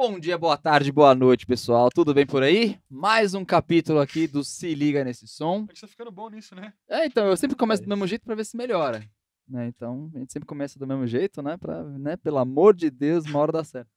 [0.00, 1.90] Bom dia, boa tarde, boa noite, pessoal.
[1.92, 2.78] Tudo bem por aí?
[2.88, 5.66] Mais um capítulo aqui do Se Liga Nesse Som.
[5.68, 6.72] A gente tá ficando bom nisso, né?
[6.88, 9.04] É, então, eu sempre começo do mesmo jeito pra ver se melhora.
[9.48, 9.66] Né?
[9.66, 11.56] Então, a gente sempre começa do mesmo jeito, né?
[11.56, 12.16] Pra, né?
[12.16, 13.90] Pelo amor de Deus, uma hora dá certo.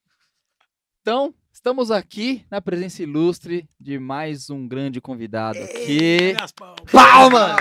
[1.01, 6.33] Então, estamos aqui na presença ilustre de mais um grande convidado aqui.
[6.91, 7.57] Palmas!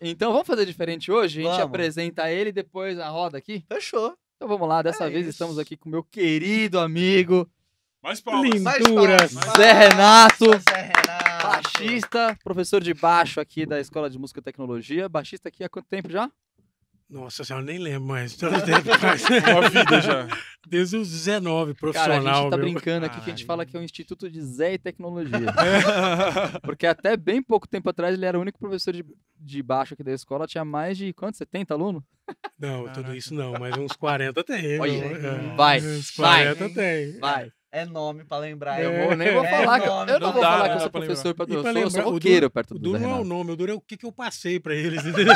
[0.00, 1.40] Então, vamos fazer diferente hoje?
[1.40, 1.66] A gente Vamos.
[1.66, 3.62] apresenta ele e depois a roda aqui?
[3.68, 4.16] Fechou.
[4.38, 5.30] Então vamos lá, dessa É vez isso.
[5.30, 7.50] estamos aqui com meu querido amigo
[8.00, 8.62] Mais palmas.
[8.62, 9.32] Mais palmas.
[9.56, 11.42] Zé Renato, Zé Renato.
[11.42, 15.08] baixista, professor de baixo aqui da Escola de Música e Tecnologia.
[15.08, 16.30] Baixista aqui há quanto tempo já?
[17.10, 18.36] Nossa senhora, nem lembro mais.
[18.36, 19.22] Tanto tempo faz.
[19.50, 20.28] Uma vida já.
[20.68, 22.42] Desde os 19, Cara, a profissional.
[22.42, 22.66] gente tá meu.
[22.66, 23.46] brincando aqui que a gente Ai.
[23.46, 25.46] fala que é o Instituto de Zé e Tecnologia.
[26.62, 29.02] Porque até bem pouco tempo atrás ele era o único professor de,
[29.40, 30.46] de baixo aqui da escola.
[30.46, 31.38] Tinha mais de quantos?
[31.38, 32.02] 70 alunos?
[32.58, 33.16] Não, tudo Caraca.
[33.16, 34.78] isso não, mas uns 40 tem.
[34.78, 34.92] Olha?
[34.92, 36.54] É, vai, Uns vai.
[36.54, 37.18] 40 tem.
[37.18, 37.50] Vai.
[37.72, 38.82] É nome pra lembrar.
[38.82, 39.06] Eu É.
[39.06, 39.80] vou, nem vou É falar.
[39.80, 41.34] que, eu- nome, eu não não vou dá, falar que eu sou pra professor, eu
[41.34, 43.20] pra sou, eu sou lembrar, o roqueiro duro- perto O do duro Zé não é
[43.20, 45.04] o nome, o duro é o que, que eu passei pra eles.
[45.06, 45.34] entendeu?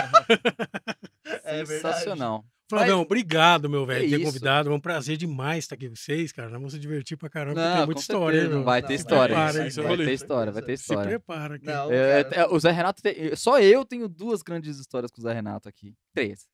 [1.45, 1.69] É verdade.
[1.97, 2.45] Sensacional.
[2.71, 4.33] Flavião, obrigado, meu velho, Que por ter isso.
[4.33, 4.71] convidado.
[4.71, 6.49] É um prazer demais estar aqui com vocês, cara.
[6.49, 7.55] Nós vamos se divertir pra caramba.
[7.61, 8.57] porque Não, tem muita história, certeza.
[8.57, 8.65] meu?
[8.65, 9.35] Vai ter história.
[9.35, 10.13] Vai, vai ter ter.
[10.15, 11.05] história, vai ter Se história.
[11.11, 11.67] prepara aqui.
[11.67, 12.43] Não, É, cara.
[12.43, 13.37] é, o Zé Renato tem.
[13.37, 15.95] Só eu tenho duas grandes histórias com o Zé Renato aqui.
[16.15, 16.47] Três.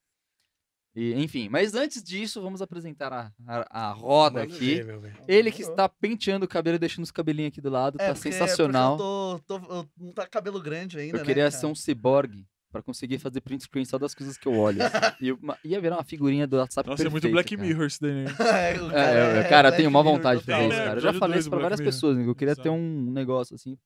[0.97, 4.75] E, enfim, mas antes disso, vamos apresentar a, a, a roda Manda aqui.
[4.77, 5.17] ver, meu velho.
[5.29, 7.97] Ele que está penteando o cabelo e deixando os cabelinhos aqui do lado.
[8.01, 8.97] É, tá porque- sensacional.
[8.97, 11.75] porque Eu tô, tô- eu não tá cabelo grande ainda, Eu queria né, ser um
[11.77, 14.79] ciborgue pra conseguir fazer print screen só das coisas que eu olho.
[15.21, 17.67] e uma- ia virar uma figurinha do WhatsApp Nossa, é muito Black cara.
[17.69, 18.25] Mirror isso daí, né?
[18.37, 18.85] cara?
[18.85, 20.97] o É, eu, cara, eu tenho uma Black vontade de fazer isso, É, cara.
[20.99, 21.93] Eu já falei isso pra várias Mirror.
[21.93, 22.31] pessoas, amigo.
[22.31, 22.77] Eu queria ter Exato.
[22.77, 23.77] um negócio assim.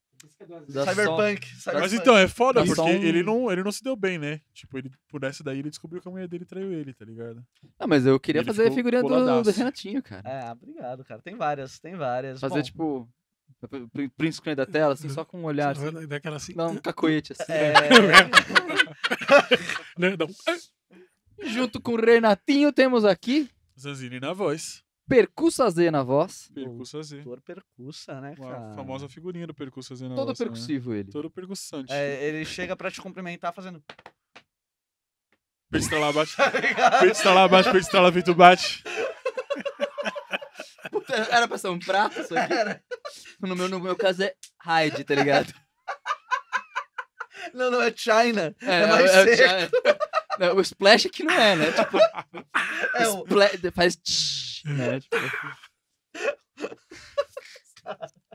[0.69, 1.49] dá só- Cyberpunk.
[1.53, 1.95] Mas Cyberpunk.
[1.97, 4.41] então, é foda, porque um- ele, não, ele não se deu bem, né?
[4.55, 7.43] Tipo, ele, por essa daí ele descobriu que a mulher dele traiu ele, tá ligado?
[7.81, 10.23] Não, mas eu queria Ele fazer a figurinha do, do Renatinho, cara.
[10.29, 11.21] É, obrigado, cara.
[11.23, 12.39] Tem várias, tem várias.
[12.41, 13.09] Fazer, Bom, tipo,
[14.17, 16.07] print screen da tela, assim, só com um olhar, assim.
[16.07, 16.55] Daquela assim.
[16.55, 17.45] Dá um cacoete, assim.
[17.53, 17.73] é...
[19.99, 20.35] né, dá um-
[21.45, 23.49] Junto com o Renatinho, temos aqui
[23.79, 24.83] Zanzini na voz.
[25.09, 26.49] Percussa Z na voz.
[26.55, 27.17] Percussa Z.
[27.23, 28.73] Doutor percussa, né, cara?
[28.75, 30.39] famosa figurinha do Percussa Z na Todo voz.
[30.39, 30.45] né?
[30.47, 31.11] percussivo ele.
[31.11, 31.93] Todo percussante.
[31.93, 33.83] É, ele chega pra te cumprimentar fazendo.
[35.71, 36.37] Peito estralar abaixo.
[37.01, 38.85] Peito estralar abaixo, peito estralar, peito bate.
[41.31, 42.55] Era pra ser um prato isso aqui?
[43.41, 45.53] No meu, no meu caso é Hyde, tá ligado?
[47.53, 48.55] Não, não, é China.
[48.63, 49.77] É, mais seco.
[50.39, 51.73] é- é- o splash aqui não é, né?
[51.73, 51.99] Tipo,
[52.97, 53.25] É o...
[53.75, 55.01] faz tch, né?
[55.01, 55.17] Tipo...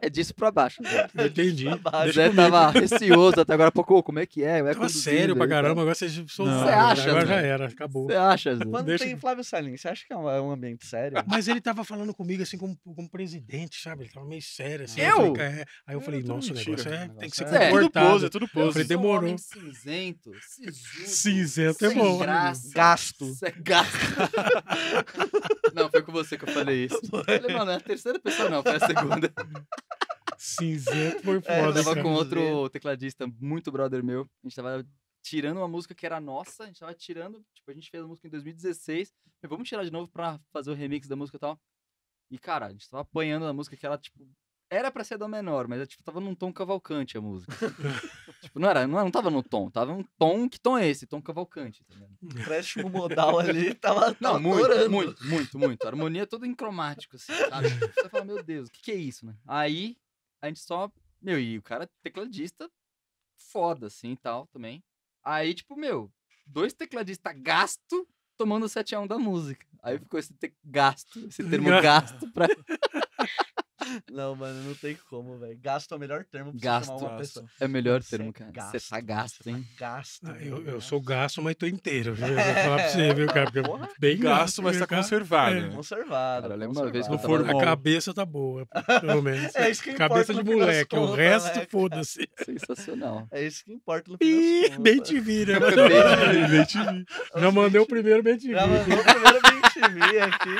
[0.02, 0.82] É disso pra baixo.
[0.86, 1.26] Zé.
[1.26, 1.66] Entendi.
[1.80, 2.14] Baixo.
[2.14, 2.52] Zé comigo.
[2.52, 3.96] tava receoso até agora pouco.
[3.96, 4.62] "Ô, Como é que é?
[4.62, 5.56] Vai Tava sério pra tá?
[5.56, 6.46] caramba, agora você soltou.
[6.46, 6.64] Não.
[6.64, 7.34] Você acha, Agora Zé?
[7.34, 8.06] já era, acabou.
[8.08, 8.66] Você acha, Zé?
[8.66, 11.24] Quando Deixa- tem Flávio Salim, você acha que é um, é ambiente sério?
[11.28, 14.04] Mas ele tava falando comigo assim como, como presidente, sabe?
[14.04, 15.02] Ele tava meio sério assim.
[15.02, 15.18] Eu?
[15.36, 15.66] falei, é.
[15.88, 16.72] Aí eu falei, nossa, o mentira.
[16.78, 18.10] negócio é, tem que ser negócio é- Tudo comportado.
[18.12, 18.72] pose, é tudo Eu pose.
[18.74, 19.36] falei, sou um demorou.
[19.38, 22.18] cinzento, sisudo, Cinzento é sem bom.
[22.20, 22.70] graça.
[22.74, 23.26] Gasto.
[23.26, 23.98] Isso é gasto.
[25.74, 27.00] não, foi com você que eu falei isso.
[27.12, 29.32] Eu falei, mano, é a terceira pessoa não, foi a segunda.
[30.38, 32.04] Cinzento foi É, Eu foda, tava cara.
[32.04, 34.22] com outro tecladista muito brother meu.
[34.44, 34.86] A gente tava
[35.24, 36.64] tirando uma música que era nossa.
[36.64, 37.44] A gente tava tirando.
[37.54, 39.10] Tipo, a gente fez a música em 2016.
[39.42, 41.60] Falei, vamos tirar de novo pra fazer o remix da música e tal.
[42.30, 44.28] E, cara, a gente tava apanhando a música que ela, tipo.
[44.70, 47.54] Era pra ser dó menor, mas tipo, tava num tom cavalcante a música.
[48.42, 50.50] tipo, não era, não, não tava no tom, tava um tom.
[50.50, 51.08] Que tom é esse?
[51.08, 52.12] Tom cavalcante, tá ligado?
[52.22, 54.90] O empréstimo modal ali tava, Não, tava muito, adorando.
[54.90, 55.86] muito, muito, muito.
[55.86, 57.70] A harmonia toda em cromático, assim, sabe?
[57.96, 59.36] Você fala, meu Deus, o que, que é isso, né?
[59.48, 59.96] Aí,
[60.42, 60.92] a gente só.
[61.22, 62.70] Meu, e o cara é tecladista
[63.38, 64.84] foda, assim e tal também.
[65.24, 66.12] Aí, tipo, meu,
[66.46, 68.08] dois tecladistas gasto
[68.38, 69.66] tomando 7x1 da música.
[69.82, 70.34] Aí ficou esse
[70.64, 72.48] gasto, esse termo gasto pra.
[74.12, 75.58] Não, mano, não tem como, velho.
[75.62, 76.86] Gasto é o melhor termo pra Gasto.
[76.86, 77.20] você chamar uma Gasto.
[77.20, 77.46] pessoa.
[77.60, 78.52] É o melhor Você termo, é cara.
[78.52, 79.68] Você gasto, tá gasto, você hein?
[79.78, 80.20] Tá gasto.
[80.28, 82.14] Ah, Eu, eu sou gasto, mas tô inteiro.
[82.14, 82.28] Viu?
[82.28, 83.46] Eu vou falar pra você, viu, cara?
[83.52, 83.90] Porque Porra.
[84.00, 85.56] bem Gasto, mas tá conservado.
[85.58, 85.62] É.
[85.62, 85.76] né?
[85.76, 86.42] Conservado.
[86.44, 88.66] Cara, eu lembro uma vez que eu A cabeça tá boa,
[89.02, 89.54] pelo menos.
[89.56, 92.30] É isso que importa Cabeça de moleque, o resto, né, foda-se.
[92.46, 93.28] Sensacional.
[93.32, 94.78] É isso que importa no contas.
[94.80, 95.60] bem te vira.
[95.60, 97.06] Bem te vi.
[97.42, 98.80] Já mandei o primeiro bem te Já vira.
[98.80, 99.62] mandou o primeiro Bem
[100.02, 100.56] TV aqui.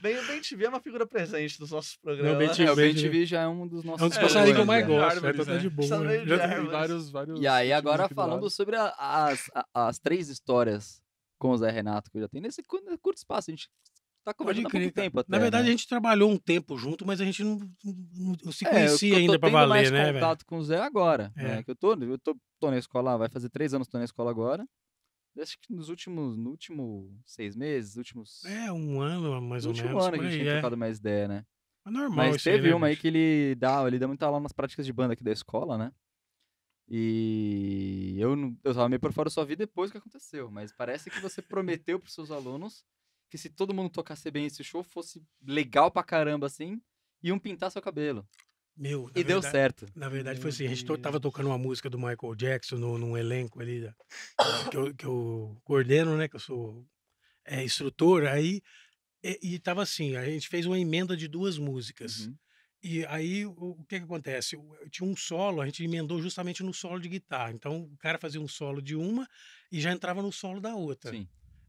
[0.00, 2.38] Bem, o Bem TV é uma figura presente dos nossos programas.
[2.38, 2.54] Bem né?
[2.54, 4.02] TV É, o bem BenTV já é um dos nossos.
[4.02, 4.86] É um dos É, passarinhos que eu é, mais é.
[4.86, 5.18] gosto.
[5.26, 5.58] Então tá né?
[5.58, 5.88] de boa.
[6.26, 6.48] Já-.
[6.48, 7.40] Tem vários, vários.
[7.40, 11.02] E aí, agora falando sobre a- as, a- as três histórias
[11.38, 13.50] com o Zé Renato que eu já tenho nesse cu- curto espaço.
[13.50, 13.68] A gente
[14.24, 15.30] tá Pode conversando há crer, tempo até.
[15.32, 15.68] Na verdade, né?
[15.68, 18.72] a gente trabalhou um tempo junto, mas a gente não, não- não se É, eu-
[18.72, 20.14] conhecia eu tô ainda pra tendo mais valer, né, velho?
[20.14, 21.32] contato com o Zé agora.
[21.36, 21.42] É.
[21.42, 23.98] né, que eu tô, eu tô, tô na escola, vai fazer três anos que tô
[23.98, 24.66] na escola agora.
[25.36, 28.44] Acho que nos últimos, no último seis meses, últimos.
[28.44, 30.04] É, um ano mais no ou último menos.
[30.06, 30.54] ano por que a gente aí, tinha é.
[30.54, 31.46] trocado mais ideia, né?
[31.86, 34.52] É normal Mas teve né, uma aí que ele dá, ele dá muita aula nas
[34.52, 35.92] práticas de banda aqui da escola, né?
[36.90, 38.34] E eu,
[38.64, 41.42] eu tava meio por fora da sua vida depois que aconteceu, mas parece que você
[41.42, 42.84] prometeu pros seus alunos
[43.30, 46.80] que se todo mundo tocasse bem esse show fosse legal pra caramba assim,
[47.22, 48.26] iam pintar seu cabelo.
[48.78, 49.86] Meu, E deu verdade- certo.
[49.94, 53.16] Na verdade, foi assim: a gente tava tocando uma música do Michael Jackson no, num
[53.16, 53.92] elenco ali
[54.70, 56.28] que, eu, que eu coordeno, né?
[56.28, 56.86] Que eu sou
[57.44, 58.26] é, instrutor.
[58.26, 58.62] Aí,
[59.22, 62.26] e, e tava assim: a gente fez uma emenda de duas músicas.
[62.26, 62.36] Uhum.
[62.80, 64.56] E aí, o, que que acontece?
[64.88, 67.50] Tinha um solo, a gente emendou justamente no solo de guitarra.
[67.50, 69.28] Então, o cara fazia um solo de uma
[69.72, 71.10] e já entrava no solo da outra.
[71.10, 71.26] Sim.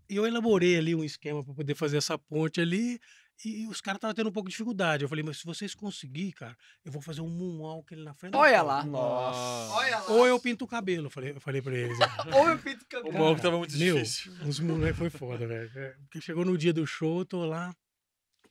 [0.07, 2.99] E eu elaborei ali um esquema para poder fazer essa ponte ali.
[3.45, 5.03] E os caras estavam tendo um pouco de dificuldade.
[5.03, 8.35] Eu falei, mas se vocês conseguirem, cara, eu vou fazer um moonwalk ali na frente.
[8.35, 8.83] Olha palco." lá.
[8.85, 9.73] Nossa.
[9.75, 10.11] Olha lá.
[10.11, 11.97] Ou eu pinto o cabelo, eu falei, eu falei pra eles.
[11.97, 12.05] né?
[12.35, 13.13] Ou eu pinto o O cabelo.
[13.13, 14.33] palco tava muito Meu, difícil.
[14.45, 15.71] os moleques foi foda, velho.
[15.73, 17.73] É, Porque chegou no dia do show, eu tô lá,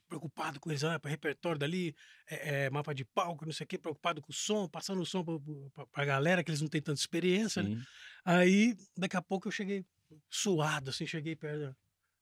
[0.08, 1.94] preocupado com eles, ah, pra repertório dali,
[2.26, 5.06] é, é, mapa de palco, não sei o quê, preocupado com o som, passando o
[5.06, 5.34] som pra,
[5.74, 7.78] pra, pra galera, que eles não têm tanta experiência, né?
[8.24, 9.84] Aí, daqui a pouco eu cheguei
[10.30, 11.76] suado, assim, cheguei perto.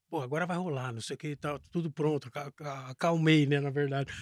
[0.09, 3.61] Pô, agora vai rolar, não sei o que, tá tudo pronto, aca- aca- acalmei, né,
[3.61, 4.13] na verdade.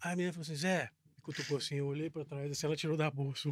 [0.00, 2.76] Aí a menina falou assim, Zé, me cutucou assim, eu olhei pra trás, assim, ela
[2.76, 3.42] tirou da bolsa.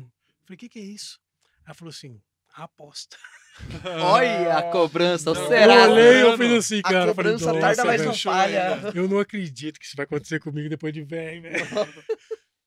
[0.44, 1.18] Falei, o que que é isso?
[1.66, 2.20] Ela falou assim,
[2.54, 3.16] aposta.
[4.00, 5.86] Olha a cobrança, o Não, Serasa.
[5.88, 7.14] eu olhei, eu fiz assim, A cara.
[7.14, 8.92] falei, cobrança "Nossa, tarda, mas não falha.
[8.94, 11.56] Eu não acredito que isso vai acontecer comigo depois de velho, velho.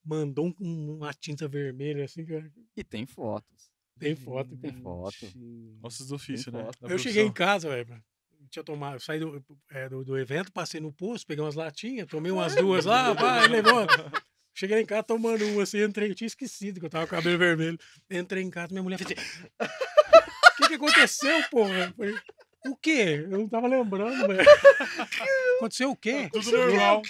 [0.03, 2.51] Mandou um- uma tinta vermelha, assim, cara.
[2.75, 3.71] E tem fotos.
[3.97, 4.55] Tem foto.
[4.57, 5.25] Tem foto.
[5.81, 6.65] Ossos do ofício, né?
[6.65, 6.77] foto.
[6.87, 8.03] Eu cheguei em casa, velho.
[8.49, 12.07] Tinha tomado, eu saí do, é, do, do evento, passei no posto, peguei umas latinhas,
[12.07, 13.85] tomei umas duas lá, vai, levou.
[14.57, 17.17] Cheguei em casa tomando uma assim, entrei, eu tinha esquecido que eu tava com o
[17.17, 17.77] cabelo vermelho.
[18.09, 19.69] Entrei em casa, minha mulher fez assim.
[20.53, 21.87] O que, que aconteceu, porra?
[21.87, 22.15] Eu falei,
[22.67, 23.27] o quê?
[23.29, 24.49] Eu não tava lembrando, velho.
[25.57, 26.29] Aconteceu o quê?
[26.31, 27.01] Tudo normal.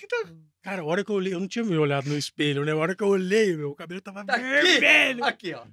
[0.63, 2.71] Cara, a hora que eu olhei, eu não tinha me olhado no espelho, né?
[2.71, 4.43] A hora que eu olhei, meu, o cabelo tava Tá aqui.
[4.43, 5.23] vermelho.
[5.23, 5.63] Aqui, ó.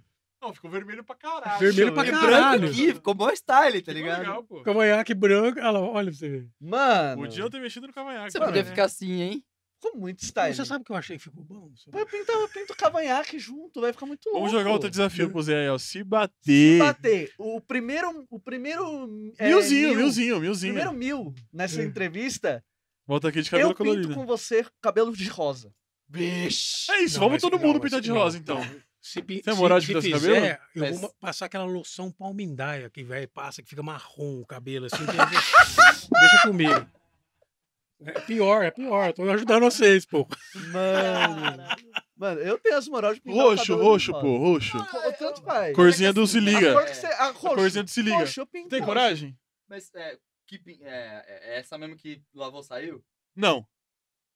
[0.43, 1.61] Não, ficou vermelho pra caralho.
[1.61, 2.61] Vermelho pra E caralho.
[2.61, 4.19] branco aqui, ficou bom style, tá Ficou ligado?
[4.19, 4.63] legal, pô.
[4.63, 5.61] Cavanhaque branco.
[5.61, 6.49] Olha lá, olha pra você ver.
[6.61, 8.33] Mano, Podia eu ter mexido no cavanhaque.
[8.33, 8.47] Você né?
[8.47, 9.45] podia ficar assim, hein?
[9.81, 10.55] ficou muito style.
[10.55, 11.69] Você sabe que eu achei que ficou bom?
[11.89, 14.39] Vai pintar, pinta o cavanhaque junto, vai ficar muito louco.
[14.47, 15.77] Vamos jogar outro desafio pro Zé aí, ó.
[15.79, 16.79] Se Se bater.
[16.79, 17.33] bater.
[17.39, 18.25] O primeiro.
[18.31, 19.33] O primeiro.
[19.39, 20.75] é, Milzinho, mil- milzinho, o milzinho.
[20.75, 21.85] Primeiro mil nessa É.
[21.85, 22.65] entrevista,
[23.07, 24.15] Volta aqui de cabelo eu pinto colorido.
[24.15, 25.73] com você cabelo de rosa.
[26.09, 26.93] Bicho.
[26.93, 28.59] É isso, Não, vamos todo não, mundo pintar de não, rosa, então.
[29.05, 30.59] Se, Tem se- moral de se pintar esse fizer, cabelo?
[30.77, 34.87] eu Mas- vou passar aquela loção palmindaia que velho passa, que fica marrom o cabelo,
[34.87, 35.05] assim.
[36.13, 36.87] Deixa comigo.
[38.05, 39.13] É pior, é pior.
[39.13, 40.27] Tô ajudando vocês, pô.
[40.73, 41.63] Mano.
[42.17, 44.79] Mano, eu tenho as moral de pintar o Roxo, roxo, pô, roxo.
[44.87, 45.75] Co- Tanto faz.
[45.75, 46.73] Corzinha do se A liga.
[46.73, 47.07] cor que você.
[47.07, 47.57] A roxo.
[47.57, 48.17] corzinha do se liga.
[48.19, 49.37] Roxo, pinto Tem coragem?
[49.69, 50.17] Mas é,
[50.47, 51.25] que, é,
[51.55, 53.03] é essa mesmo que lavou saiu?
[53.35, 53.67] Não.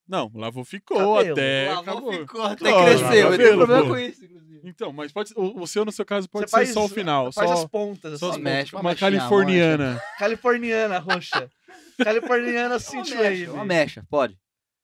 [0.08, 1.32] Não, lavou ficou Cabelo.
[1.32, 1.68] até.
[1.68, 2.12] lavou acabou.
[2.12, 3.32] ficou, até Claro, cresceu.
[3.32, 3.88] Eu tenho problema pô.
[3.90, 4.60] com isso, inclusive.
[4.64, 6.88] Então, mas pode o, o seu, no seu caso, pode Você ser faz- só o
[6.88, 7.32] final.
[7.32, 8.38] Faz Só, as pontas, só assim.
[8.38, 8.84] as mexe, pontas.
[8.84, 10.02] uma uma californiana.
[10.18, 11.48] Californiana, roxa.
[12.02, 13.48] Californiana Synth mecha, Wave.
[13.48, 14.36] uma mecha, pode.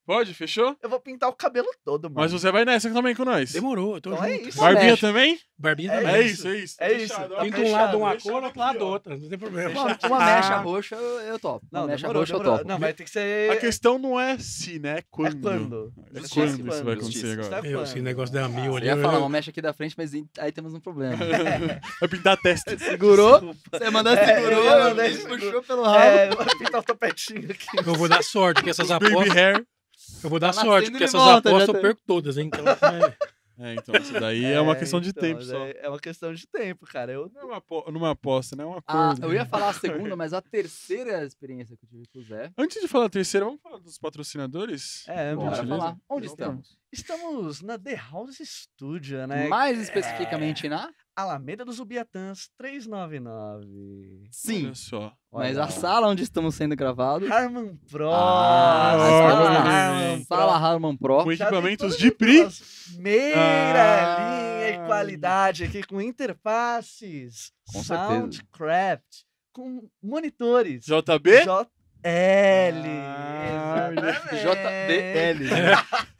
[0.04, 0.34] Pode?
[0.34, 0.76] Fechou?
[0.82, 2.16] Eu vou pintar o cabelo todo, mano.
[2.16, 3.52] Mas você vai nessa também com nós.
[3.52, 4.49] Demorou, eu tô Então é junto.
[4.49, 4.58] isso.
[4.60, 5.00] Barbinha mexe.
[5.00, 5.38] também?
[5.56, 6.14] Barbinha É também.
[6.16, 6.76] É isso, é isso.
[6.81, 7.14] É isso.
[7.14, 7.43] Fechado, ó.
[7.44, 9.16] Pinta um lado uma cor, outro lado outra.
[9.16, 9.70] Não tem problema.
[10.02, 11.64] Uma, uma mecha roxa eu, eu topo.
[11.70, 12.58] Uma Não, mecha demorou, roxa eu demorou.
[12.58, 12.69] topo.
[12.69, 13.50] Não, vai ter que ser.
[13.52, 14.99] A questão não é se, né?
[14.99, 15.37] É quando.
[15.49, 15.92] É quando.
[16.14, 16.85] É Justiça, quando isso quando.
[16.85, 17.40] vai acontecer Justiça.
[17.47, 17.56] agora.
[17.59, 17.87] É Meu, quando.
[17.87, 18.87] esse negócio da mil Eu ali.
[18.87, 21.16] ia eu- falar uma mecha aqui da frente, mas aí temos um problema.
[22.00, 22.76] Vai pintar a testa.
[22.76, 23.54] Segurou?
[23.73, 25.99] Você mandou É, segurou, eu puxou pelo rabo.
[25.99, 27.66] É, vai pintar o topetinho aqui.
[27.76, 29.37] Eu vou dar sorte, porque essas Baby apostas.
[29.37, 29.64] hair.
[30.23, 31.81] Eu vou dar Tá sorte, porque essas volta, apostas eu tá.
[31.81, 32.50] perco todas, hein?
[32.52, 33.16] Então, é,
[33.59, 35.66] É, então, isso daí é uma questão de então, tempo só.
[35.66, 37.12] É, é uma questão de tempo, cara.
[37.12, 38.64] Eu, Não é uma, apo- numa aposta, né?
[38.64, 38.78] É um Ah,
[39.11, 39.26] acordo.
[39.26, 39.73] eu ia falar a
[40.11, 42.50] segunda, mas a terceira experiência que eu tive com o Zé.
[42.59, 45.04] Antes de falar a terceira, vamos falar dos patrocinadores?
[45.07, 45.66] é, beleza.
[45.66, 45.97] falar.
[46.09, 46.78] Onde Então, estamos?
[46.90, 49.49] estamos na The House Studio, né?
[49.49, 50.90] Mais especificamente na?
[51.14, 54.25] Alameda dos Ubiatãs 399.
[54.31, 54.64] Sim.
[54.66, 55.12] Olha só.
[55.31, 57.31] Mas Olha a sala onde estamos sendo gravados.
[57.31, 58.11] Harman Pro.
[58.12, 61.25] Ah, na Harman Sala Harman Pro.
[61.25, 62.49] Com equipamentos de PRI.
[62.95, 64.19] Primeira Ah.
[64.64, 67.52] linha e qualidade aqui com interfaces.
[67.73, 68.09] Com certeza.
[68.09, 69.04] Soundcraft.
[69.52, 70.85] Com monitores.
[70.85, 71.31] JB?
[72.02, 72.87] JL.
[73.06, 73.90] Ah.
[74.32, 75.42] JBL.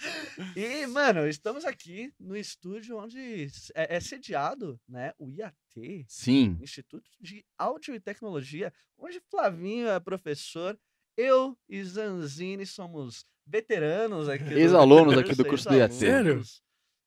[0.57, 6.59] E, mano, estamos aqui no estúdio onde é, é sediado, né, o IAT, Sim.
[6.61, 10.77] Instituto de Áudio e Tecnologia, onde Flavinho é professor,
[11.17, 14.45] eu e Zanzini somos veteranos aqui.
[14.45, 15.93] do- Ex-alunos aqui do curso do IAT.
[16.05, 16.62] ex-alunos.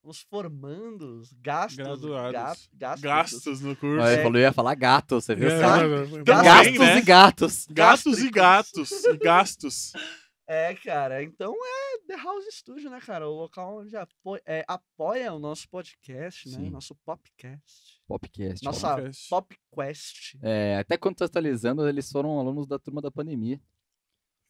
[0.05, 2.31] Uns formandos, gastos, Graduados.
[2.33, 3.97] ga- gastos, Gastos no curso.
[3.97, 4.13] Mas É.
[4.13, 5.49] ele falou, eu ia falar gato, você viu?
[5.49, 5.59] É,
[6.23, 6.97] Gastos né?
[6.97, 7.67] e gatos.
[7.69, 8.91] Gastos e gatos.
[8.91, 9.93] E gastos.
[10.47, 13.27] É, cara, então é The House Studio, né, cara?
[13.27, 16.57] O local onde apo- é, apoia o nosso podcast, né?
[16.65, 16.69] Sim.
[16.69, 17.99] Nosso popcast.
[18.07, 18.63] Popcast.
[18.63, 19.27] Nossa Podcast.
[19.27, 20.37] popquest.
[20.43, 23.59] É, até quando tá atualizando, eles foram alunos da turma da pandemia.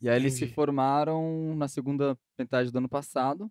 [0.02, 3.50] E aí eles se formaram na segunda metade do ano passado,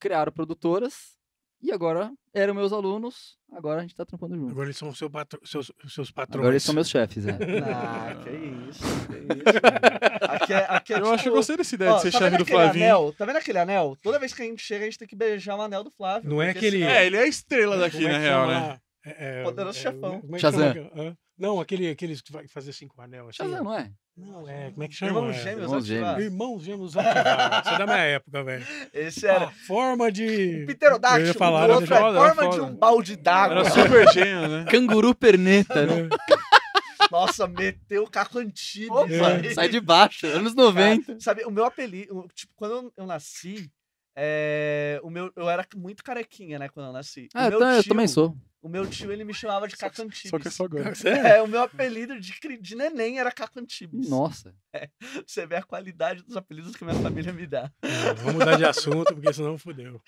[0.00, 1.15] criaram produtoras,
[1.62, 4.50] e agora eram meus alunos, agora a gente tá trampando junto.
[4.50, 6.40] Agora eles são seu patro- seus, seus patrões.
[6.40, 7.32] Agora eles são meus chefes, é.
[7.64, 8.30] Ah, que
[8.70, 9.60] isso, que isso.
[9.60, 10.36] cara.
[10.36, 12.12] Aqui é, aqui é Eu acho que eu tipo- gostei dessa ideia Ó, de ser
[12.12, 12.84] tá chefe do Flavinho.
[12.84, 13.14] Anel?
[13.16, 13.96] Tá vendo aquele anel?
[14.02, 16.28] Toda vez que a gente chega, a gente tem que beijar o anel do Flávio.
[16.28, 18.80] Não é aquele- senão- É, ele é a estrela daqui, é na que real, né?
[19.04, 20.22] É, é, Poderoso é, chefão.
[20.32, 20.74] É Shazam.
[21.38, 23.36] Não, aquele, aqueles que vai fazer cinco anel assim.
[23.38, 23.64] Shazam, ó.
[23.64, 23.90] não é?
[24.16, 24.70] Não, é.
[24.70, 25.10] Como é que chama?
[25.12, 26.24] Irmãos É, gêmeos, Irmãos ativados.
[26.24, 27.58] Irmãos gêmeos ativados.
[27.66, 28.66] Isso é da minha época, velho.
[28.94, 30.64] Esse era A forma de.
[30.66, 33.60] pterodáctilo, falar, o outro é forma de um balde d'água.
[33.60, 34.64] Era super gênio, né?
[34.70, 36.08] Canguru perneta, né?
[37.12, 38.38] Nossa, meteu o Caco.
[38.40, 39.54] Opa, aí.
[39.54, 41.06] Sai de baixo, anos 90.
[41.06, 43.70] Cara, sabe, o meu apelido, tipo, quando eu, nasci,
[44.16, 47.28] é, o meu, eu era muito carequinha, né, quando eu nasci.
[47.34, 48.34] Ah, meu então eu tio- também sou.
[48.66, 50.28] O meu tio, ele me chamava de Caco Antibes.
[50.30, 50.92] Só que é só agora.
[50.96, 51.24] Sério?
[51.24, 54.08] É, o meu apelido de, de neném era Caco Antibes.
[54.10, 54.52] Nossa.
[55.24, 57.70] Você vê a qualidade dos apelidos que a minha família me dá.
[57.80, 60.02] Não, Vamos mudar de assunto, porque senão fudeu.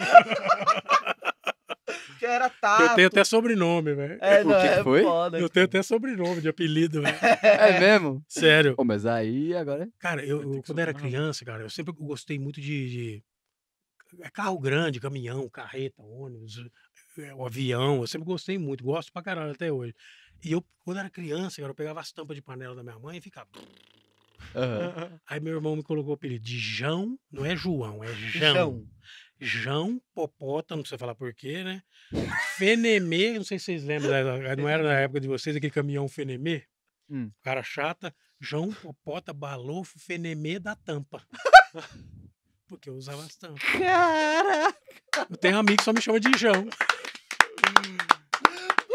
[2.18, 2.82] Que era Tato.
[2.82, 4.18] Eu tenho até sobrenome, velho.
[4.20, 5.02] É, O não, que que é foi?
[5.02, 5.38] foda.
[5.38, 7.16] Eu tenho até sobrenome de apelido, velho.
[7.42, 8.24] É mesmo?
[8.28, 8.74] Sério.
[8.74, 9.88] Pô, mas aí agora.
[10.00, 13.24] Cara, eu, eu- quando era criança, cara, eu sempre gostei muito de, de-
[14.20, 16.62] é carro grande, caminhão, carreta, ônibus, é,
[17.36, 18.00] o avião.
[18.00, 19.94] Eu sempre gostei muito, gosto pra caralho até hoje.
[20.42, 23.18] E eu, quando era criança, cara, eu pegava as tampas de panela da minha mãe
[23.18, 23.48] e ficava.
[24.54, 25.20] Aham.
[25.26, 28.86] Aí meu irmão me colocou o apelido de Jão, não é João, é Jão.
[29.40, 30.00] Jão.
[30.14, 31.82] Popota, não precisa falar por quê, né?
[32.56, 34.10] Fenemê, não sei se vocês lembram,
[34.56, 36.64] não era na época de vocês, aquele caminhão Fenemê?
[37.10, 37.30] Hum.
[37.42, 41.22] Cara chata, João Popota Balofo Fenemê da tampa.
[42.66, 43.62] Porque eu usava as tampas.
[43.62, 44.74] Cara!
[45.30, 46.68] Eu tenho um amigo que só me chama de João.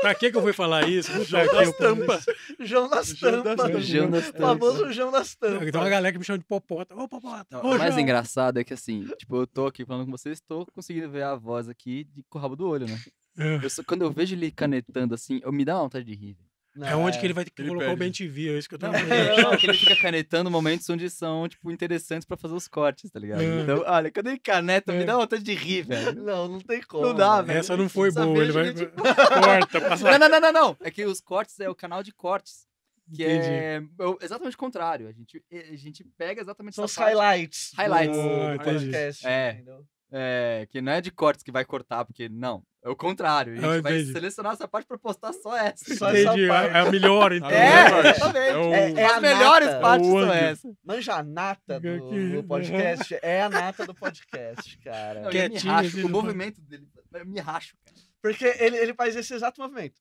[0.04, 1.12] Pra que que eu fui falar isso?
[1.12, 2.26] Puta que das tampas.
[2.60, 3.66] João das João das tampas.
[3.66, 3.86] tampas.
[3.88, 5.68] João das O famoso João das tampas.
[5.68, 6.96] Então a galera que me chama de Popota.
[6.96, 7.58] Ô, Popota.
[7.66, 8.00] Ô, o mais João.
[8.02, 11.36] engraçado é que assim, tipo, eu tô aqui falando com vocês, tô conseguindo ver a
[11.36, 13.00] voz aqui de, com o rabo do olho, né?
[13.38, 13.66] É.
[13.66, 16.38] Eu só- quando eu vejo ele canetando assim, eu me dá uma vontade de rir.
[16.76, 16.92] Velho.
[16.92, 18.00] É onde que ele vai ter que Ele colocar o perde.
[18.00, 19.10] Ben TV, é isso que eu tô Não, falando.
[19.10, 23.10] não, não, que ele fica canetando momentos onde são, tipo, interessantes pra fazer os cortes,
[23.12, 23.42] tá ligado?
[23.42, 23.62] É.
[23.62, 25.06] Então, olha, quando ele caneta, me É.
[25.06, 26.14] dá vontade de rir, velho.
[26.24, 27.06] Não, não tem como.
[27.08, 27.60] Não dá, velho.
[27.60, 28.74] Essa não foi boa, ele vai.
[28.74, 30.12] tipo- Corta, passa.
[30.12, 30.78] Não, não, não, não, não.
[30.82, 32.66] É que os cortes é o canal de cortes.
[33.14, 33.48] Que Entendi.
[33.50, 35.08] é o- exatamente o contrário.
[35.10, 37.10] A gente, a gente pega exatamente São os parte.
[37.14, 37.72] highlights.
[37.78, 38.16] Highlights.
[38.18, 38.64] do entendi.
[38.64, 39.52] podcast, É.
[39.52, 39.86] entendeu?
[40.10, 42.64] É, que não é de cortes que vai cortar, porque não.
[42.86, 43.54] É o contrário.
[43.54, 44.12] A gente Ah, vai entendi.
[44.12, 45.96] selecionar essa parte pra postar só essa.
[45.96, 46.48] Só essa Entendi.
[46.50, 46.76] parte.
[46.76, 47.50] É a melhor, então.
[47.50, 48.50] É, exatamente.
[48.50, 49.80] É o- É, é As melhores nata.
[49.82, 50.76] partes são essas.
[50.84, 52.00] Manja a nata do,
[52.42, 53.18] do podcast.
[53.22, 55.22] É a nata do podcast, cara.
[55.22, 55.70] Não, eu me racho.
[55.88, 56.86] assim, O pode- movimento dele.
[57.14, 57.98] Eu me racho, cara.
[58.22, 59.96] Porque ele, ele faz esse exato movimento.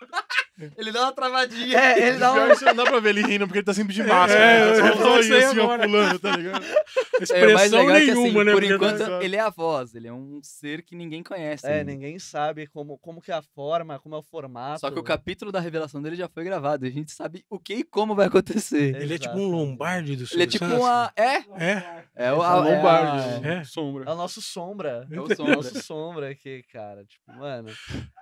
[0.78, 1.76] Ele dá uma travadinha.
[1.76, 2.54] É, ele dá Pior um.
[2.54, 4.38] você não dá pra ver ele rindo porque ele tá sempre de máscara.
[4.40, 4.70] É, né?
[4.88, 5.82] eu Só falar isso assim, ó, agora.
[5.82, 6.64] pulando, tá ligado?
[7.14, 8.52] É, Expressão legal é que, assim, nenhuma, né?
[8.52, 9.24] por enquanto, Exato.
[9.24, 9.94] ele é a voz.
[9.94, 11.64] Ele é um ser que ninguém conhece.
[11.66, 11.84] É, ainda.
[11.92, 14.80] ninguém sabe como, como que é a forma, como é o formato.
[14.80, 16.84] Só que o capítulo da revelação dele já foi gravado.
[16.84, 18.96] E a gente sabe o que e como vai acontecer.
[19.00, 19.38] Ele é tipo Exato.
[19.38, 21.12] um Lombardi do Ele é Silvio tipo uma.
[21.16, 21.36] É?
[21.56, 22.04] É?
[22.16, 23.64] É o É a- o é Lombardi, a- É.
[23.64, 24.04] sombra.
[24.10, 25.06] É o nosso sombra.
[25.10, 25.56] É o É o sombra.
[25.56, 27.04] nosso sombra aqui, cara.
[27.04, 27.68] Tipo, mano.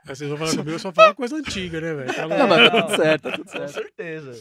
[0.07, 2.15] Aí vocês vão falar comigo, eu só falo coisa antiga, né, velho?
[2.15, 3.73] Tá Não, mas tá tudo certo, tá tudo Com certo.
[3.73, 4.33] certeza.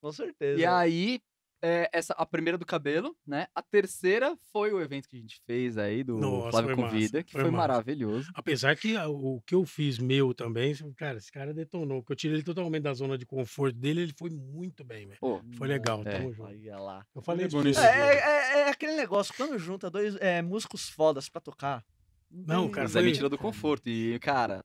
[0.00, 0.60] Com certeza.
[0.60, 1.20] E aí,
[1.62, 3.46] é, essa, a primeira do cabelo, né?
[3.54, 7.22] A terceira foi o evento que a gente fez aí, do Nossa, Flávio massa, Convida,
[7.22, 8.30] que foi foi, maravilhoso.
[8.34, 12.02] Apesar que o que eu fiz meu também, cara, esse cara detonou.
[12.02, 15.18] Porque eu tirei ele totalmente da zona de conforto dele, ele foi muito bem, velho.
[15.20, 16.18] Pô, Foi legal, É.
[16.18, 16.48] tamo junto.
[16.50, 17.06] Olha lá.
[17.14, 17.80] Eu falei É isso.
[17.80, 21.82] É, é- é aquele negócio, quando junta dois é, músicos fodas pra tocar.
[22.30, 23.88] Não, cara, mas aí foi- me tirou do conforto.
[23.88, 24.62] E, cara,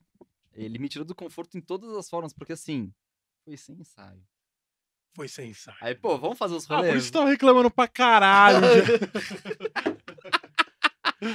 [0.54, 2.92] ele me tirou do conforto em todas as formas, porque assim,
[3.44, 4.22] foi sem ensaio.
[5.14, 5.76] Foi sem ensaio.
[5.80, 7.02] Aí, pô, vamos fazer os Ah, por rolês?
[7.04, 8.58] isso tava reclamando pra caralho.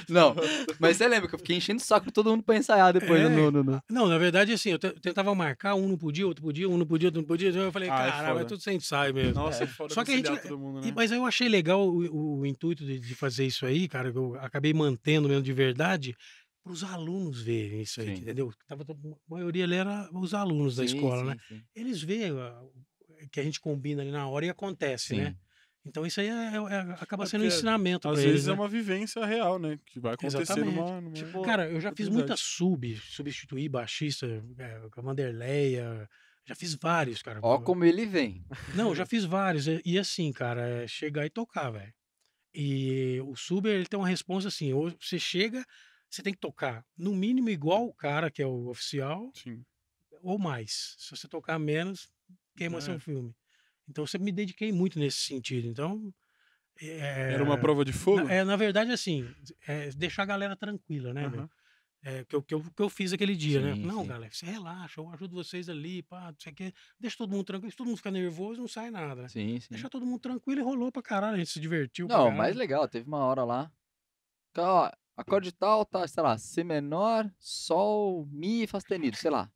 [0.09, 0.33] Não,
[0.79, 3.21] mas você lembra que eu fiquei enchendo o saco de todo mundo pra ensaiar depois
[3.21, 3.29] É.
[3.29, 6.43] no, no, no- Não, na verdade, assim, eu te- tentava marcar, um não podia, outro
[6.43, 7.49] podia, um não podia, outro não podia.
[7.51, 8.45] Eu falei, Ah, é caralho, é foda.
[8.45, 9.35] tudo sem ensaio mesmo.
[9.35, 10.93] Nossa, é foda Só que a gente- todo mundo, E- né?
[10.95, 14.17] mas eu achei legal o, o- o intuito de, de fazer isso aí, cara, que
[14.17, 16.15] eu acabei mantendo mesmo de verdade,
[16.65, 18.21] para os alunos verem isso aí, Sim.
[18.23, 18.51] entendeu?
[18.67, 18.95] Tava, a
[19.29, 21.37] maioria ali era os alunos da Sim, escola, sim, né?
[21.47, 21.63] sim.
[21.75, 22.31] Eles veem
[23.31, 25.17] que a gente combina ali na hora e acontece, Sim.
[25.17, 25.35] né?
[25.85, 28.47] Então isso aí é- é- é- acaba É sendo um ensinamento Às pra vezes eles,
[28.47, 28.55] é né?
[28.55, 29.77] uma vivência real, né?
[29.85, 30.75] Que vai acontecer Exatamente.
[30.75, 30.99] numa.
[31.01, 31.13] numa...
[31.13, 34.25] Tipo, Cara, eu já fiz muita sub, substituir baixista
[34.57, 36.09] é, com a Vanderleia,
[36.47, 37.39] já fiz vários, cara.
[37.43, 38.43] Ó como ele vem.
[38.73, 39.67] Não, eu já fiz vários.
[39.67, 41.93] E, assim, cara, é chegar e tocar, velho.
[42.51, 45.63] E o Suber, ele tem uma resposta assim, ou você chega,
[46.15, 49.63] você tem que tocar no mínimo igual o cara que é o oficial, Sim.
[50.21, 50.95] ou mais.
[50.97, 52.09] Se você tocar menos,
[52.55, 52.81] queima É.
[52.81, 53.35] seu filme.
[53.87, 55.67] Então, eu sempre me dediquei muito nesse sentido.
[55.67, 56.13] Então,
[56.81, 58.23] é, Era uma prova de fogo?
[58.23, 59.27] na, é, na verdade, assim,
[59.67, 61.47] é deixar a galera tranquila, né.
[62.07, 63.73] É, que, eu, que, eu, que eu fiz aquele dia, né?
[63.73, 64.07] Sim, Não, sim.
[64.07, 66.73] galera, você relaxa, eu ajudo vocês ali, pá, não sei o quê.
[66.99, 67.71] Deixa todo mundo tranquilo.
[67.71, 69.23] Se todo mundo ficar nervoso, não sai nada.
[69.23, 69.27] né?
[69.27, 69.67] Sim, sim.
[69.71, 71.33] Deixa todo mundo tranquilo e rolou pra caralho.
[71.35, 72.07] A gente se divertiu.
[72.07, 73.71] Não, mais legal, teve uma hora lá.
[74.57, 79.51] Ó, acorde tal, tá, sei lá, Si menor, Sol, Mi e Fá sustenido, sei lá.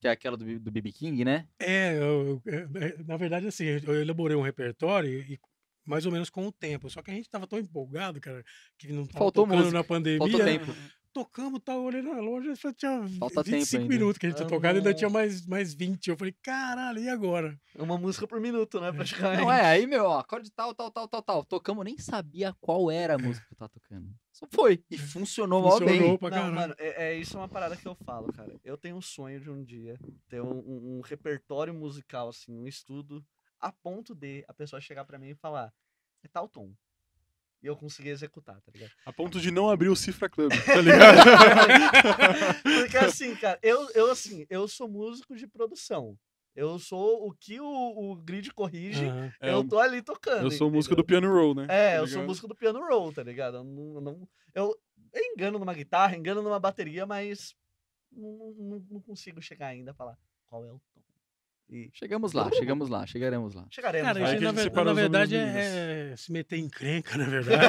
[0.00, 1.48] Que é aquela do, do BB King, né?
[1.58, 5.40] É, eu- eu- é, na verdade, assim, eu elaborei um repertório e
[5.86, 6.90] mais ou menos com o tempo.
[6.90, 8.44] Só que a gente tava tão empolgado, cara,
[8.78, 10.18] que não tava Faltou tocando música, na pandemia.
[10.18, 10.72] Faltou tempo.
[11.14, 13.94] Tocamos, tal, olhei na loja, só tinha Falta tempo 25 ainda.
[13.94, 14.96] minutos que a gente tinha Ah, tocado, ainda não.
[14.96, 16.08] tinha mais, mais 20.
[16.08, 17.58] Eu falei, caralho, e agora?
[17.74, 18.92] Uma música por minuto, né?
[18.92, 19.40] Praticamente.
[19.40, 21.42] Não é, aí, meu, ó, acorde tal, tal, tal, tal, tal.
[21.44, 24.10] Tocamos, nem sabia qual era a música que eu tava tocando.
[24.36, 24.84] Só foi.
[24.90, 26.18] E funcionou, mó Funcionou bem.
[26.18, 26.54] pra Não, caralho.
[26.54, 28.54] mano, é, é- isso é uma parada que eu falo, cara.
[28.62, 32.66] Eu tenho um sonho de um dia ter um, um- um repertório musical, assim, um
[32.68, 33.24] estudo,
[33.58, 35.72] a ponto de a pessoa chegar pra mim e falar,
[36.22, 36.70] é tal tom.
[37.62, 38.92] E eu conseguir executar, tá ligado?
[39.06, 41.16] A ponto de não abrir o Cifra Club, tá ligado?
[42.62, 46.14] Porque assim, cara, eu, eu assim, eu sou músico de produção.
[46.56, 49.04] Eu sou o que o, o grid corrige.
[49.40, 50.44] É, eu tô ali tocando.
[50.44, 51.04] eu sou músico entendeu?
[51.04, 51.66] do piano roll, né?
[51.68, 53.58] É, Tá eu sou músico do piano roll, tá ligado?
[53.58, 54.74] Eu, não, não- eu,
[55.14, 57.54] engano numa guitarra, engano numa bateria, mas
[58.10, 60.80] não, não- não consigo chegar ainda a falar qual é o.
[61.68, 63.66] E Chegamos lá, chegamos lá, chegaremos lá.
[63.70, 64.06] chegaremos.
[64.06, 64.26] Cara, lá.
[64.36, 67.60] que na, gente ver- na verdade é, é se meter em crenca, na verdade.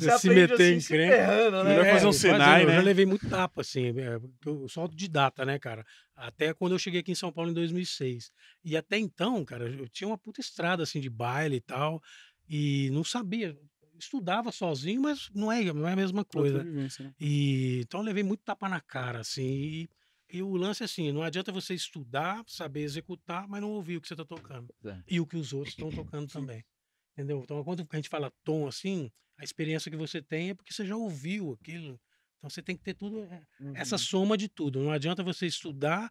[0.18, 1.16] Se meter assim, em crenca.
[1.16, 1.70] ferrando, né?
[1.70, 2.82] Melhor fazer um fazendo, Senai, Eu já né?
[2.82, 3.88] levei muito tapa, assim.
[4.00, 5.84] é, porque Eu sou autodidata, né, cara?
[6.14, 8.30] Até quando eu cheguei aqui em São Paulo em 2006.
[8.64, 12.00] E até então, cara, eu tinha uma puta estrada, assim, de baile e tal.
[12.48, 13.54] E não sabia.
[13.98, 16.62] Estudava sozinho, mas não é, não é a mesma coisa.
[16.64, 16.88] né?
[17.20, 19.42] E então eu levei muito tapa na cara, assim.
[19.42, 19.90] E,
[20.28, 24.00] e o lance é assim, não adianta você estudar, saber executar, mas não ouvir o
[24.00, 24.74] que você está tocando.
[24.84, 25.02] É.
[25.08, 26.64] E o que os outros estão tocando também.
[27.12, 27.40] Entendeu?
[27.42, 30.84] Então, quando a gente fala tom assim, a experiência que você tem é porque você
[30.84, 32.00] já ouviu aquilo.
[32.38, 33.72] Então você tem que ter tudo, é, Uhum.
[33.76, 34.80] essa soma de tudo.
[34.82, 36.10] Não adianta você estudar,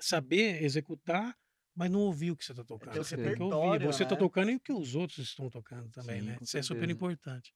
[0.00, 1.36] saber executar,
[1.74, 2.98] mas não ouvir o que você está tocando.
[2.98, 3.86] o Você tem que ouvir.
[3.86, 4.18] Você está né?
[4.18, 6.38] tocando e o que os outros estão tocando também, Sim, né?
[6.40, 7.54] Isso é super importante.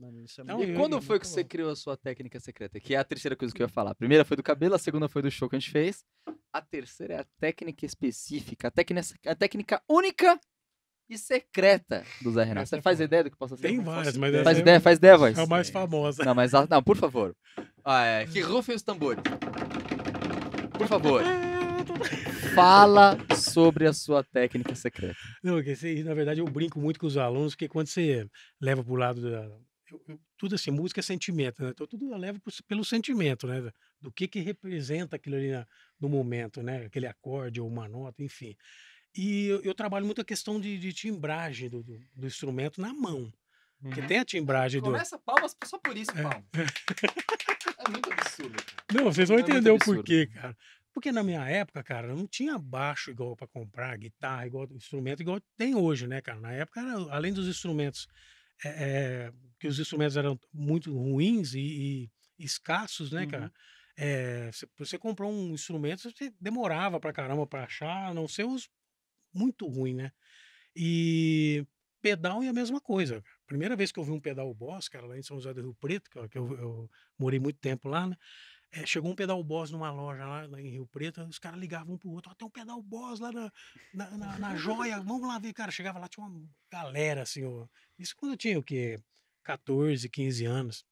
[0.00, 1.48] Mano, isso é Não, E quando eu- foi que você bom.
[1.50, 2.80] criou a sua técnica secreta?
[2.80, 3.90] Que é a terceira coisa que eu ia falar.
[3.90, 6.02] A primeira foi do cabelo, a segunda foi do show que a gente fez.
[6.52, 10.40] A terceira é a técnica específica, a técnica, a técnica única
[11.08, 12.62] e secreta do Zé Renato.
[12.62, 13.68] Essa Você é faz ideia do que possa ser?
[13.68, 15.36] Tem várias, mas essa Faz é- ideia, faz ideia, voz.
[15.38, 15.72] É a mais Sim.
[15.74, 16.24] famosa.
[16.24, 17.36] Não, mas não, por favor.
[17.84, 19.22] Ah, é, que rufem os tambores.
[20.78, 21.22] Por favor.
[22.54, 25.14] Fala sobre a sua técnica secreta.
[25.42, 28.26] Não, porque na verdade eu brinco muito com os alunos, porque quando você
[28.60, 29.48] leva pro lado da.
[30.36, 31.70] Tudo assim, música é sentimento, né?
[31.70, 33.70] Então tudo eu levo pro- pelo sentimento, né?
[34.00, 35.66] Do que que representa aquilo ali na-
[36.00, 36.86] no momento, né?
[36.86, 38.56] Aquele acorde ou uma nota, enfim.
[39.14, 42.92] E eu, eu trabalho muito a questão de, de timbragem do, do- do instrumento na
[42.94, 43.32] mão.
[43.82, 44.06] Porque Uhum.
[44.06, 44.86] tem a timbragem do.
[44.86, 46.44] Começa palmas só por isso, palmas.
[47.78, 48.62] É muito absurdo.
[48.62, 48.84] cara.
[48.92, 50.56] Não, vocês vão É entender o porquê, cara.
[50.92, 55.40] Porque na minha época, cara, não tinha baixo igual para comprar, guitarra igual instrumento igual
[55.56, 56.40] tem hoje, né, cara?
[56.40, 58.08] Na época, era, além dos instrumentos,
[58.64, 63.52] é, é, que os instrumentos eram muito ruins e, e escassos, né, cara?
[63.96, 68.44] É, você, você comprou um instrumento, você demorava pra caramba pra achar, a não ser
[68.44, 68.68] os
[69.34, 70.12] muito ruim, né?
[70.76, 71.66] E
[72.02, 73.22] pedal é a mesma coisa.
[73.46, 75.74] Primeira vez que eu vi um pedal Boss, cara, lá em São José do Rio
[75.74, 78.16] Preto, que eu- eu morei muito tempo lá, né?
[78.72, 81.94] É, chegou um pedal Boss numa loja lá, lá em Rio Preto, os caras ligavam
[81.94, 83.52] um pro outro, ó, tem um pedal Boss lá na,
[83.92, 85.72] na, na- na joia, vamos lá ver, cara.
[85.72, 87.66] Chegava lá, tinha uma galera, assim, ó.
[87.98, 88.98] Isso quando eu tinha o quê?
[89.42, 90.84] 14, 15 anos.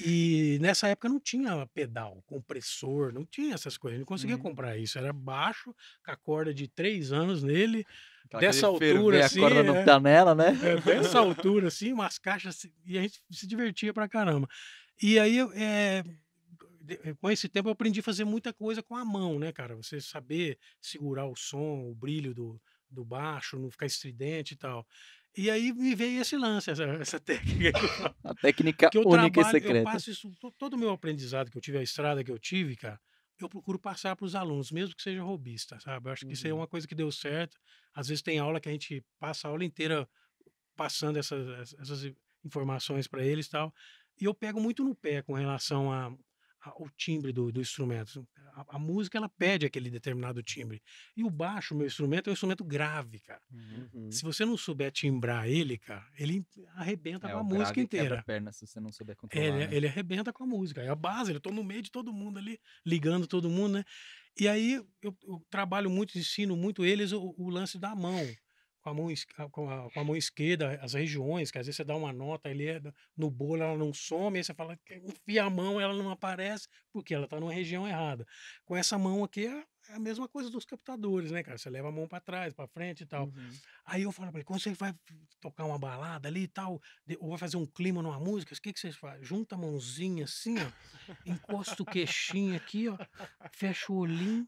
[0.00, 3.98] E nessa época não tinha pedal, compressor, não tinha essas coisas.
[3.98, 4.42] Não conseguia Uhum.
[4.42, 4.96] comprar isso.
[4.98, 7.84] Era baixo, com a corda de três anos nele,
[8.26, 9.84] Aquela Dessa altura, a assim, corda no é.
[9.86, 10.48] panela, né?
[10.62, 14.46] é, dessa altura, assim, umas caixas, assim, e a gente se divertia pra caramba.
[15.02, 16.04] E aí, é,
[17.20, 19.76] com esse tempo, eu aprendi a fazer muita coisa com a mão, né, cara?
[19.76, 24.86] Você saber segurar o som, o brilho do, do baixo, não ficar estridente e tal.
[25.36, 27.72] E aí me veio esse lance, essa, essa técnica.
[28.22, 29.76] A técnica que eu única e trabalho, eu secreta.
[29.76, 32.76] passo isso, to- todo o meu aprendizado que eu tive, a estrada que eu tive,
[32.76, 33.00] cara,
[33.40, 36.08] eu procuro passar para os alunos, mesmo que seja robista, sabe?
[36.08, 36.60] Eu acho que isso aí é Uhum.
[36.60, 37.56] uma coisa que deu certo.
[37.94, 40.08] Às vezes tem aula que a gente passa a aula inteira
[40.76, 42.12] passando essas, essas
[42.44, 43.74] informações para eles e tal.
[44.20, 46.12] E eu pego muito no pé com relação a,
[46.60, 48.26] ao timbre do, do instrumento.
[48.54, 50.82] A, a, música ela pede aquele determinado timbre.
[51.16, 53.40] E o baixo, meu instrumento, é um instrumento grave, cara.
[53.50, 54.10] Uhum.
[54.10, 56.44] Se você não souber timbrar ele, cara, ele
[56.74, 58.20] arrebenta É, com a o música grave quebra inteira.
[58.20, 59.46] a perna se você não souber controlar.
[59.46, 59.68] Ele, né?
[59.74, 60.82] ele arrebenta com a música.
[60.82, 63.84] É a base, eu tô no meio de todo mundo ali, ligando todo mundo, né?
[64.38, 68.24] E aí eu, eu trabalho muito, ensino muito eles o, o lance da mão.
[68.88, 71.84] Com a, mão, com, a, com a mão esquerda, as regiões, que às vezes você
[71.84, 72.80] dá uma nota ali é,
[73.16, 77.14] no bolo, ela não some, aí você fala, enfia a mão, ela não aparece, porque
[77.14, 78.26] ela tá numa região errada.
[78.64, 81.56] Com essa mão aqui é é a mesma coisa dos captadores, né, cara?
[81.56, 83.24] Você leva a mão para trás, para frente e tal.
[83.24, 83.50] Uhum.
[83.86, 84.94] Aí eu falo pra ele, quando você vai
[85.40, 86.80] tocar uma balada ali e tal,
[87.18, 89.26] ou vai fazer um clima numa música, o que, que você faz?
[89.26, 92.98] Junta a mãozinha assim, ó, encosta o queixinho aqui, ó,
[93.50, 94.46] fecha o olhinho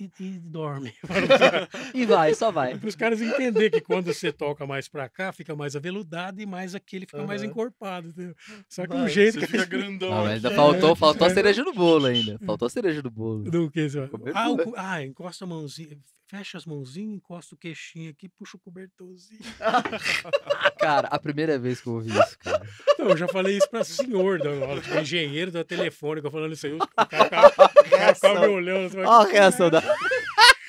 [0.00, 0.92] e, e dorme.
[1.94, 2.76] E vai, só vai.
[2.78, 6.46] Para os caras entenderem que quando você toca mais pra cá, fica mais aveludado e
[6.46, 7.50] mais aqui ele fica mais Aham.
[7.50, 8.08] encorpado.
[8.08, 8.34] entendeu?
[8.68, 10.10] Só que o Vai, jeito Você que fica grandão.
[10.10, 11.34] Não, ainda faltou, faltou a É.
[11.34, 12.38] cereja do bolo ainda.
[12.44, 13.44] Faltou a cereja do bolo.
[13.44, 13.86] Do que
[14.34, 15.98] ah, o ah, encosta a mãozinha,
[16.30, 19.40] fecha as mãozinhas, encosta o queixinho aqui, puxa o cobertorzinho.
[20.78, 22.64] Cara, a primeira vez que eu ouvi isso, cara.
[22.98, 26.72] Não, eu já falei isso pra senhor, da, tipo, engenheiro da telefônica, falando isso aí.
[26.72, 29.82] O cara, cara me olhando, assim, Ó a reação da.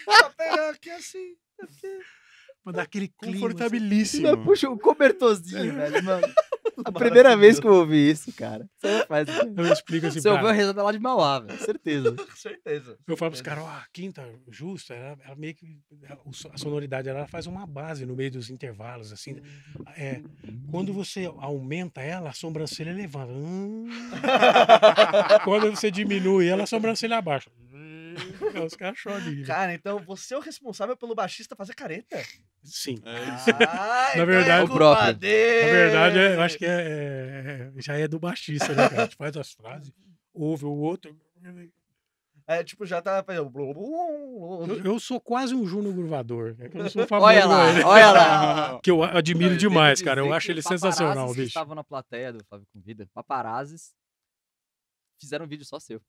[0.03, 1.35] Pra pegar aqui assim.
[2.63, 3.35] pra dar aquele clima.
[3.35, 3.41] assim.
[3.41, 4.43] Confortabilíssimo.
[4.43, 6.27] Puxa o cobertorzinho, velho, mano.
[6.85, 8.67] A primeira vez que eu ouvi isso, cara.
[8.77, 9.53] Você não faz isso.
[9.57, 11.59] Eu explico assim, Você ouviu a risada lá de Mauá, velho.
[11.59, 12.15] Certeza.
[12.35, 12.97] Certeza.
[13.07, 15.65] eu falo pros caras, ó, a quinta justa, ela, ela meio que,
[16.51, 19.41] a sonoridade, ela faz uma base no meio dos intervalos, assim.
[19.95, 20.21] É,
[20.69, 23.31] quando você aumenta ela, a sobrancelha levanta.
[23.31, 23.87] Hum.
[25.43, 27.49] quando você diminui ela, a sobrancelha abaixa.
[28.17, 29.45] Aí Os caras rir.
[29.45, 32.21] Cara, então você é o responsável pelo baixista fazer careta?
[32.63, 32.95] Sim.
[33.03, 33.15] É.
[33.65, 35.13] Ah, Na então verdade- é O culpa próprio.
[35.15, 35.65] dele.
[35.65, 39.01] Na verdade, é- eu acho que é, é- já é do baixista, né, cara?
[39.01, 39.91] A gente faz as frases,
[40.33, 41.15] ouve o outro.
[42.47, 43.23] É, tipo, já tá.
[43.29, 43.49] Eu,
[44.83, 46.55] eu sou quase um Juno Gruvador.
[46.59, 47.83] É que eu não sou famoso Olha lá, ele.
[47.83, 48.79] olha lá.
[48.83, 50.19] Que eu admiro Não, eu demais, cara.
[50.21, 51.47] Eu acho que ele sensacional, que bicho.
[51.47, 53.93] estavam na plateia do Flávio Convida, paparazes,
[55.19, 56.01] fizeram um vídeo só seu.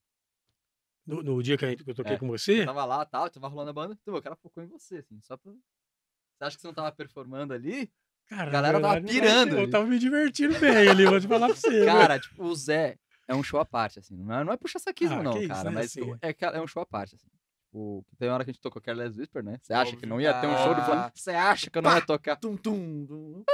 [1.06, 2.18] No, no dia que, a gente- que eu toquei É.
[2.18, 4.66] com Eu você, tava lá, tal, tava rolando a banda, então, o cara focou em
[4.66, 5.50] você, assim, só pra...
[5.52, 7.90] Você acha que você não tava performando ali?
[8.28, 11.46] cara, a galera tava pirando Eu, eu tava me divertindo bem ali, vou te falar
[11.48, 11.80] pra você.
[11.80, 11.86] né?
[11.86, 12.96] Cara, tipo, o Zé
[13.28, 14.16] é um show à parte, assim.
[14.16, 15.64] Não é, não é puxa saquismo, Ah, não, que isso, cara.
[15.64, 16.14] né, Mas assim.
[16.22, 17.26] é, que é um show à parte, assim.
[17.66, 19.58] Tipo, tem hora que a gente tocou Careless Whisper, né?
[19.62, 20.08] Você acha que Óbvio.
[20.08, 21.10] não ia ter um show de Flamengo?
[21.14, 22.36] Você acha que eu não ia tocar?
[22.36, 23.44] Tum, tum, tum.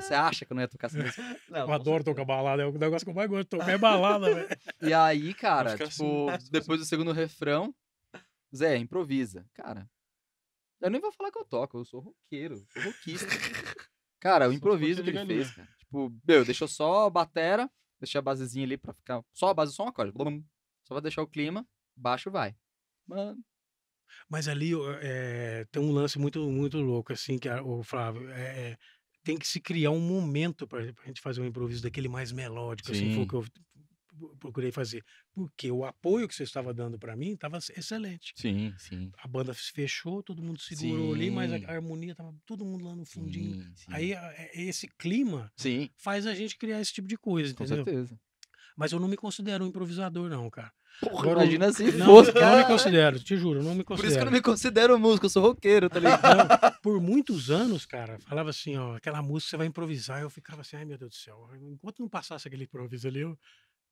[0.00, 1.22] Você acha que eu não ia tocar essa música?
[1.48, 3.78] Não, Eu adoro tocar balada, é o negócio que eu mais gosto de tocar, é
[3.78, 4.48] balada, velho.
[4.80, 7.74] E aí, cara, ficar tipo, depois do segundo refrão,
[8.54, 9.46] Zé, improvisa.
[9.54, 9.88] Cara,
[10.80, 13.28] eu nem vou falar que eu toco, eu sou roqueiro, sou rockista.
[14.20, 15.68] Cara, o Só improviso que ele fez, cara.
[15.78, 19.24] Tipo, meu, deixou só a batera, deixei a basezinha ali pra ficar.
[19.32, 20.12] Só a base, só um acorde.
[20.84, 22.54] Só pra deixar o clima, baixo vai.
[23.06, 23.42] Mano.
[24.28, 28.78] Mas ali é, tem um lance muito, muito louco, assim, que o Flávio, é, é,
[29.24, 32.90] tem que se criar um momento pra, pra gente fazer um improviso daquele mais melódico,
[32.92, 33.22] assim, foi Sim.
[33.22, 33.44] o que eu
[34.38, 35.02] procurei fazer.
[35.32, 38.32] Porque o apoio que você estava dando pra mim estava excelente.
[38.36, 39.10] Sim, sim.
[39.18, 41.64] A banda se fechou, todo mundo segurou ali, mas Sim.
[41.64, 43.54] a, a harmonia tava todo mundo lá no fundinho.
[43.54, 43.92] Sim, sim.
[43.92, 47.64] Aí a- é- esse clima Sim, faz a gente criar esse tipo de coisa, com
[47.64, 47.84] entendeu?
[47.84, 48.18] certeza.
[48.76, 50.72] Mas eu não me considero um improvisador, não, cara.
[51.00, 53.84] Porra, Agora, imagina se Não, fosse, eu não me considero, te juro, não me Por
[53.96, 54.08] considero.
[54.08, 56.22] isso que eu não me considero músico, eu sou roqueiro, tá ligado?
[56.36, 56.48] Não,
[56.82, 60.76] por muitos anos, cara, falava assim, ó, aquela música você vai improvisar, eu ficava assim,
[60.76, 63.36] ai meu Deus do céu, enquanto não passasse aquele improviso ali, eu,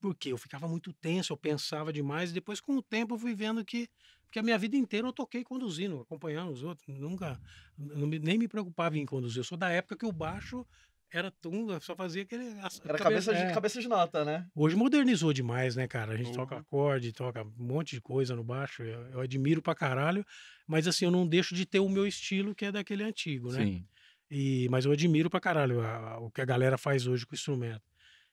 [0.01, 3.35] porque eu ficava muito tenso, eu pensava demais, e depois com o tempo eu fui
[3.35, 3.89] vendo que,
[4.31, 7.41] que a minha vida inteira eu toquei conduzindo, acompanhando os outros, nunca,
[7.77, 10.65] me- nem me preocupava em conduzir, eu sou da época que o baixo
[11.13, 12.45] era eu só fazia aquele...
[12.61, 13.53] a- Era cabe- cabeça de, é.
[13.53, 14.47] cabeça de nota, né?
[14.55, 16.13] Hoje modernizou demais, né, cara?
[16.13, 16.61] A gente toca Uhum.
[16.61, 18.83] acorde, toca um monte de coisa no baixo.
[18.83, 20.25] Eu, eu admiro pra caralho,
[20.67, 23.65] mas assim, eu não deixo de ter o meu estilo, que é daquele antigo, né?
[23.65, 23.85] Sim.
[24.31, 27.33] E, mas eu admiro pra caralho a- a- o que a galera faz hoje com
[27.33, 27.83] o instrumento.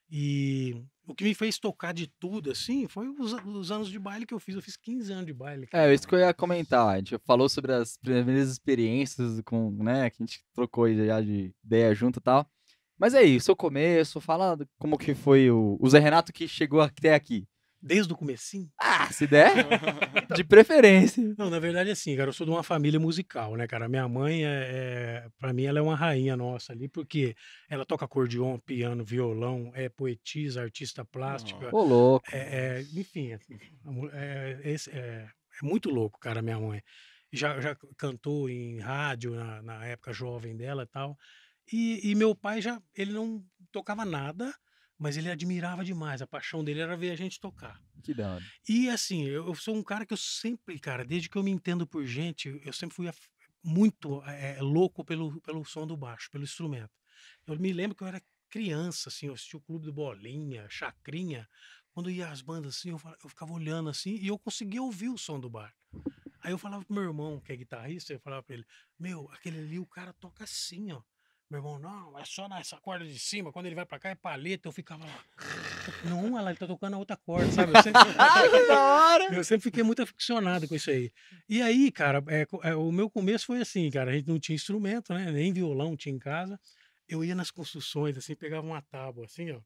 [0.10, 0.74] E
[1.06, 4.34] o que me fez tocar de tudo, assim, foi os, os anos de baile que
[4.34, 4.56] eu fiz.
[4.56, 5.68] Eu fiz 15 anos de baile.
[5.68, 5.90] cara.
[5.90, 6.88] É, isso que eu ia comentar.
[6.88, 11.54] A gente falou sobre as primeiras experiências com, né, que a gente trocou já de
[11.64, 12.50] ideia junto e tal.
[12.98, 16.82] Mas aí, o seu começo, fala como que foi o, o Zé Renato que chegou
[16.82, 17.48] até aqui.
[17.80, 18.68] Desde o comecinho.
[18.80, 19.52] Ah, se der,
[20.36, 21.36] de preferência.
[21.38, 23.88] Não, na verdade, assim, cara, eu sou de uma família musical, né, cara?
[23.88, 27.36] Minha mãe, é, é, pra mim, ela é uma rainha nossa ali, porque
[27.70, 31.70] ela toca acordeon, piano, violão, é poetisa, artista plástica.
[31.72, 32.26] Ô, louco.
[32.32, 33.40] É, é, enfim, é,
[33.86, 36.82] a mu- é, é- é muito louco, cara, minha mãe.
[37.32, 41.16] Já, já cantou em rádio na, na época jovem dela e tal.
[41.72, 44.54] E, e meu pai já, ele não tocava nada,
[44.98, 46.22] mas ele admirava demais.
[46.22, 47.82] A paixão dele era ver a gente tocar.
[48.04, 48.44] Que da hora.
[48.68, 51.52] E assim, eu, eu sou um cara que eu sempre, cara, desde que eu me
[51.52, 53.30] entendo por gente, eu sempre fui af-
[53.64, 56.92] muito eh, louco pelo, pelo som do baixo, pelo instrumento.
[57.46, 61.48] Eu me lembro que eu era criança, assim, eu assistia o Clube do Bolinha, Chacrinha.
[61.92, 65.10] Quando ia as bandas assim, eu, fala- eu ficava olhando assim e eu conseguia ouvir
[65.10, 65.74] o som do bar.
[66.42, 68.66] Aí eu falava pro meu irmão, que é guitarrista, eu falava pra ele:
[68.98, 71.02] Meu, aquele ali o cara toca assim, ó.
[71.50, 73.54] Meu irmão, não, é só nessa corda de cima.
[73.54, 74.68] Quando ele vai pra cá é paleta.
[74.68, 75.26] Eu ficava lá.
[76.04, 77.72] Não, ele tá tocando a outra corda, sabe?
[77.74, 78.02] Eu sempre,
[78.52, 79.34] que da hora!
[79.34, 81.10] eu sempre fiquei muito aficionado com isso aí.
[81.48, 84.12] E aí, cara, é, é, o meu começo foi assim, cara.
[84.12, 85.32] A gente não tinha instrumento, né?
[85.32, 86.60] Nem violão tinha em casa.
[87.08, 89.62] Eu ia nas construções, assim, pegava uma tábua, assim, ó.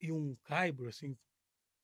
[0.00, 1.14] E um caibro, assim,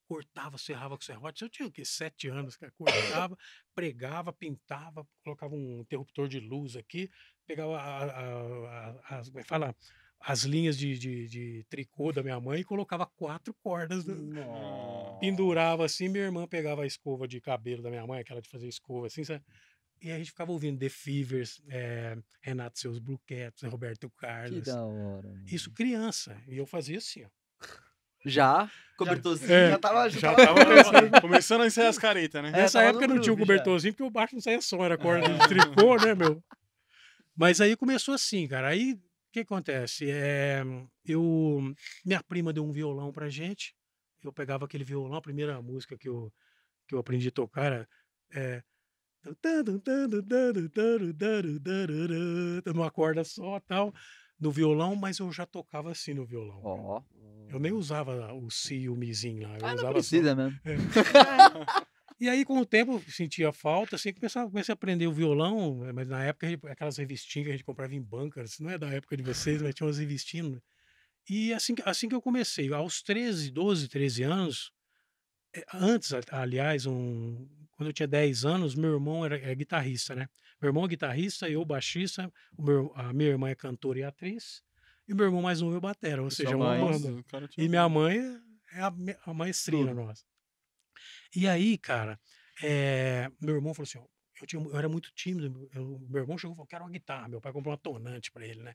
[0.09, 1.43] cortava, serrava com serrote.
[1.43, 1.85] Eu tinha o quê?
[1.85, 2.73] Sete anos, cara.
[2.73, 3.37] Cortava,
[3.75, 7.11] pregava, pintava, colocava um interruptor de luz aqui,
[7.49, 9.75] pegava a, a- a- as, como é que fala?
[10.21, 14.05] As linhas de, de, de tricô da minha mãe e colocava quatro cordas.
[14.05, 18.49] no- pendurava assim, minha irmã pegava a escova de cabelo da minha mãe, aquela de
[18.49, 19.43] fazer escova assim, sabe?
[20.01, 24.63] E a gente ficava ouvindo The Fevers, eh, Renato Seus Cats, Roberto Que Carlos.
[24.65, 25.27] da hora.
[25.27, 25.45] mano.
[25.47, 26.41] Isso criança.
[26.47, 27.29] E eu fazia assim, ó.
[28.25, 29.53] Já, cobertorzinho.
[29.53, 32.49] É, Já tava, já já tava tava Começando, a ensaiar as caretas, né?
[32.51, 33.59] É, Nessa época não tinha o groove já.
[33.59, 36.43] cobertorzinho, porque o baixo não saía som, era corda de tricô, né, meu?
[37.39, 38.69] Mas aí começou assim, cara.
[38.69, 39.01] Aí o
[39.33, 40.11] que acontece?
[40.11, 40.63] É,
[41.05, 41.73] eu,
[42.05, 43.75] minha prima deu um violão pra gente.
[44.25, 46.33] Eu pegava aquele violão, a primeira música que eu,
[46.89, 47.89] que eu aprendi a tocar era.
[48.35, 48.63] É,
[52.67, 53.93] numa corda só tal,
[54.41, 56.61] no violão, mas eu já tocava assim no violão.
[56.65, 57.03] Ó.
[57.49, 59.57] Eu nem usava o si e o mizinho lá.
[59.59, 60.59] Eu Ah, não usava só- precisa mesmo.
[62.21, 65.87] e aí, com o tempo, sentia falta, assim, comecei a, comecei a aprender o violão,
[65.87, 68.71] eh, mas na época, gente- aquelas revistinhas que a gente comprava em banca, isso não
[68.71, 70.53] é da época de vocês, mas tinha umas revistinhas.
[70.53, 70.61] né?
[71.29, 74.73] E assim, que- assim que eu comecei, aos 13, 12, 13 anos,
[75.55, 80.29] eh, antes, aliás, um, quando eu tinha 10 anos, meu irmão era é guitarrista, né?
[80.61, 84.63] Meu irmão é guitarrista, eu baixista, meu, a minha irmã é cantora e atriz,
[85.07, 86.81] e meu irmão mais novo é batera, ou seja, sua uma mãe?
[86.81, 87.25] banda.
[87.57, 88.19] E minha mãe
[88.73, 88.93] é a,
[89.27, 90.25] a maestrina nossa.
[91.35, 92.19] E aí, cara,
[92.63, 93.99] eh, meu irmão falou assim:
[94.41, 95.69] eu, tinha, eu era muito tímido.
[95.75, 97.29] eu- meu irmão chegou e falou: quero uma guitarra.
[97.29, 98.75] Meu pai comprou uma tonante pra ele, né?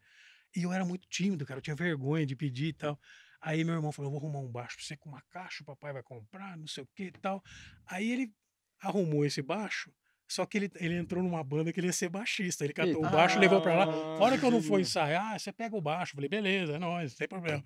[0.56, 3.00] E eu era muito tímido, cara, eu tinha vergonha de pedir e tal.
[3.42, 5.66] Aí meu irmão falou: eu vou arrumar um baixo pra você com uma caixa, o
[5.66, 7.42] papai vai comprar, não sei o que e tal.
[7.88, 8.34] Aí ele
[8.82, 9.92] arrumou esse baixo.
[10.30, 12.64] Só que ele, ele entrou numa banda que ele ia ser baixista.
[12.64, 13.84] Ele catou o baixo e levou pra lá.
[13.84, 16.14] Ah, A hora que eu não for ensaiar, você pega o baixo.
[16.14, 17.64] Eu Falei, beleza, é nóis, não tem problema.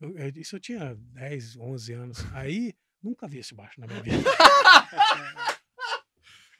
[0.00, 2.18] Eu- eu- isso eu tinha 10, 11 anos.
[2.32, 2.74] Aí,
[3.06, 4.18] nunca vi esse baixo na minha vida.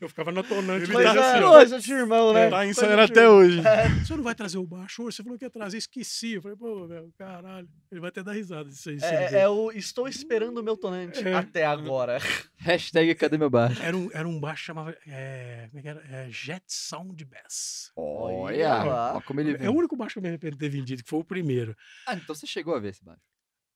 [0.00, 0.84] eu ficava na tonante.
[0.84, 1.48] Ele guitarra tá assim, assim, ó.
[1.48, 1.52] ó.
[1.54, 2.50] Coisa de irmão, né?
[2.50, 3.36] Tá ensaiando até irmão.
[3.38, 3.62] hoje.
[4.04, 5.16] Você não vai trazer o baixo hoje?
[5.16, 6.34] Você falou que ia trazer, esqueci.
[6.34, 7.68] Eu falei, pô, meu, caralho.
[7.90, 8.98] Ele vai até dar risada disso aí.
[9.02, 11.34] É, é o estou esperando o meu tonante É.
[11.34, 12.18] até agora.
[12.58, 13.82] Hashtag cadê meu baixo?
[13.82, 14.96] Era, um, era um baixo que chamava.
[15.06, 16.04] É, como é que era?
[16.10, 17.90] É, Jet Sound Bass.
[17.96, 21.02] Olha, Olha como ele É o único baixo que eu me arrependo de ter vendido,
[21.02, 21.76] que foi o primeiro.
[22.06, 23.22] Ah, então você chegou a ver esse baixo.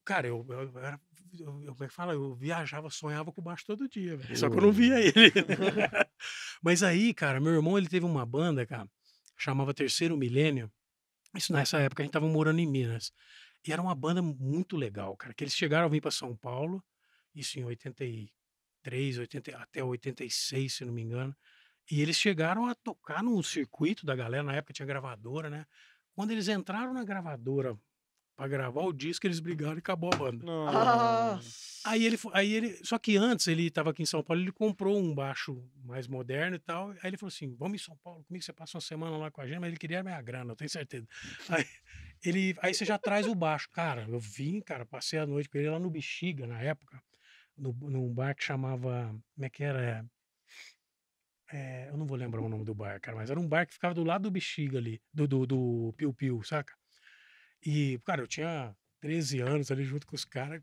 [0.04, 1.00] Cara, eu, eu, eu era.
[1.38, 2.12] Eu, como é que fala?
[2.12, 4.36] Eu viajava, sonhava com o baixo todo dia, velho.
[4.36, 5.30] Só que eu não via ele.
[6.62, 8.88] Mas aí, cara, meu irmão, ele teve uma banda, cara,
[9.36, 10.70] chamava Terceiro Milênio.
[11.34, 13.12] Isso nessa época a gente tava morando em Minas.
[13.66, 15.34] E era uma banda muito legal, cara.
[15.34, 16.82] Que eles chegaram a vir para São Paulo,
[17.34, 21.36] isso em 83, 80, até 86, se não me engano.
[21.90, 25.66] E eles chegaram a tocar num circuito da galera, na época tinha gravadora, né?
[26.14, 27.78] Quando eles entraram na gravadora
[28.40, 30.46] para gravar o disco, eles brigaram e acabou a banda.
[30.64, 31.40] Ah,
[31.82, 34.98] Aí ele, aí ele, só que antes ele estava aqui em São Paulo, ele comprou
[34.98, 36.90] um baixo mais moderno e tal.
[36.90, 39.40] Aí ele falou assim: "Vamos em São Paulo comigo, você passa uma semana lá com
[39.40, 41.06] a gente", mas ele queria a minha grana, eu tenho certeza.
[41.48, 41.64] Aí
[42.24, 44.06] ele, aí você já traz o baixo, cara.
[44.08, 47.02] Eu vim, cara, passei a noite com ele lá no Bexiga na época,
[47.56, 50.04] no, num bar que chamava, como é que era?
[51.52, 53.72] É, eu não vou lembrar o nome do bar, cara, mas era um bar que
[53.74, 56.74] ficava do lado do Bexiga ali, do do, do Piu Piu, saca?
[57.64, 60.62] E, cara, eu tinha 13 anos ali junto com os caras.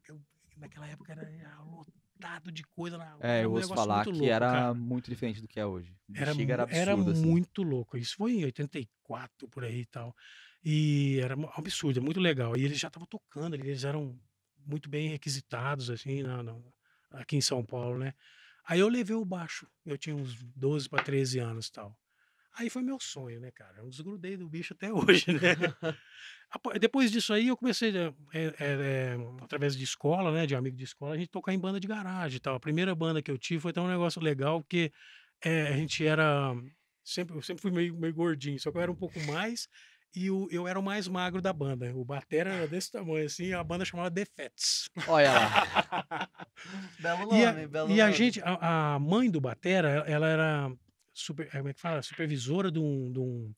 [0.56, 4.26] Naquela época era, era lotado de coisa na É, eu um ouço falar que louco,
[4.26, 4.74] era cara.
[4.74, 5.96] muito diferente do que é hoje.
[6.16, 7.26] Era, era mu- era absurdo, assim.
[7.28, 7.98] muito louco.
[7.98, 10.16] Isso foi em 84, por aí e tal.
[10.64, 12.58] E era um absurdo, é muito legal.
[12.58, 14.20] E eles já estavam tocando, eles eram
[14.66, 16.60] muito bem requisitados, assim, na- na-
[17.12, 18.14] aqui em São Paulo, né?
[18.66, 21.98] Aí eu levei o baixo, eu tinha uns 12 para 13 anos e tal.
[22.58, 23.78] Aí foi meu sonho, né, cara?
[23.78, 25.56] Eu não desgrudei do bicho até hoje, né?
[26.80, 30.76] Depois disso aí, eu comecei, a- é, é, é, através de escola, né, de amigo
[30.78, 32.56] de escola, a gente tocar em banda de garagem e tal.
[32.56, 34.92] A primeira banda que eu tive foi até um negócio legal, porque
[35.44, 36.54] é, a gente era.
[37.04, 39.68] Sempre, eu sempre fui meio, meio gordinho, só que eu era um pouco mais.
[40.16, 41.94] E o, eu era o mais magro da banda.
[41.96, 44.90] O batera era desse tamanho, assim, a banda chamava The Fats.
[45.08, 46.30] Olha lá.
[47.00, 48.18] Belo E nome, a, belo e a nome.
[48.18, 50.72] gente, a, a mãe do Batera, ela era
[51.20, 52.02] super, como é que fala?
[52.02, 53.54] supervisora de um, de um,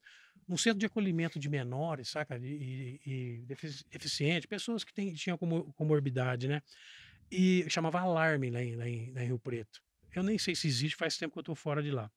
[0.47, 2.37] um centro de acolhimento de menores, saca?
[2.37, 6.61] E, e, e defici- deficiente, pessoas que tem, tinham comor- comorbidade, né?
[7.31, 9.81] E chamava Alarme lá em, lá, em, lá em Rio Preto.
[10.15, 12.09] Eu nem sei se existe, faz tempo que eu tô fora de lá.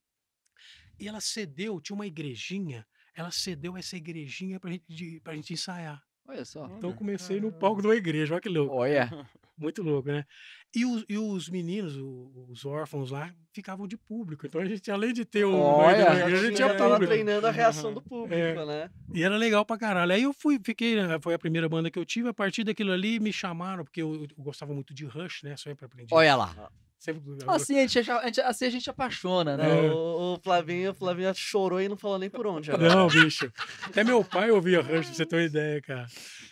[0.98, 5.52] E ela cedeu, tinha uma igrejinha, ela cedeu essa igrejinha pra gente, de, pra gente
[5.52, 6.02] ensaiar.
[6.26, 6.66] Olha só.
[6.76, 8.74] Então comecei no palco de uma igreja, olha que louco.
[8.74, 9.10] Olha.
[9.62, 10.24] Muito louco, né?
[10.74, 14.46] E os, e os meninos, o- os órfãos lá, ficavam de público.
[14.46, 16.94] Então a gente, além de ter um Olha, Já igreja, a gente tinha- tinha tava
[16.94, 17.12] público.
[17.12, 18.66] treinando a reação do público, É.
[18.66, 18.90] né?
[19.14, 20.12] E era legal pra caralho.
[20.12, 22.28] Aí eu fui, fiquei, né, foi a primeira banda que eu tive.
[22.28, 25.56] A partir daquilo ali, me chamaram, porque eu, eu gostava muito de Rush, né?
[25.56, 26.12] Sempre aprendi.
[26.12, 26.70] Olha lá.
[27.02, 29.86] Sempre, Assim a gente, a gente- assim a gente apaixona, né?
[29.86, 29.90] É.
[29.90, 32.70] O, o Flavinho, o Flavinho chorou e não falou nem por onde.
[32.70, 32.94] agora.
[32.94, 33.52] Não, bicho.
[33.82, 36.06] Até meu pai ouvia Rush, pra você ter uma ideia, cara.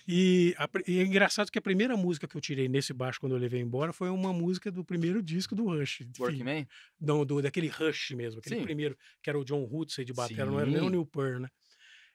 [0.09, 3.37] E, a e é engraçado que a primeira música que eu tirei nesse baixo quando
[3.37, 6.01] eu levei embora foi uma música do primeiro disco do Rush.
[6.19, 6.67] Workman?
[7.01, 8.63] Não, do, daquele Rush mesmo, aquele Sim.
[8.65, 10.91] primeiro, que era o John Hootsey de batera, não era nem o.
[10.91, 11.49] Neil Peart, né?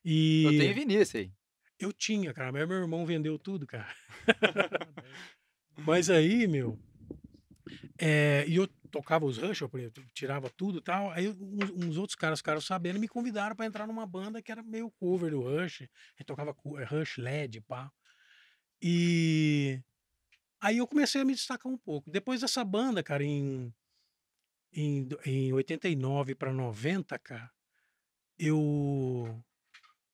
[0.04, 1.32] E Eu tenho vinil esse aí.
[1.80, 3.88] eu tinha, cara, mas meu irmão vendeu tudo, cara.
[5.78, 6.78] mas aí, meu,
[7.98, 9.70] é, e eu tocava os Rush, eu
[10.14, 13.88] tirava tudo e tal, aí uns, uns outros caras ficaram sabendo me convidaram para entrar
[13.88, 15.88] numa banda que era meio cover do Rush,
[16.26, 17.92] tocava eh, Rush LED, pá.
[18.82, 19.82] E
[20.62, 22.12] aí eu comecei a me destacar um pouco.
[22.12, 23.74] Depois dessa banda, cara, em,
[24.74, 27.50] em, em 89 para 90, cara,
[28.38, 29.44] eu.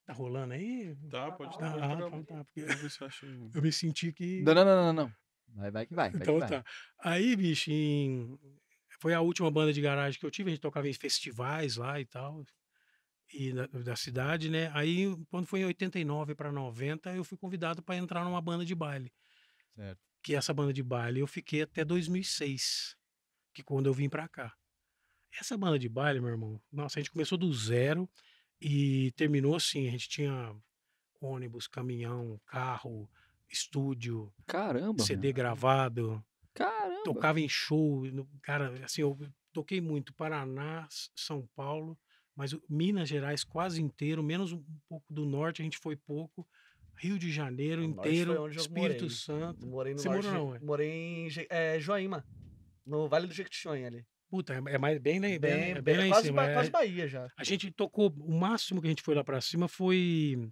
[0.06, 0.96] Tá rolando aí?
[1.10, 2.24] Tá, pode pode tá, dar.
[2.24, 2.66] tá, porque
[3.56, 4.42] eu me senti que.
[4.42, 5.21] Não, não, não, não, não.
[5.56, 6.10] Vai, vai que vai.
[6.10, 6.50] vai Então que vai.
[6.50, 6.66] tá.
[7.00, 8.38] Aí, bicho, em-
[9.00, 10.50] foi a última banda de garagem que eu tive.
[10.50, 12.44] A gente tocava em festivais lá e tal.
[13.34, 14.70] E da, da cidade, né?
[14.74, 18.76] Aí, quando foi em 89 para 90, eu fui convidado para entrar numa banda de
[18.76, 19.12] baile.
[19.76, 20.00] Certo.
[20.22, 22.96] Que essa banda de baile eu fiquei até 2006,
[23.54, 24.54] que quando eu vim para cá.
[25.40, 28.08] Essa banda de baile, meu irmão, nossa, a gente começou do zero
[28.60, 29.88] e terminou assim.
[29.88, 30.54] A gente tinha
[31.22, 33.10] ônibus, caminhão, carro,
[33.52, 35.04] estúdio, Caramba.
[35.04, 35.34] CD meu.
[35.36, 37.04] gravado Caramba.
[37.04, 38.04] tocava em show,
[38.42, 39.18] cara, assim, eu
[39.54, 41.98] toquei muito Paraná, São Paulo,
[42.36, 46.48] mas o- Minas Gerais quase inteiro, menos um pouco do norte, a gente foi pouco.
[46.96, 49.10] Rio de Janeiro O norte inteiro, Espírito morei.
[49.10, 49.68] Santo.
[49.68, 50.28] Morei no Você norte.
[50.28, 52.24] morou de- morei em é, Joaíma,
[52.86, 54.06] no Vale do Jequitinhonha ali.
[54.30, 56.44] Puta, é é mais bem, lá- bem, Bem, é bem lá em quase, cima.
[56.44, 57.28] Ba- é- quase Bahia já.
[57.36, 60.48] a gente tocou, o máximo que a gente foi lá pra cima foi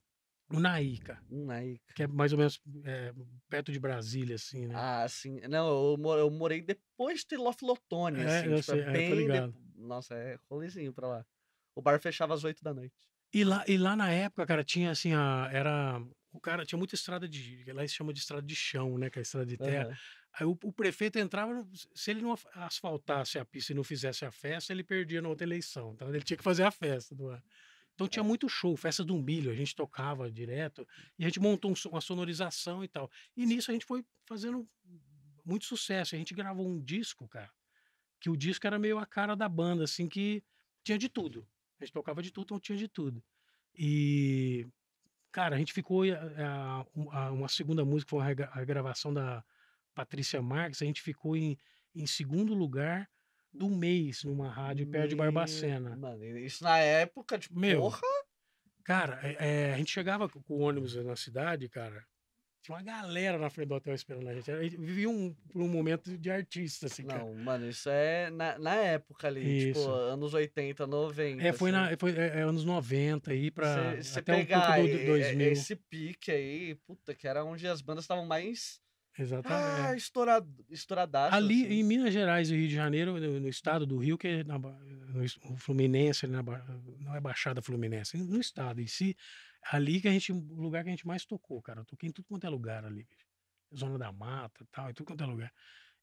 [0.51, 1.79] o Naíca, Hum, aí.
[1.95, 3.13] que é mais ou menos é,
[3.49, 4.75] perto de Brasília, assim, né?
[4.75, 5.39] Ah, sim.
[5.47, 8.53] Não, eu, mo- eu morei depois de Telofilotone, É, assim.
[8.53, 9.53] eu tipo, sei, é é, tô bem de-.
[9.75, 11.25] Nossa, é rolezinho pra lá.
[11.75, 12.95] O bar fechava às 8 da noite.
[13.33, 16.01] E lá, e lá na época, cara, tinha assim, a, era.
[16.31, 17.63] O cara tinha muita estrada de.
[17.73, 19.09] Lá eles chamam de estrada de chão, né?
[19.09, 19.88] Que é a estrada de terra.
[19.88, 19.97] Aham.
[20.33, 24.31] Aí o, o prefeito entrava, se ele não asfaltasse a pista e não fizesse a
[24.31, 25.93] festa, ele perdia na outra eleição.
[25.93, 27.15] Então ele tinha que fazer a festa.
[27.15, 27.43] do ano.
[27.99, 31.69] Então tinha muito show, festa do milho, a gente tocava direto, e a gente montou
[31.69, 33.12] um uma sonorização e tal.
[33.35, 34.65] E nisso a gente foi fazendo
[35.43, 36.15] muito sucesso.
[36.15, 37.51] A gente gravou um disco, cara,
[38.17, 40.41] que o disco era meio a cara da banda, assim, que
[40.81, 41.45] tinha de tudo.
[41.77, 43.21] A gente tocava de tudo, então tinha de tudo.
[43.77, 44.65] E,
[45.29, 46.05] cara, a gente ficou.
[46.05, 49.43] eh, a- a- uma segunda música foi a gravação da
[49.93, 51.57] Patrícia Marques, a gente ficou em,
[51.93, 53.09] em segundo lugar
[53.53, 55.95] do mês numa rádio perto de Barbacena.
[55.95, 58.01] Mano, isso na época, tipo, Meu, porra.
[58.83, 59.38] Cara, é-
[59.69, 62.03] é, a gente chegava com o ônibus na cidade, cara.
[62.62, 64.51] Tinha uma galera na frente do hotel esperando a gente.
[64.51, 67.19] A gente vivia um, um momento de artista, assim, cara.
[67.23, 69.89] Não, mano, isso é na, na época ali, tipo, Isso.
[69.91, 71.41] anos 80, 90.
[71.41, 71.79] É, foi, assim.
[71.91, 74.93] na, foi é, é anos 90 aí pra Cê- cê até um pegar pouco do,
[74.97, 75.51] do e- 2000.
[75.53, 78.81] esse pique aí, puta, que era onde as bandas estavam mais
[79.17, 79.98] ah, Exatamente.
[79.98, 81.34] estourado, estouradaças.
[81.34, 81.74] Ali assim.
[81.74, 84.58] em Minas Gerais e Rio de Janeiro, no, no estado do Rio, que é na
[84.58, 89.15] no, Fluminense, na não é Baixada Fluminense, no estado em si,
[89.72, 91.82] ali que a gente, o lugar que a gente mais tocou, cara.
[91.82, 93.28] Eu toquei em tudo quanto é lugar ali, bicho.
[93.76, 95.54] Zona da Mata e tal, em tudo quanto é lugar.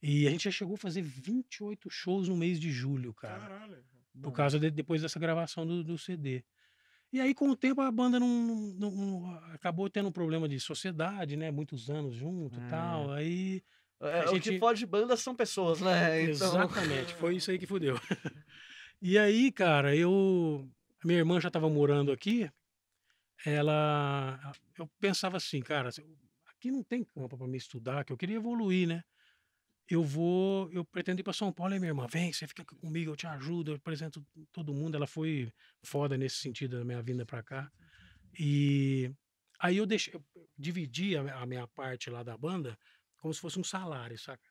[0.03, 3.41] E a gente já chegou a fazer 28 shows no mês de julho, cara.
[3.41, 3.85] Caralho.
[4.23, 6.45] Por causa de, depois dessa gravação do, do CD.
[7.13, 10.59] E aí, com o tempo, a banda não, não- não- acabou tendo um problema de
[10.61, 11.51] sociedade, né?
[11.51, 13.11] Muitos anos junto e tal.
[13.13, 13.63] Aí.
[14.01, 15.91] É, a O que gente- pode banda são pessoas, né?
[16.23, 17.95] Então, Exatamente, foi isso aí que fudeu.
[19.01, 20.69] E aí, cara, eu.
[21.03, 22.51] a Minha irmã já estava morando aqui.
[23.45, 24.53] Ela.
[24.77, 25.91] Eu pensava assim, cara,
[26.47, 29.05] aqui não tem campo para me estudar, que eu queria evoluir, né?
[29.89, 30.71] Eu vou.
[30.73, 33.17] Eu pretendo ir para São Paulo, e minha irmã, vem, você fica aqui comigo, eu
[33.17, 34.97] te ajudo, eu apresento todo mundo.
[34.97, 37.71] Ela foi foda nesse sentido da minha vinda para cá.
[38.39, 39.11] E
[39.59, 40.25] aí eu deixei, eu
[40.59, 42.77] dividi a, a minha parte lá da banda
[43.19, 44.45] como se fosse um salário, saca?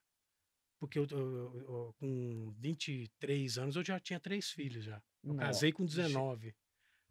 [0.80, 5.02] Porque eu, eu- eu- com 23 anos eu já tinha três filhos já.
[5.24, 5.46] Eu Nossa.
[5.48, 6.54] casei com 19.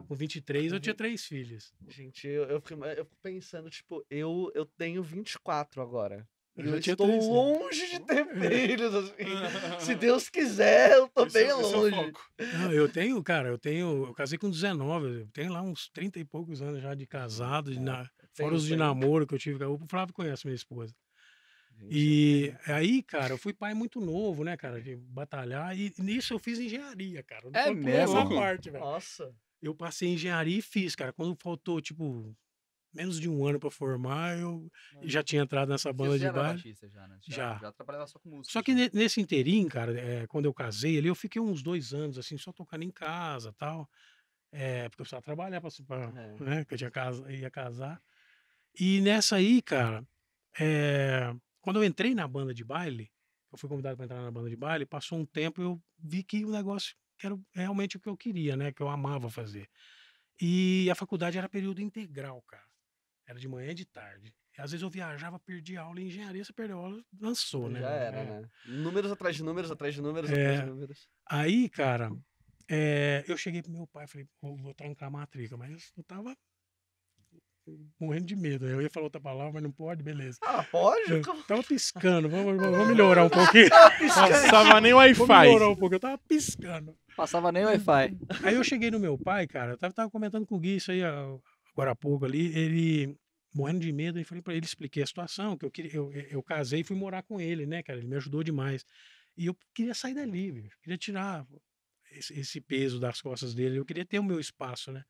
[0.06, 1.72] Com 23 eu tinha três filhos.
[1.88, 6.28] Gente, eu, eu, fico, eu fico pensando, tipo, eu, eu tenho 24 agora.
[6.56, 7.32] Eu eu estou três, né?
[7.32, 9.14] longe de ter filhos, assim.
[9.80, 11.96] Se Deus quiser, eu tô Esse é- bem é longe.
[11.96, 12.20] foco.
[12.60, 14.06] Não, eu tenho, cara, eu tenho.
[14.06, 17.72] Eu casei com 19, eu tenho lá uns 30 e poucos anos já de casado,
[17.72, 19.64] de na- fora os de namoro que eu tive.
[19.64, 20.94] O Flávio conhece minha esposa.
[21.76, 25.76] Gente, E aí, cara, eu fui pai muito novo, né, cara, de batalhar.
[25.76, 27.48] E nisso eu fiz engenharia, cara.
[27.52, 28.36] É pulei essa mesmo?
[28.36, 28.84] parte, velho.
[28.84, 29.34] Nossa.
[29.60, 31.12] Eu passei em engenharia e fiz, cara.
[31.12, 32.32] Quando faltou, tipo,
[32.94, 34.70] menos de um ano pra formar, eu
[35.02, 36.76] já tinha entrado nessa banda de já baile.
[36.92, 37.18] já, né?
[37.26, 37.58] Já.
[37.58, 38.52] Já trabalhava só com música.
[38.52, 38.78] Só que já.
[38.78, 42.38] ne- nesse inteirinho, cara, é, quando eu casei ali, eu fiquei uns dois anos, assim,
[42.38, 43.88] só tocando em casa tal.
[44.52, 45.70] É, porque eu precisava trabalhar pra
[46.16, 46.42] É.
[46.42, 46.64] né?
[46.64, 48.00] Que eu tinha casa, ia casar.
[48.78, 50.06] E nessa aí, cara,
[50.58, 53.10] é, quando eu entrei na banda de baile,
[53.52, 56.44] eu fui convidado para entrar na banda de baile, passou um tempo eu vi que
[56.44, 58.72] o negócio era realmente o que eu queria, né?
[58.72, 59.68] Que eu amava fazer.
[60.40, 62.63] E a faculdade era período integral, cara.
[63.26, 64.34] Era de manhã e de tarde.
[64.56, 67.80] E às vezes eu viajava, perdi aula em engenharia, você perdeu aula, lançou, né?
[67.80, 68.24] Já era, É.
[68.42, 68.48] né?
[68.66, 70.34] Números atrás de números, atrás de números, É.
[70.34, 71.08] atrás de números.
[71.30, 72.10] Aí, cara,
[72.70, 76.36] é, eu cheguei pro meu pai, falei, vou, vou trancar a matrica, mas eu tava
[77.98, 78.66] morrendo de medo.
[78.68, 80.38] Eu ia falar outra palavra, mas não pode, beleza.
[80.42, 81.10] Ah, pode?
[81.10, 83.70] Eu tava piscando, vamos, vamos melhorar um pouquinho.
[83.70, 85.66] Passava nem Vamos melhorar Wi-Fi.
[85.72, 86.96] um pouco, eu tava piscando.
[87.16, 88.18] Passava nem Wi-Fi.
[88.44, 90.92] Aí eu cheguei no meu pai, cara, eu tava, tava comentando com o Gui isso
[90.92, 91.00] aí
[91.74, 93.18] agora há pouco ali, ele
[93.54, 96.42] morrendo de medo, e falei pra ele, expliquei a situação, que eu queria, eu, eu
[96.42, 98.84] casei e fui morar com ele, né, cara, ele me ajudou demais.
[99.36, 101.46] E eu queria sair dali, bicho, queria tirar
[102.10, 105.04] esse, esse peso das costas dele, eu queria ter o meu espaço, né.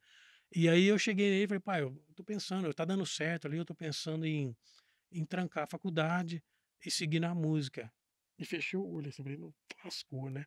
[0.55, 3.57] E aí eu cheguei nele e falei, pai, eu tô pensando, tá dando certo ali,
[3.57, 4.55] eu tô pensando em,
[5.11, 6.43] em trancar a faculdade
[6.85, 7.91] e seguir na música.
[8.37, 9.53] E fechou o olho, assim, falei, não
[9.83, 10.45] lascou, né.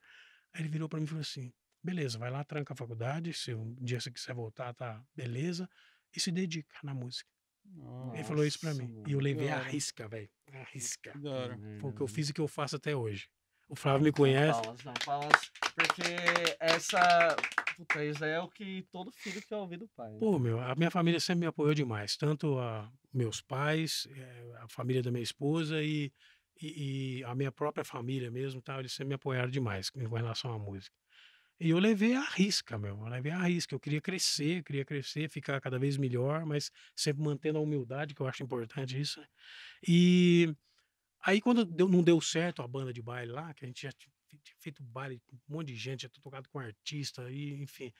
[0.52, 1.52] Aí ele virou pra mim e falou assim,
[1.82, 5.68] beleza, vai lá, tranca a faculdade, se um dia você quiser voltar, tá, beleza,
[6.14, 7.28] e se dedica na música.
[8.14, 9.02] Ele falou isso pra Nossa, mim.
[9.06, 10.30] E eu levei a risca, velho.
[10.52, 11.12] A risca.
[11.80, 13.28] Foi o que eu fiz e que eu faço até hoje.
[13.68, 14.62] O Flávio me conhece.
[14.62, 15.50] Palmas, não, palmas.
[15.74, 16.02] Porque
[16.58, 17.36] essa.
[17.76, 20.10] Puta, isso aí é o que todo filho quer ouvir do pai.
[20.10, 20.18] né?
[20.18, 22.16] Pô, meu, a minha família sempre me apoiou demais.
[22.16, 26.10] Tanto a meus pais, eh, a família da minha esposa e,
[26.60, 28.78] e, e a minha própria família mesmo, tá?
[28.78, 30.96] Eles sempre me apoiaram demais com relação à música.
[31.60, 32.96] E eu levei a risca, meu.
[32.98, 33.74] Eu levei a risca.
[33.74, 38.20] Eu queria crescer, queria crescer, ficar cada vez melhor, mas sempre mantendo a humildade, que
[38.22, 39.20] eu acho importante isso.
[39.20, 39.26] né?
[39.86, 40.54] E
[41.24, 43.92] aí, quando deu- não deu certo a banda de baile lá, que a gente já
[43.92, 47.30] tinha fe- tinha feito baile com um monte de gente, já tinha tocado com artista,
[47.30, 47.92] e, enfim.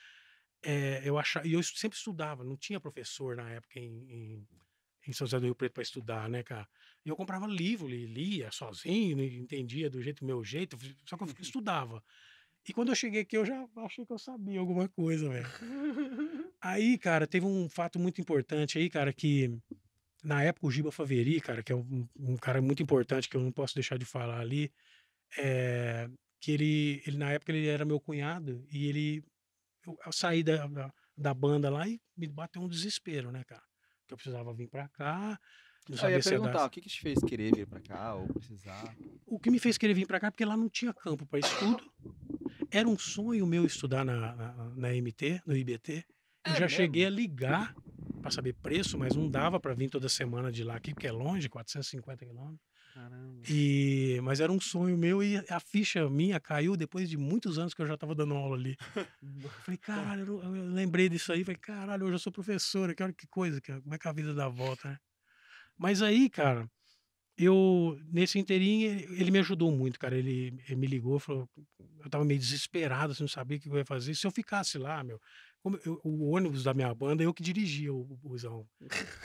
[0.63, 4.49] É, eu achava, e eu sempre estudava, não tinha professor na época em, em,
[5.07, 6.69] em São José do Rio Preto para estudar, né, cara?
[7.05, 10.77] E eu comprava livro, li- lia sozinho, entendia do jeito meu jeito,
[11.09, 12.03] só que eu estudava.
[12.69, 15.47] E quando eu cheguei aqui, eu já achei que eu sabia alguma coisa, velho.
[16.61, 19.57] Aí, cara, teve um fato muito importante aí, cara, que
[20.25, 23.41] na época o Giba Faveri, cara, que é um, um cara muito importante que eu
[23.41, 24.73] não posso deixar de falar ali,
[25.39, 26.11] é,
[26.41, 29.25] que ele, ele, na época, ele era meu cunhado e ele.
[29.87, 33.63] Eu, eu saí da, da, da banda lá e me bateu um desespero, né, cara?
[34.07, 35.39] Que eu precisava vir pra cá.
[35.93, 38.95] Eu sabia ia perguntar, o que que te fez querer vir pra cá ou precisar?
[39.27, 41.39] o que me fez querer vir para cá é porque lá não tinha campo para
[41.39, 41.83] estudo.
[42.71, 46.05] Era um sonho meu estudar na, na, na MT, no IBT.
[46.47, 46.77] Eu É já mesmo?
[46.77, 47.75] cheguei a ligar
[48.21, 51.13] para saber preço, mas não dava para vir toda semana de lá aqui, porque é
[51.13, 52.67] longe, 450 quilômetros.
[52.95, 53.41] Caramba.
[53.49, 57.73] E mas era um sonho meu e a ficha minha caiu depois de muitos anos
[57.75, 58.77] que eu já estava dando aula ali.
[59.23, 63.03] Eu falei, caralho, eu, eu lembrei disso aí, falei, caralho, hoje eu sou professora, que
[63.03, 64.99] olha que coisa, que, como é que a vida dá volta, né?
[65.79, 66.69] Mas aí, cara,
[67.39, 70.17] eu, nesse inteirinho, ele me ajudou muito, cara.
[70.19, 71.49] Ele, ele me ligou, falou,
[72.05, 74.15] eu tava meio desesperado, assim, não sabia o que eu ia fazer.
[74.15, 75.21] Se eu ficasse lá, meu,
[75.63, 78.67] como eu- o ônibus da minha banda, eu que dirigia o, busão.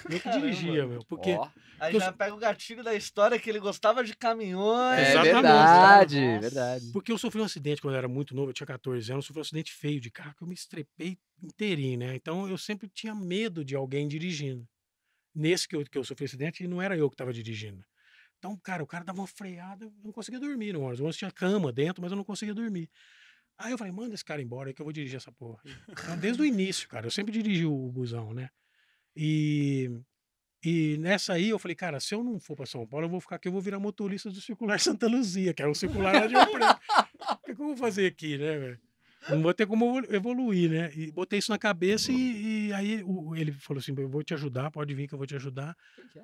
[0.08, 0.32] Eu que Caramba.
[0.32, 4.04] dirigia, meu, porque Ó, Aí eu já pega o gatilho da história que ele gostava
[4.04, 5.10] de caminhões.
[5.10, 5.20] é Exatamente.
[5.20, 6.40] verdade, Nossa.
[6.40, 6.86] verdade.
[6.92, 9.28] Porque eu sofri um acidente quando eu era muito novo, eu tinha 14 anos, eu
[9.28, 12.16] sofri um acidente feio de carro que eu me estrepei inteirinho, né?
[12.16, 14.68] Então eu sempre tinha medo de alguém dirigindo.
[15.36, 17.84] Nesse que eu, que eu sofri acidente, não era eu que estava dirigindo.
[18.38, 21.00] Então, cara, o cara dava uma freada, eu não conseguia dormir no ônibus.
[21.00, 22.90] O ônibus tinha cama dentro, mas eu não conseguia dormir.
[23.58, 25.62] Aí eu falei, manda esse cara embora que eu vou dirigir essa porra.
[25.88, 28.50] Então, desde o início, cara, eu sempre dirigi o busão, né?
[29.16, 29.90] E,
[30.64, 33.22] e nessa aí eu falei, cara, se eu não for para São Paulo, eu vou
[33.22, 36.28] ficar aqui, eu vou virar motorista do Circular Santa Luzia, que era o circular lá
[36.28, 36.80] de Rio Preto.
[37.32, 38.80] O que eu vou fazer aqui, né, velho?
[39.30, 40.94] Não vou ter como evolu- evoluir, né?
[40.96, 44.34] E botei isso na cabeça e, e aí o- ele falou assim: eu vou te
[44.34, 45.76] ajudar, pode vir que eu vou te ajudar.
[46.12, 46.24] Que é?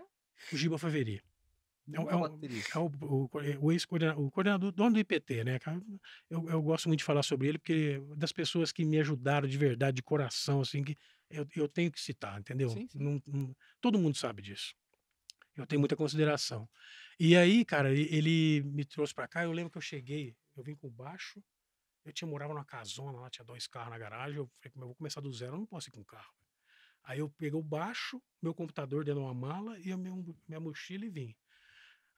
[0.53, 1.17] O Giba Faveri.
[1.17, 1.21] É,
[1.91, 3.29] Não é é o, o,
[3.61, 5.57] o ex-coordenador, o coordenador, dono do IPT, né?
[6.29, 9.57] Eu, eu gosto muito de falar sobre ele, porque das pessoas que me ajudaram de
[9.57, 10.95] verdade, de coração, assim, que
[11.31, 12.69] eu, eu tenho que citar, entendeu?
[12.69, 12.99] Sim, sim.
[12.99, 14.75] Não- não- todo mundo sabe disso.
[15.57, 16.69] Eu tenho muita consideração.
[17.19, 19.43] E aí, cara, e- ele me trouxe pra cá.
[19.43, 21.41] Eu lembro que eu cheguei, eu vim com baixo.
[22.05, 24.37] Eu tinha morava numa casona lá, tinha dois carros na garagem.
[24.37, 26.33] Eu falei, "Como eu vou começar do zero, eu não posso ir com carro.
[27.03, 30.13] Aí eu peguei o baixo, meu computador dentro de uma mala e a minha,
[30.47, 31.35] minha mochila e vim.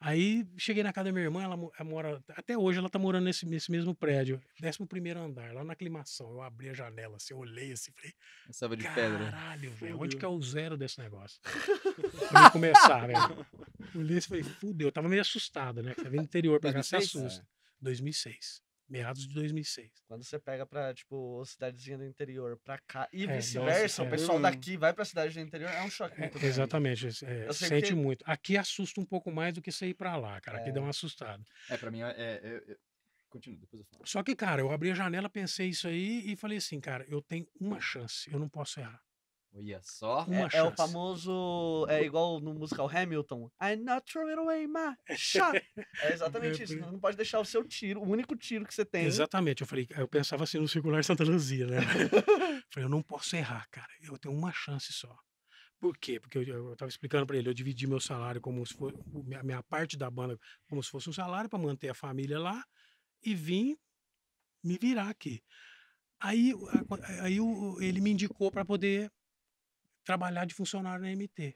[0.03, 2.23] Aí cheguei na casa da minha irmã, ela, ela mora.
[2.29, 6.31] Até hoje ela tá morando nesse, nesse mesmo prédio, 11 primeiro andar, lá na aclimação.
[6.31, 8.11] Eu abri a janela, assim, eu olhei assim, falei,
[8.49, 9.29] selva de pedra.
[9.31, 11.39] caralho, velho, onde que é o zero desse negócio?
[12.29, 13.45] Pra mim começar, velho.
[13.95, 15.93] Olhei assim, falei, fudeu, eu tava meio assustado, né?
[15.93, 17.23] Você vem do interior pra cá, você 2006?
[17.23, 17.47] assusta.
[17.79, 18.63] 2006.
[18.91, 19.89] Meados de 2006.
[20.05, 24.09] Quando você pega pra, tipo, cidadezinha do interior pra cá e É, vice-versa, o é.
[24.09, 24.41] pessoal Hum.
[24.41, 26.47] daqui vai pra cidade do interior, é um choque É, muito grande.
[26.47, 28.23] exatamente, é, Eu sei sente porque- muito.
[28.27, 30.57] Aqui assusta um pouco mais do que você ir pra lá, cara.
[30.59, 30.73] Aqui É.
[30.73, 31.41] dá uma assustada.
[31.69, 32.09] É, pra mim é.
[32.09, 32.77] é, é- é-
[33.29, 34.05] Continua, depois eu falo.
[34.05, 37.21] Só que, cara, eu abri a janela, pensei isso aí e falei assim, cara, eu
[37.21, 38.99] tenho uma chance, eu não posso errar.
[39.53, 40.23] Olha só.
[40.25, 40.75] Uma É, é o chance.
[40.77, 41.85] famoso.
[41.89, 43.51] É igual no musical Hamilton.
[43.61, 44.95] I not throw it away, ma.
[45.15, 45.61] Shot.
[46.01, 46.77] É exatamente É, isso.
[46.77, 49.03] Não pode deixar o seu tiro, o único tiro que você tem.
[49.05, 51.77] Exatamente, eu falei, eu pensava assim no circular Santa Luzia, né?
[52.71, 55.13] falei, eu não posso errar, cara, eu tenho uma chance só.
[55.79, 56.19] Por quê?
[56.19, 59.23] Porque eu, eu tava explicando pra ele, eu dividi meu salário como se fosse, o-
[59.23, 60.39] minha, minha parte da banda
[60.69, 62.63] como se fosse um salário pra manter a família lá
[63.21, 63.75] e vim
[64.63, 65.43] me virar aqui.
[66.19, 67.37] Aí, a- aí
[67.81, 69.11] ele me indicou pra poder
[70.03, 71.53] trabalhar de funcionário na MT.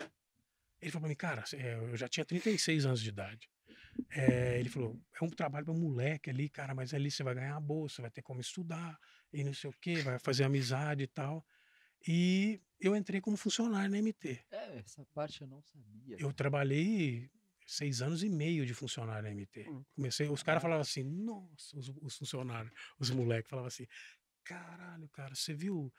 [0.82, 3.50] Ele falou pra mim, cara, é, eu já tinha 36 anos de idade.
[4.10, 7.56] É, ele falou, é um trabalho para moleque ali, cara, mas ali você vai ganhar
[7.56, 8.98] a bolsa, vai ter como estudar
[9.32, 11.46] e não sei o quê, vai fazer amizade e tal.
[12.08, 14.46] E eu entrei como funcionário na MT.
[14.52, 16.18] É, essa parte eu não sabia.
[16.20, 17.30] Eu trabalhei
[17.66, 19.68] seis anos e meio de funcionário na MT.
[19.70, 19.84] Hum.
[19.96, 23.88] Comecei, os caras falavam assim, nossa, os, os funcionários, os moleques falavam assim,
[24.44, 25.92] caralho, cara, você viu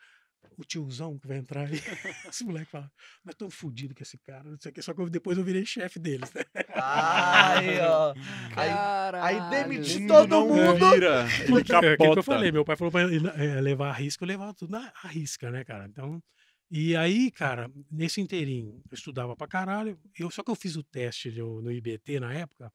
[0.57, 1.73] o tiozão que vai entrar aí?
[2.33, 2.91] Os moleques falavam,
[3.25, 4.83] mas tão fudido com esse cara, não sei o quê.
[4.83, 6.43] Só que eu- depois eu virei chefe deles, né?
[6.75, 8.13] Aí, ó.
[8.57, 9.45] Aí, Caralho.
[9.45, 10.91] aí demite Mundo todo não mundo.
[10.93, 12.23] vira, ele Porque é aquilo que eu capota.
[12.23, 15.09] falei, meu pai falou pra ele, eh, levar a risca, eu levava tudo na a
[15.09, 15.87] risca, né, cara?
[15.87, 16.23] Então,
[16.71, 20.83] e aí, cara, nesse inteirinho, eu estudava pra caralho, eu, só que eu fiz o
[20.83, 22.73] teste do- no IBT na época,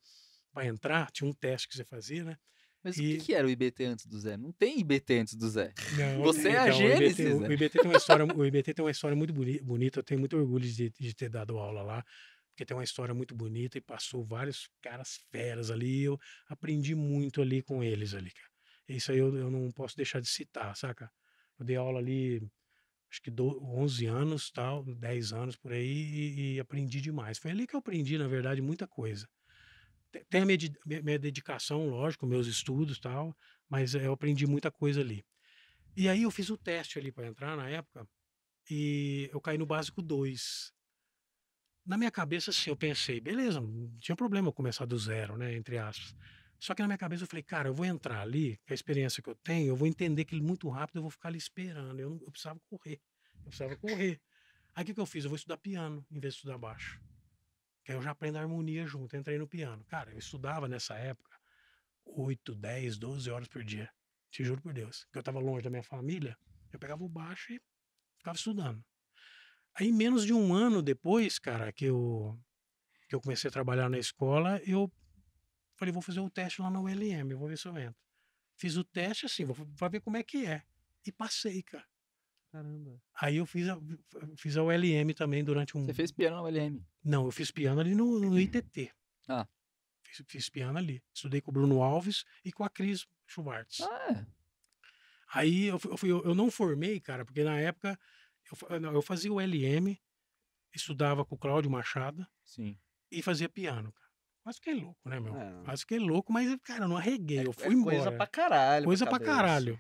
[0.54, 2.38] pra entrar, tinha um teste que você fazia, né?
[2.84, 4.38] Mas E- o que, que era o IBT antes do Zé?
[4.38, 5.74] Não tem IBT antes do Zé.
[5.98, 7.48] Não, Você é a então, o Gênesis, IBT, né?
[7.48, 10.20] o IBT tem uma história, o IBT tem uma história muito boni- bonita, eu tenho
[10.20, 12.04] muito orgulho de, de ter dado aula lá,
[12.50, 16.18] porque tem uma história muito bonita e passou vários caras feras ali, eu
[16.48, 18.50] aprendi muito ali com eles ali, cara.
[18.88, 21.10] Isso aí eu, eu não posso deixar de citar, saca?
[21.60, 22.42] Eu dei aula ali,
[23.12, 27.38] acho que do, 11 anos, tal, 10 anos por aí, e, e aprendi demais.
[27.38, 29.28] Foi ali que eu aprendi, na verdade, muita coisa.
[30.12, 33.36] Te- Tem a minha- minha dedicação, lógico, meus estudos tal,
[33.70, 35.26] mas eh, eu aprendi muita coisa ali.
[35.96, 38.08] E aí eu fiz o teste ali para entrar na época
[38.70, 40.74] e eu caí no básico 2.
[41.86, 45.54] Na minha cabeça, assim, eu pensei, beleza, não tinha problema eu começar do zero, né,
[45.56, 46.16] entre aspas.
[46.60, 49.22] Só que na minha cabeça eu falei, cara, eu vou entrar ali, com a experiência
[49.22, 52.00] que eu tenho, eu vou entender que muito rápido eu vou ficar ali esperando.
[52.00, 53.02] Eu, não, eu precisava correr.
[53.40, 54.22] Eu precisava correr.
[54.76, 55.24] Aí o que, que eu fiz?
[55.24, 57.02] Eu vou estudar piano em vez de estudar baixo.
[57.92, 59.18] Aí eu já aprendo a harmonia junto.
[59.18, 59.84] Entrei no piano.
[59.84, 61.38] Cara, eu estudava nessa época
[62.06, 63.92] 8, 10, 12 horas por dia.
[64.30, 65.06] Te juro por Deus.
[65.12, 66.38] Que eu tava longe da minha família,
[66.72, 67.62] eu pegava o baixo e
[68.18, 68.82] ficava estudando.
[69.76, 72.40] Aí, menos de um ano depois, cara, que eu,
[73.10, 74.90] que eu comecei a trabalhar na escola, eu
[75.76, 78.02] falei, vou fazer o teste lá na ULM, vou ver se eu entro.
[78.56, 80.64] Fiz o teste assim, vou pra ver como é que é.
[81.06, 81.86] E passei, cara.
[82.52, 83.02] Caramba.
[83.16, 83.78] Aí eu fiz a,
[84.38, 85.86] fiz a ULM também durante um.
[85.86, 86.84] Você fez piano na ULM.
[87.04, 88.92] Não, eu fiz piano ali no, no ITT.
[89.28, 89.48] Ah.
[90.04, 91.02] Fiz, fiz piano ali.
[91.14, 93.82] Estudei com o Bruno Alves e com a Cris Schwartz.
[93.82, 94.26] Ah, é.
[95.34, 97.98] Aí eu, fui- eu, fui- eu não formei, cara, porque na época
[98.70, 99.98] eu, eu fazia o LM,
[100.76, 102.78] estudava com o Cláudio Machado Sim.
[103.10, 104.12] e fazia piano, cara.
[104.44, 105.36] Quase fiquei louco, né, meu?
[105.38, 105.64] É.
[105.64, 107.46] Quase fiquei louco, mas, cara, eu não arreguei.
[107.46, 107.96] eu É fui embora.
[107.96, 108.86] Coisa pra caralho.
[108.86, 109.32] Coisa pra cabeça.
[109.38, 109.80] caralho.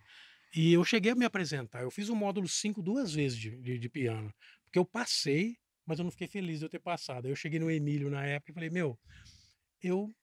[0.53, 1.81] E eu cheguei a me apresentar.
[1.81, 4.33] Eu fiz o módulo 5 duas vezes de, de, de piano.
[4.65, 7.25] Porque eu passei, mas eu não fiquei feliz de eu ter passado.
[7.25, 8.99] Aí eu cheguei no Emílio na época e falei, meu,
[9.81, 10.13] eu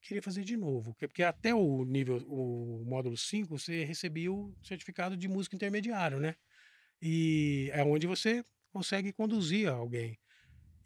[0.00, 0.94] queria fazer de novo.
[0.98, 6.34] Porque- até o nível, o módulo 5, você recebia o certificado de músico intermediário, né?
[7.00, 10.18] E é onde você consegue conduzir alguém.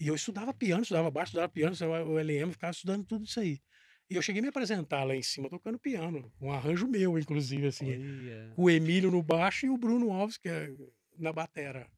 [0.00, 1.74] E eu estudava piano, estudava baixo, estudava piano,
[2.08, 3.60] o LM, ficava estudando tudo isso aí.
[4.08, 7.66] E eu cheguei a me apresentar lá em cima tocando piano, um arranjo meu, inclusive,
[7.66, 7.90] assim.
[7.90, 8.52] Olha.
[8.56, 10.72] O Emílio no baixo e o Bruno Alves, que é
[11.18, 11.88] na batera.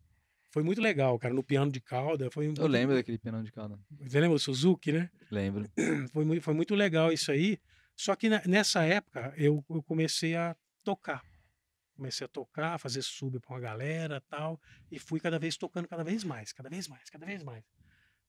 [0.50, 2.30] Foi muito legal, cara, no piano de cauda.
[2.30, 3.78] Foi Eu lembro daquele penão de calda.
[4.00, 5.10] Você lembra o Suzuki, né?
[5.30, 5.70] Lembro.
[6.12, 7.58] Foi muito, foi muito legal isso aí.
[7.94, 11.22] Só que na- nessa época eu, eu comecei a tocar.
[11.94, 14.58] Comecei a tocar, fazer sub pra uma galera tal.
[14.90, 17.62] E fui cada vez tocando cada vez mais, cada vez mais, cada vez mais.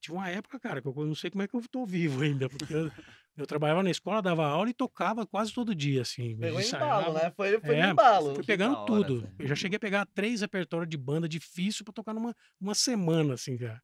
[0.02, 2.50] Tinha uma época, cara, que eu não sei como é que eu tô vivo ainda,
[2.50, 2.91] porque eu,
[3.38, 6.38] eu trabalhava na escola, dava aula e tocava quase todo dia, assim.
[6.38, 7.02] Pegou ensaiava.
[7.02, 7.32] embalo, né?
[7.36, 8.36] Foi, foi É, embalo.
[8.36, 9.22] Fui pegando hora, tudo.
[9.22, 9.36] velho.
[9.39, 13.34] Eu já cheguei a pegar três repertórios de banda difícil pra tocar numa uma semana,
[13.34, 13.82] assim, cara.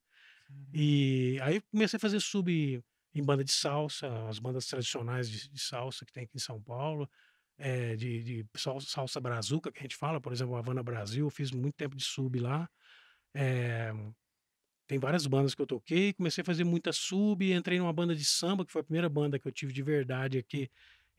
[0.73, 5.59] E aí comecei a fazer sub em banda de salsa, as bandas tradicionais de, de
[5.61, 7.09] salsa que tem aqui em São Paulo,
[7.57, 11.29] eh, de, de sal- salsa brazuca, que a gente fala, por exemplo, Havana Brasil, eu
[11.29, 12.69] fiz muito tempo de sub lá.
[13.35, 13.93] Eh,
[14.87, 18.23] tem várias bandas que eu toquei, comecei a fazer muita sub, entrei numa banda de
[18.23, 20.69] samba, que foi a primeira banda que eu tive de verdade aqui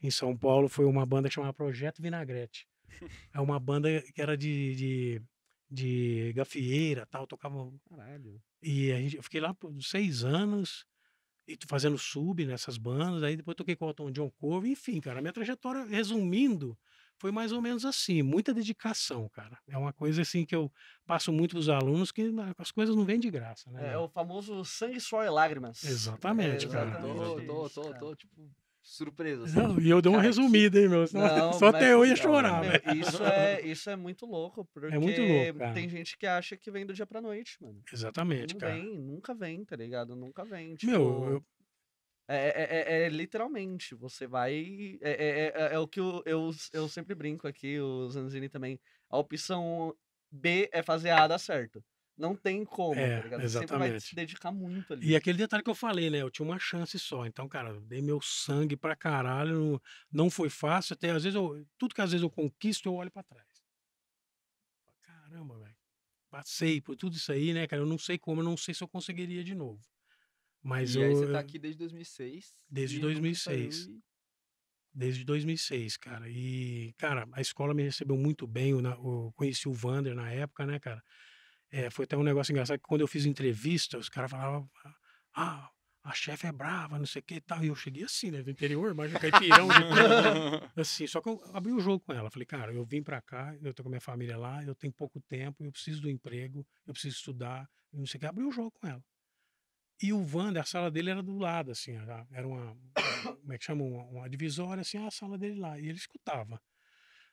[0.01, 2.67] em São Paulo, foi uma banda que chamava Projeto Vinagrete.
[3.33, 5.21] É uma banda que era de, de,
[5.69, 8.41] de gafieira tal, tocava Caralho.
[8.61, 10.85] e a gente, eu fiquei lá por seis anos
[11.47, 13.23] e fazendo sub nessas bandas.
[13.23, 14.69] Aí depois toquei com o Elton John Cover.
[14.69, 16.77] Enfim, cara, a minha trajetória, resumindo,
[17.19, 18.21] foi mais ou menos assim.
[18.21, 19.57] Muita dedicação, cara.
[19.67, 20.71] É uma coisa assim que eu
[21.05, 23.93] passo muito pros alunos que as coisas não vêm de graça, né?
[23.93, 25.83] É, o famoso sangue, suor e lágrimas.
[25.83, 26.91] Exatamente, É, cara.
[26.99, 28.49] Tô, tô, isso, tô, tô, tipo,
[28.81, 29.43] surpreso.
[29.43, 29.55] assim.
[29.59, 31.05] Não, e eu dei uma Cara, que- resumida, hein, meu?
[31.11, 32.97] Não, só mas até eu ia hora, chorar, Meu, velho.
[33.01, 35.73] isso, é, isso é muito louco, porque muito louco, cara.
[35.73, 37.81] tem gente que acha que vem do dia pra noite, mano.
[37.91, 38.73] Exatamente, Não cara.
[38.73, 40.15] vem, nunca vem, tá ligado?
[40.15, 40.75] Nunca vem.
[40.75, 41.45] Tipo, Meu, eu,
[42.27, 44.97] é, é- é- é literalmente, você vai.
[45.01, 48.79] É, é- é- é o que eu, eu, eu sempre brinco aqui, o Zanzini também.
[49.09, 49.95] A opção
[50.31, 51.83] B é fazer A dar certo.
[52.17, 53.41] Não tem como, É, tá ligado?
[53.43, 54.01] Você sempre vai exatamente.
[54.01, 55.07] se dedicar muito ali.
[55.07, 56.21] E aquele detalhe que eu falei, né?
[56.21, 57.25] Eu tinha uma chance só.
[57.25, 59.53] Então, cara, dei meu sangue pra caralho.
[59.53, 60.93] Não, não foi fácil.
[60.95, 61.65] Até às vezes eu.
[61.77, 63.47] Tudo que às vezes eu conquisto, eu olho pra trás.
[65.01, 65.75] Caramba, velho.
[66.29, 67.81] Passei por tudo isso aí, né, cara?
[67.83, 69.81] Eu não sei como, eu não sei se eu conseguiria de novo.
[70.67, 71.05] Mas e eu.
[71.07, 72.53] aí você tá aqui desde 2006.
[72.69, 73.75] Desde e nunca 2006.
[73.85, 74.01] saiu e-
[74.93, 76.27] Desde 2006, cara.
[76.27, 78.71] E, cara, a escola me recebeu muito bem.
[78.71, 81.01] Eu, eu conheci o Vander na época, né, cara?
[81.71, 84.69] É, foi até um negócio engraçado que quando eu fiz entrevista, os caras falavam,
[85.35, 85.69] ah,
[86.03, 87.63] a chefe é brava, não sei o que e tal.
[87.63, 90.67] E eu cheguei assim, né, do interior, mas um caipirão de tudo.
[90.75, 92.29] Assim, só que eu abri o jogo com ela.
[92.29, 94.93] Falei, cara, eu vim pra cá, eu tô com a minha família lá, eu tenho
[94.93, 98.25] pouco tempo, eu preciso do emprego, eu preciso estudar, não sei o que.
[98.25, 99.03] Abri o jogo com ela.
[100.01, 101.95] E o Wander, a sala dele era do lado, assim,
[102.31, 102.77] era uma,
[103.23, 103.83] como é que chama?
[103.83, 105.79] Uma, uma divisória, assim, a sala dele lá.
[105.79, 106.61] E ele escutava.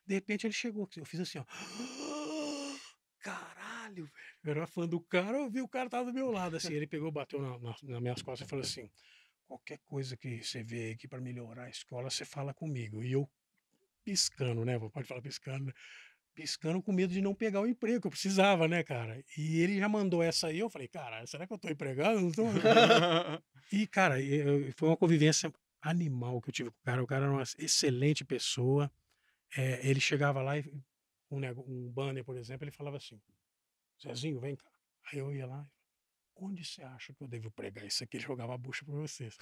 [0.05, 1.45] De repente ele chegou, eu fiz assim, ó.
[3.19, 4.11] Caralho, velho.
[4.43, 6.73] Eu era fã do cara, eu vi o cara tava do meu lado, assim.
[6.73, 8.89] Ele pegou, bateu na, na, nas minhas costas e falou assim:
[9.47, 13.03] qualquer coisa que você vê aqui para melhorar a escola, você fala comigo.
[13.03, 13.29] E eu
[14.03, 14.77] piscando, né?
[14.77, 15.73] Pode falar piscando, né?
[16.35, 19.23] Piscando com medo de não pegar o emprego que eu precisava, né, cara?
[19.37, 22.19] E ele já mandou essa aí, eu falei, cara, será que eu tô empregado?
[22.19, 22.43] Não tô.
[23.71, 27.03] E, cara, eu- foi uma convivência animal que eu tive com o cara.
[27.03, 28.91] O cara era uma excelente pessoa.
[29.57, 30.63] É, ele chegava lá e
[31.31, 33.19] um, um banner, por exemplo, ele falava assim:
[34.01, 34.69] Zezinho, vem cá.
[35.11, 35.67] Aí eu ia lá,
[36.35, 38.17] onde você acha que eu devo pregar isso aqui?
[38.17, 39.35] Ele jogava a bucha pra vocês.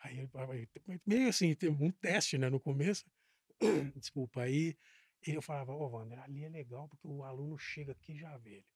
[0.00, 0.52] Aí ele falava,
[1.06, 3.04] meio assim, teve um teste, né, no começo.
[3.96, 4.76] Desculpa, aí
[5.34, 8.54] eu falava, ô Wander, ali é legal porque o aluno chega aqui e já vê
[8.54, 8.66] ele.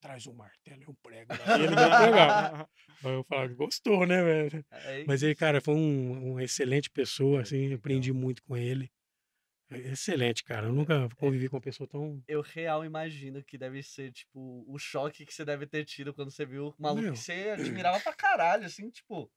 [0.00, 1.32] Traz um martelo e um prego.
[1.32, 2.68] lá", E ele pregar.
[3.04, 4.64] Aí eu falava, gostou, né, velho?
[4.70, 8.90] É Mas ele, cara, foi um, uma excelente pessoa, assim, aprendi muito com ele.
[9.70, 10.68] É Excelente, cara.
[10.68, 12.22] Eu nunca convivi com uma pessoa tão.
[12.28, 16.30] Eu real imagino que deve ser, tipo, o choque que você deve ter tido quando
[16.30, 17.12] você viu o maluco Meu.
[17.14, 19.30] que você admirava pra caralho, assim, tipo.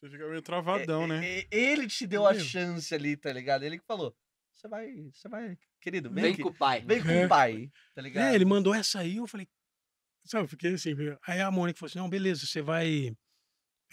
[0.00, 1.38] Você fica meio é- travadão, é- né?
[1.40, 2.40] é- ele te deu a Meu.
[2.40, 3.64] chance ali, tá ligado?
[3.64, 4.16] Ele que falou:
[4.58, 6.80] você vai, você vai, querido, vem, Vem aqui, com o pai.
[6.84, 7.26] vem com É.
[7.26, 8.24] o pai, tá ligado?
[8.30, 9.48] É, ele mandou essa aí, eu falei.
[10.24, 10.94] Sabe, eu fiquei assim.
[11.26, 13.16] Aí a Mônica falou assim: não, beleza, você vai.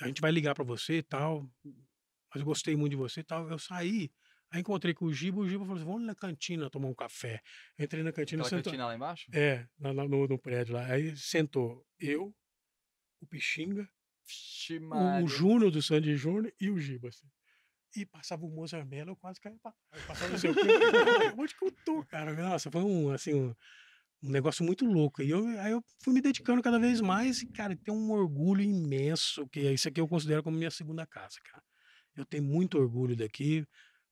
[0.02, 1.50] A gente vai ligar pra você e tal.
[1.64, 3.50] Mas eu gostei muito de você e tal.
[3.50, 4.12] Eu saí.
[4.52, 7.42] Aí encontrei com o Giba, o Giba falou assim: vamos na cantina tomar um café.
[7.78, 9.26] Eu entrei na cantina, Aquela sentou, cantina lá embaixo?
[9.34, 10.86] É, lá, lá no, no prédio lá.
[10.88, 12.36] Aí sentou eu,
[13.22, 13.88] o Pixinga,
[14.28, 14.80] Vixe,
[15.24, 17.08] o, Júnior do Sandy Júnior e o Giba.
[17.10, 17.28] Assim.
[17.96, 20.06] E passava o Mozart Mello, eu quase caía pra trás.
[20.06, 20.48] Passava o quê.
[20.48, 22.34] eu falei, "Cara, Onde que eu tô, cara?
[22.34, 23.56] Nossa, foi um, assim, um,
[24.22, 25.22] um negócio muito louco.
[25.22, 28.62] E eu, aí eu fui me dedicando cada vez mais e, cara, tem um orgulho
[28.62, 31.64] imenso, que isso aqui eu considero como minha segunda casa, cara.
[32.16, 33.66] Eu tenho muito orgulho daqui,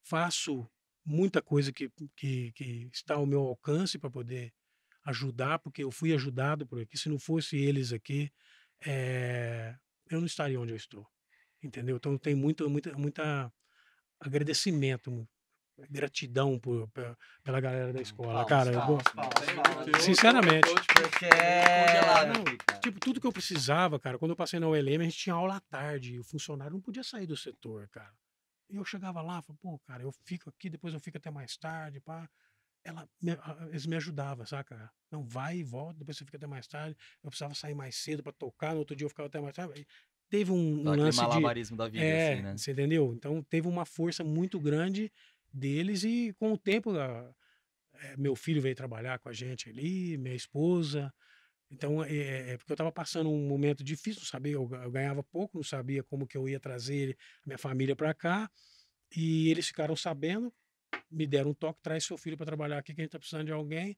[0.04, 0.70] faço
[1.06, 4.54] muita coisa que, que, que está ao meu alcance para poder
[5.06, 6.98] ajudar, porque eu fui ajudado por aqui.
[6.98, 8.32] Se não fosse eles aqui,
[8.86, 9.76] eh,
[10.10, 11.06] eu não estaria onde eu estou.
[11.62, 11.98] Entendeu?
[11.98, 13.52] Então tem muito, muita, muita
[14.28, 15.28] agradecimento,
[15.90, 18.70] gratidão por, pe- pela galera da escola, Palmas, cara.
[18.74, 20.04] eu palmas, palmas.
[20.04, 20.68] Sinceramente.
[20.70, 22.34] Porque cara.
[22.80, 25.56] Tipo, tudo que eu precisava, cara, quando eu passei na ULM, a gente tinha aula
[25.58, 28.14] à tarde, e o funcionário não podia sair do setor, cara.
[28.70, 31.56] E eu chegava lá, falava, pô, cara, eu fico aqui, depois eu fico até mais
[31.58, 32.30] tarde, pá.
[32.86, 34.92] Ela, me- a- eles me ajudavam, saca?
[35.10, 36.98] Não, vai e volta, depois você fica até mais tarde.
[37.24, 39.88] Eu precisava sair mais cedo pra tocar, no outro dia eu ficava até mais tarde.
[40.30, 41.22] Teve um, um lance de...
[41.24, 42.58] malabarismo da vida, É, assim, né?
[42.58, 43.14] você entendeu?
[43.14, 45.12] Então teve uma força muito grande
[45.54, 47.32] deles e com o tempo a-
[47.96, 51.14] é, meu filho veio trabalhar com a gente ali, minha esposa.
[51.72, 55.24] Então é, é porque eu estava passando um momento difícil, não sabia, eu, eu ganhava
[55.24, 58.50] pouco, não sabia como que eu ia trazer ele- minha família para cá.
[59.16, 60.54] E eles ficaram sabendo,
[61.12, 63.46] me deram um toque, traz seu filho para trabalhar aqui que a gente está precisando
[63.48, 63.98] de alguém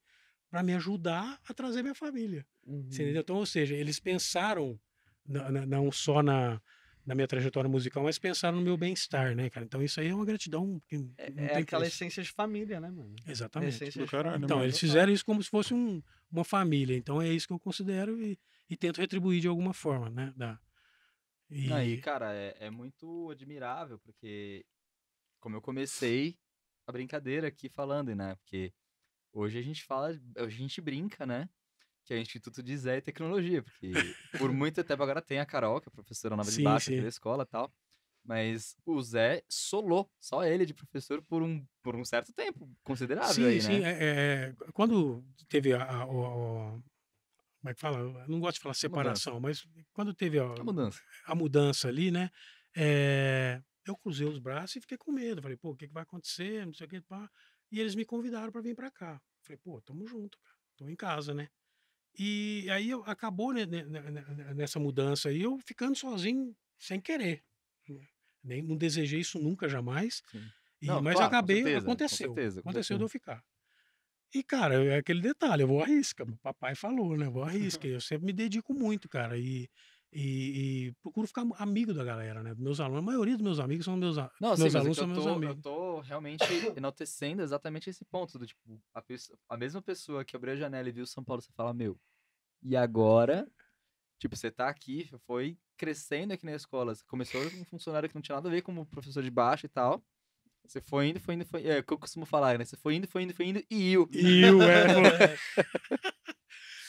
[0.50, 2.46] para me ajudar a trazer minha família.
[2.66, 2.80] Uhum.
[2.88, 3.22] Entendeu?
[3.22, 4.80] Então, ou seja, eles pensaram
[5.28, 6.62] não só na,
[7.06, 9.66] na minha trajetória musical, mas pensaram no meu bem-estar, né, cara?
[9.66, 10.82] Então isso aí é uma gratidão
[11.18, 11.96] É, é aquela preço.
[11.96, 13.16] essência de família, né, mano?
[13.28, 13.76] Exatamente.
[13.84, 14.44] Essência caralho.
[14.44, 14.66] Então, mano.
[14.68, 16.02] eles fizeram isso como se fosse um-
[16.32, 16.96] uma família.
[16.96, 20.34] Então é isso que eu considero e, e tento retribuir de alguma forma, né?
[20.36, 20.60] Da,
[21.50, 24.66] e, e, cara, é, é muito admirável, porque
[25.40, 26.40] como eu comecei
[26.88, 28.36] a brincadeira aqui falando, né?
[28.36, 28.74] Porque
[29.32, 31.48] hoje a gente fala, a gente brinca, né?
[32.06, 33.92] Que é o Instituto de Zé e Tecnologia, porque
[34.38, 37.02] por muito tempo agora tem a Carol, que é professora nova de Sim, baixo sim.
[37.02, 37.74] da escola e tal.
[38.24, 43.34] Mas o Zé solou, só ele de professor por um, por um certo tempo considerável
[43.36, 43.80] sim, aí, sim.
[43.80, 43.92] né?
[43.92, 44.04] é-
[44.50, 46.84] é- quando teve a, a- o- o-
[47.60, 47.98] como é que fala?
[48.00, 51.02] Eu não gosto de falar separação, mas quando teve a, A mudança.
[51.26, 52.30] a mudança ali, né?
[52.76, 55.42] é, eu cruzei os braços e fiquei com medo.
[55.42, 56.66] Falei, pô, o que, que vai acontecer?
[56.66, 57.02] Não sei o que.
[57.02, 57.30] Pá.
[57.72, 59.22] E eles me convidaram para vir para cá.
[59.42, 60.56] Falei, pô, tamo junto, cara.
[60.76, 61.48] Tô em casa, né?
[62.18, 67.00] E aí eu- acabou né, né, né, né, nessa mudança aí, eu ficando sozinho, sem
[67.02, 67.44] querer.
[68.44, 70.22] Nem, não desejei isso nunca, jamais.
[70.82, 72.18] E- Não, mas claro, com acabei, certeza, com aconteceu.
[72.18, 73.06] certeza, com aconteceu de certeza.
[73.06, 73.44] eu ficar.
[74.34, 76.24] E, cara, é aquele detalhe, eu vou à risca.
[76.26, 77.28] O papai falou, né?
[77.28, 77.88] Eu vou à risca.
[77.88, 79.38] Eu sempre me dedico muito, cara.
[79.38, 79.70] E,
[80.12, 82.54] e, e procuro ficar amigo da galera, né?
[82.58, 85.14] Meus alunos, a maioria dos meus amigos são meus, Não, meus é alunos são eu
[85.14, 85.56] meus amigos.
[85.56, 86.44] eu tô realmente
[86.76, 90.90] enaltecendo exatamente esse ponto do tipo, a, pesso- a mesma pessoa que abriu a janela
[90.90, 92.00] e viu São Paulo, você fala, meu,
[92.62, 93.48] e agora?
[94.20, 98.16] Tipo, você tá aqui, foi crescendo aqui na escola, você começou com um funcionário que
[98.16, 100.04] não tinha nada a ver como professor de baixo e tal.
[100.66, 102.66] Você foi indo, foi indo, foi É o que eu costumo falar, né?
[102.66, 104.10] Você foi indo, foi indo, foi indo e iu.
[104.12, 105.38] E eu, é,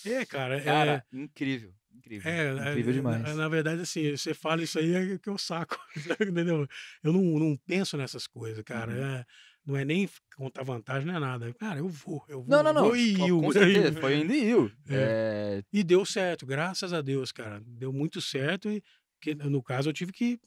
[0.06, 1.74] é, cara, é, Cara, incrível,
[2.06, 2.30] incrível.
[2.30, 3.22] É, incrível é, demais.
[3.22, 5.76] Na, na verdade, assim, você fala isso aí é que eu saco,
[6.22, 6.66] entendeu?
[7.02, 8.92] Eu não, não penso nessas coisas, cara.
[8.92, 9.04] Uhum.
[9.04, 9.26] É,
[9.66, 11.52] não é nem contar vantagem, não é nada.
[11.54, 12.48] Cara, eu vou, eu vou.
[12.48, 12.84] Não, não, não.
[12.84, 14.72] Vou e com- eu, com certeza, foi indo e iu.
[14.88, 17.60] É, E deu certo, graças a Deus, cara.
[17.66, 18.82] Deu muito certo e
[19.20, 20.38] que, no caso eu tive que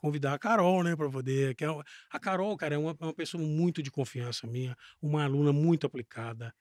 [0.00, 1.54] convidar a Carol, né, para poder.
[1.54, 1.68] Que é
[2.10, 5.86] a Carol, cara, é uma, é uma pessoa muito de confiança minha, uma aluna muito
[5.86, 6.54] aplicada,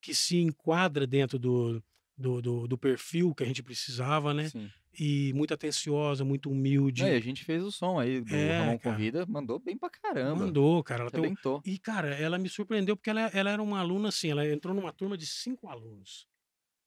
[0.00, 1.82] que se enquadra dentro do,
[2.20, 4.48] do, do, do perfil que a gente precisava, né?
[4.48, 4.70] sim.
[4.98, 7.04] E muito atenciosa, muito humilde.
[7.04, 8.96] E a gente fez o som aí do É, Ramon cara.
[8.96, 10.46] Convida, mandou bem pra caramba.
[10.46, 11.02] Mandou, cara.
[11.02, 11.62] Ela Arrebentou.
[11.64, 14.92] E, cara, ela me surpreendeu porque ela, ela era uma aluna assim, ela entrou numa
[14.92, 16.26] turma de cinco alunos.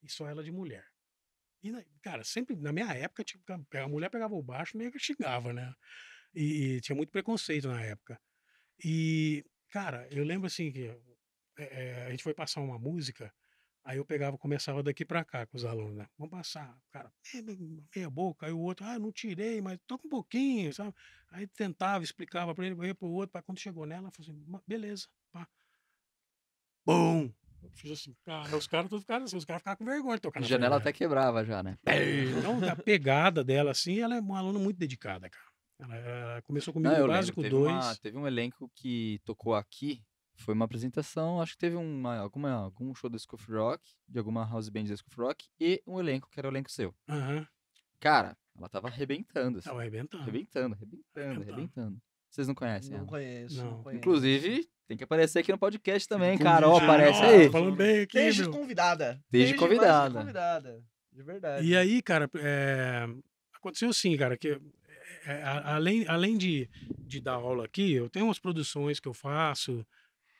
[0.03, 0.85] E só ela de mulher.
[1.63, 5.53] E, na- cara, sempre, na minha época, tipo, a mulher pegava o baixo que xingava,
[5.53, 5.73] né?
[6.35, 8.19] E, e tinha muito preconceito na época.
[8.83, 10.91] E, cara, eu lembro assim que
[11.57, 13.33] é, é, a gente foi passar uma música,
[13.83, 16.07] aí eu pegava, começava daqui pra cá com os alunos, né?
[16.17, 16.75] Vamos passar.
[16.77, 17.41] O cara, "É,
[17.95, 20.93] meia boca, aí o outro, ah, não tirei, mas toca um pouquinho, sabe?
[21.29, 23.41] Aí tentava, explicava pra ele, ia pro outro, pá.
[23.41, 25.47] quando chegou nela, ela falou assim, "Ma- beleza, pá.
[26.85, 27.31] Bum!
[27.61, 30.21] Eu fiz assim, cara, os caras todos ficaram assim, os caras ficavam com vergonha de
[30.21, 31.77] tocar A na janela até quebrava já, né?
[32.37, 35.45] Então, a pegada dela, assim, ela é uma aluna muito dedicada, cara.
[35.79, 37.71] Ela, ela começou comigo Não, no básico teve, 2.
[37.71, 40.03] uma- teve um elenco que tocou aqui.
[40.35, 44.17] Foi uma apresentação, acho que teve uma, alguma, algum show da School of Rock, de
[44.19, 46.93] alguma house band da School of Rock, e um elenco que era o elenco seu.
[47.07, 47.47] Aham,
[47.99, 50.23] Cara, ela tava arrebentando, assim, tava arrebentando.
[50.23, 52.01] arrebentando, arrebentando, Arrebentando.
[52.29, 53.07] Vocês não conhecem Não ela?
[53.07, 53.83] conheço, não, Não.
[53.83, 53.99] conheço.
[53.99, 57.49] Inclusive, tem que aparecer aqui no podcast também, Carol, aparece aí.
[57.51, 58.51] Falando bem aqui, Desde meu.
[58.51, 59.23] convidada.
[59.29, 60.19] Desde convidada.
[60.19, 60.83] convidada.
[61.11, 61.65] De verdade.
[61.65, 63.05] E aí, cara, é,
[63.53, 64.59] aconteceu assim, cara, que
[65.25, 66.67] é, a- além, além de,
[66.99, 69.85] de dar aula aqui, eu tenho umas produções que eu faço,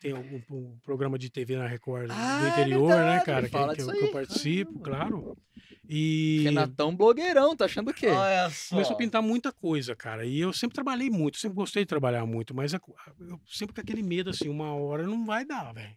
[0.03, 3.41] tem um, um programa de TV na Record Ah, do é interior, né, verdade, cara,
[3.41, 5.09] me que, que eu, que eu participo, Caramba.
[5.09, 5.37] claro.
[5.89, 8.07] E Renatão blogueirão, tá achando o quê?
[8.07, 8.75] Olha só.
[8.75, 10.25] começou a pintar muita coisa, cara.
[10.25, 12.81] E eu sempre trabalhei muito, sempre gostei de trabalhar muito, mas a-
[13.19, 15.95] eu sempre com aquele medo assim, uma hora não vai dar, velho.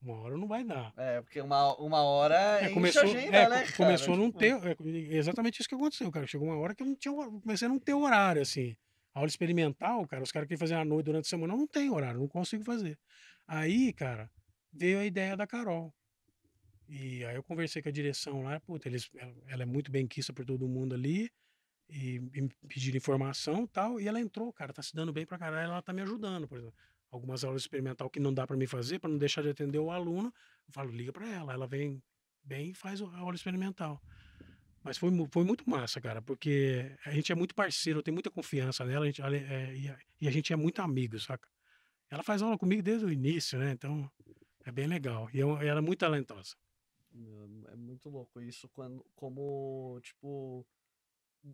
[0.00, 0.92] Uma hora não vai dar.
[0.96, 3.72] É, porque uma, uma hora É, enche começou, a agenda, é, né, co- cara?
[3.76, 4.54] começou a não ter.
[4.54, 6.26] É exatamente isso que aconteceu, cara.
[6.26, 7.12] Chegou uma hora que eu não tinha.
[7.14, 8.76] Comecei a não ter horário, assim.
[9.14, 12.20] Aula experimental, cara, os caras querem fazer à noite durante a semana, não tem horário,
[12.20, 12.98] não consigo fazer.
[13.46, 14.30] Aí, cara,
[14.72, 15.94] veio a ideia da Carol.
[16.88, 19.10] E aí eu conversei com a direção lá, puta, eles,
[19.48, 21.30] ela, é muito bem quista por todo mundo ali,
[21.90, 25.38] e, me pediram informação e tal, e ela entrou, cara, tá se dando bem pra
[25.38, 26.76] caralho, ela tá me ajudando, por exemplo.
[27.10, 29.90] Algumas aulas experimental que não dá pra mim fazer, pra não deixar de atender o
[29.90, 30.32] aluno,
[30.68, 32.02] eu falo, liga pra ela, ela vem
[32.44, 34.02] bem e faz a aula experimental.
[34.82, 38.30] Mas foi, foi muito massa, cara, porque a gente é muito parceiro, eu tenho muita
[38.30, 41.48] confiança nela, a gente, é- e, a, e a gente é muito amigo, saca?
[42.10, 43.72] Ela faz aula comigo desde o início, né?
[43.72, 44.10] Então
[44.64, 45.28] é bem legal.
[45.32, 46.54] E uma- ela é muito talentosa.
[47.14, 50.66] É é muito louco isso, quando, como, tipo,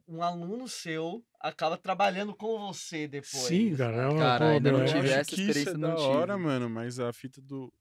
[0.09, 3.31] um aluno seu acaba trabalhando com você depois.
[3.45, 3.97] Sim, cara.
[3.97, 6.01] É uma, Cara, pô, ainda não é- tive essa que isso experiência, é não da
[6.03, 6.45] hora, tive.
[6.47, 7.73] mano, mas a fita do.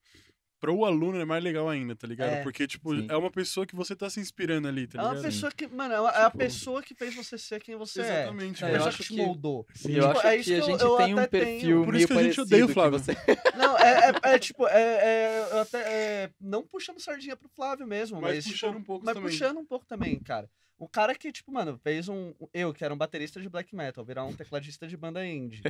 [0.62, 2.30] Pro aluno é mais legal ainda, tá ligado?
[2.34, 2.44] É.
[2.44, 3.08] Porque, tipo, Sim.
[3.10, 5.24] é uma pessoa que você tá se inspirando ali, tá É uma ligado?
[5.24, 8.64] pessoa que, mano, é é a Tipo, pessoa que fez você ser quem você Exatamente,
[8.64, 8.68] é.
[8.68, 9.66] É eu a pessoa acho que te moldou.
[9.74, 9.90] Sim.
[9.92, 11.52] E eu Tipo, acho é isso que a eu- gente eu tem um até tenho.
[11.60, 13.00] perfil Por isso que a gente parecido odeia o Flávio.
[13.00, 13.12] você.
[13.58, 17.88] Não, é, é, é tipo, é, é, eu até, é, não puxando sardinha pro Flávio
[17.88, 19.30] mesmo, Mas mas, tipo, puxando um pouco mas também.
[19.32, 20.48] puxando um pouco também, cara.
[20.78, 22.34] O cara que, tipo, mano, fez um.
[22.52, 25.62] Eu, que era um baterista de black metal, virar um tecladista de banda indie.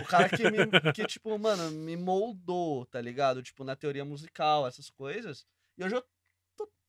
[0.00, 3.42] O cara que, me, que, tipo, mano, me moldou, tá ligado?
[3.42, 5.44] Tipo, na teoria musical, essas coisas.
[5.78, 6.04] E hoje eu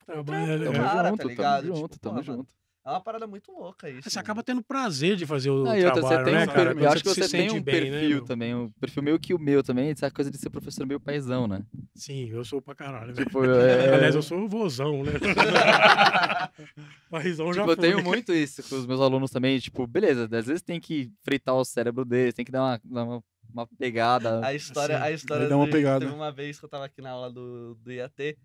[0.04, 0.58] Tamo é.
[0.58, 1.66] Tamo cara, junto, tá tamo ligado?
[1.66, 2.52] junto, Tipo, tamo porra, junto.
[2.84, 4.10] É uma parada muito louca isso.
[4.10, 4.24] Você mano.
[4.24, 6.72] acaba tendo prazer de fazer o Ah, trabalho, você tem né, um cara?
[6.72, 8.24] Eu acho que se você tem um bem, né, perfil meu?
[8.24, 11.46] também, um perfil meio que o meu também, essa coisa de ser professor meio paizão,
[11.46, 11.62] né?
[11.94, 13.14] Sim, eu sou pra caralho.
[13.14, 13.24] velho.
[13.28, 13.94] Tipo, é...
[13.94, 15.12] Aliás, eu sou vozão, né?
[17.08, 17.88] Paizão já Tipo, eu foi.
[17.90, 21.54] tenho muito isso com os meus alunos também, tipo, beleza, às vezes tem que fritar
[21.54, 24.44] o cérebro deles, tem que dar uma, dar uma, uma pegada.
[24.46, 26.00] A história, Assim, a história dar uma do- pegada.
[26.04, 28.38] teve uma vez que eu tava aqui na aula do, do IAT,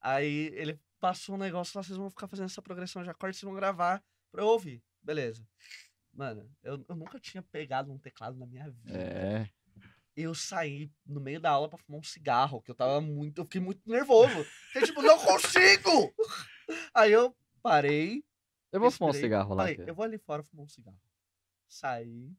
[0.00, 3.48] aí ele passou um negócio lá, vocês vão ficar fazendo essa progressão de acordes, vocês
[3.48, 4.82] vão gravar pra eu ouvir.
[5.02, 5.46] Beleza.
[6.12, 8.98] Mano, eu, eu nunca tinha pegado um teclado na minha vida.
[8.98, 9.48] É.
[10.16, 13.44] Eu saí no meio da aula pra fumar um cigarro, que eu tava muito, eu
[13.44, 14.44] fiquei muito nervoso.
[14.72, 16.12] Fiquei tipo, não consigo!
[16.92, 18.24] Aí eu parei,
[18.72, 19.62] Eu vou fumar um cigarro lá.
[19.62, 19.88] Falei, cara.
[19.90, 20.98] eu vou ali fora fumar um cigarro.
[21.68, 22.32] Saí,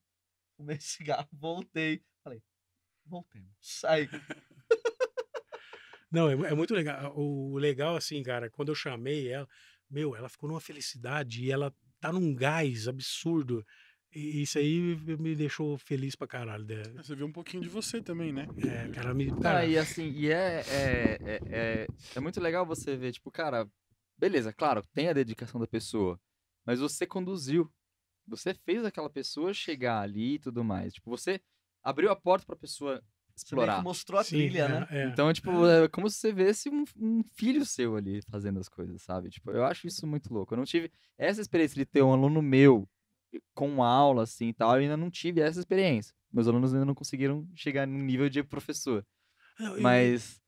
[0.60, 2.03] fumei cigarro, voltei.
[2.22, 2.43] Falei,
[3.05, 3.49] voltemos.
[3.62, 4.10] Saí.
[6.12, 7.14] Não, é, é muito legal.
[7.16, 9.47] O legal, assim, cara, quando eu chamei ela,
[9.89, 13.66] meu, ela ficou numa felicidade e ela tá num gás absurdo.
[14.12, 16.66] E isso aí me deixou feliz pra caralho.
[16.66, 17.03] dela.
[17.03, 18.47] Você viu um pouquinho de você também, né?
[18.57, 19.30] É, cara, me.
[19.30, 23.32] Cara, Cara, e assim, e é, é, é, é, é muito legal você ver, tipo,
[23.32, 23.70] cara,
[24.18, 26.20] beleza, claro, tem a dedicação da pessoa,
[26.66, 27.72] mas você conduziu.
[28.30, 30.93] Você fez aquela pessoa chegar ali e tudo mais.
[30.93, 31.41] Tipo, você
[31.84, 33.01] abriu a porta pra pessoa
[33.36, 33.84] Você explorar.
[33.84, 34.88] mostrou a sim, trilha, é, né?
[34.91, 35.03] é.
[35.07, 39.01] Então, tipo, é como se você visse um, um filho seu ali fazendo as coisas,
[39.01, 39.30] sabe?
[39.30, 40.53] Tipo, eu acho isso muito louco.
[40.53, 42.88] Eu não tive essa experiência de ter um aluno meu
[43.53, 46.15] com aula, assim, e tal, eu ainda não tive essa experiência.
[46.32, 49.05] Meus alunos ainda não conseguiram chegar no nível de professor.
[49.59, 50.41] Não, Mas,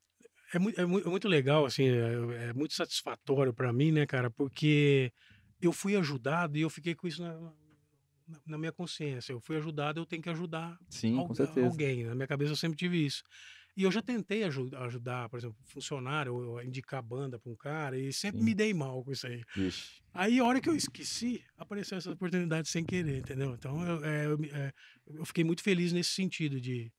[0.52, 4.30] É muito, é, é muito legal, assim, é, é muito satisfatório pra mim, né, cara?
[4.30, 5.12] Porque
[5.60, 7.52] eu fui ajudado e eu fiquei com isso na,
[8.46, 9.32] na- minha consciência.
[9.32, 11.66] Eu fui ajudado, eu tenho que ajudar sim, al- com certeza.
[11.66, 12.04] alguém.
[12.04, 13.22] Na minha cabeça eu sempre tive isso.
[13.74, 18.12] E eu já tentei aju- ajudar, por exemplo, funcionário, indicar banda pra um cara, e
[18.12, 18.44] sempre Sim.
[18.44, 19.42] me dei mal com isso aí.
[19.56, 20.02] Vixe.
[20.12, 23.54] Aí, a hora que eu esqueci, apareceu essa oportunidade sem querer, entendeu?
[23.54, 24.72] Então, eu, é, eu, é,
[25.14, 26.92] eu fiquei muito feliz nesse sentido de.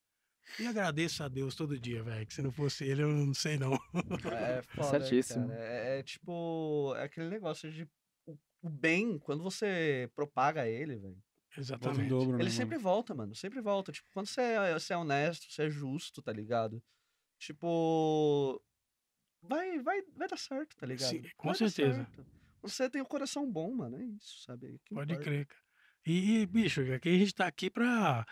[0.60, 2.26] E agradeço a Deus todo dia, velho.
[2.26, 3.76] Que se não fosse ele, eu não sei não.
[4.32, 5.48] É foda, Certíssimo.
[5.50, 5.60] cara.
[5.60, 7.88] É, é tipo, é aquele negócio de
[8.64, 11.18] o, o bem, quando você propaga ele, velho,
[11.58, 12.10] Exatamente.
[12.10, 12.50] dobro, ele mano?
[12.50, 13.36] sempre volta, mano.
[13.36, 13.92] Sempre volta.
[13.92, 16.82] Tipo, quando você é, você é honesto, você é justo, tá ligado?
[17.40, 18.62] Tipo.
[19.42, 21.10] Vai, vai, vai dar certo, tá ligado?
[21.10, 22.08] Sim, com Vai certeza.
[22.62, 23.98] Você tem um coração bom, mano.
[23.98, 24.68] É isso, sabe?
[24.68, 25.30] É que Pode importa.
[25.30, 25.62] crer, cara.
[26.06, 28.22] E, e, bicho, aqui a gente tá aqui pra.
[28.22, 28.26] A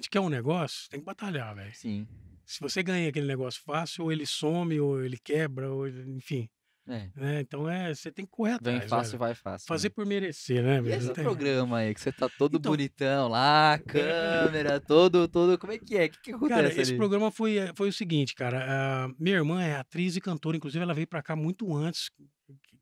[0.00, 1.74] gente quer um negócio, tem que batalhar, velho.
[1.74, 2.08] Sim.
[2.46, 6.48] Se você ganha aquele negócio fácil, ou ele some, ou ele quebra, ou ele- enfim.
[6.86, 7.10] É.
[7.16, 7.40] Né?
[7.40, 8.78] Então é, você tem que correr atrás.
[8.80, 9.18] Vem fácil, velho.
[9.20, 9.66] vai fácil.
[9.66, 9.92] Fazer né?
[9.94, 13.78] por merecer, né, E esse tem- programa aí, que você tá todo Então- bonitão lá,
[14.68, 15.56] câmera, todo, todo.
[15.58, 16.04] Como é que é?
[16.06, 16.96] O que, que acontece Cara, esse ali?
[16.98, 19.04] programa foi, eh, foi o seguinte, cara.
[19.06, 22.10] a minha irmã é atriz e cantora, inclusive ela veio pra cá muito antes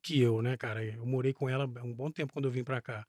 [0.03, 0.85] que eu, né, cara?
[0.85, 3.05] Eu morei com ela um bom tempo quando eu vim pra cá.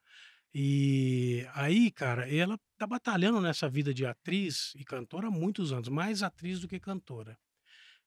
[0.53, 5.89] E aí, cara, ela tá batalhando nessa vida de atriz e cantora há muitos anos,
[5.89, 7.35] mais atriz do que cantora.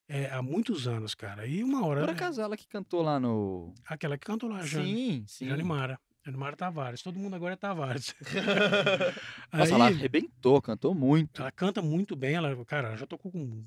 [0.08, 1.46] É, há muitos anos, cara.
[1.46, 2.00] E uma hora.
[2.00, 3.74] Por acaso ela que cantou lá no.
[3.84, 4.86] Aquela que cantou lá, Jane.
[4.94, 5.48] Sim, sim.
[5.48, 5.98] Jane Mara.
[6.24, 7.02] Jane Mara Tavares.
[7.02, 8.14] Todo mundo agora é Tavares.
[9.52, 11.40] Nossa, Aí- ela arrebentou, cantou muito.
[11.40, 13.64] ela canta muito bem, ela, cara, ela já tocou com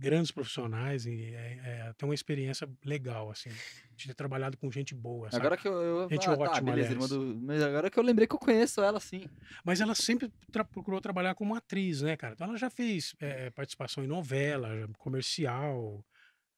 [0.00, 3.50] grandes profissionais e é, é até uma experiência legal, assim,
[3.94, 5.44] de ter trabalhado com gente boa, sabe?
[5.44, 5.74] Agora que eu.
[5.74, 7.10] eu Gente ah, tá, ótima, beleza, irmã aliás.
[7.10, 7.40] do.
[7.42, 9.28] Mas agora que eu lembrei que eu conheço ela, sim.
[9.62, 12.32] Mas ela sempre tra- procurou trabalhar como atriz, né, cara?
[12.32, 16.02] Então ela já fez eh, participação em novela, comercial,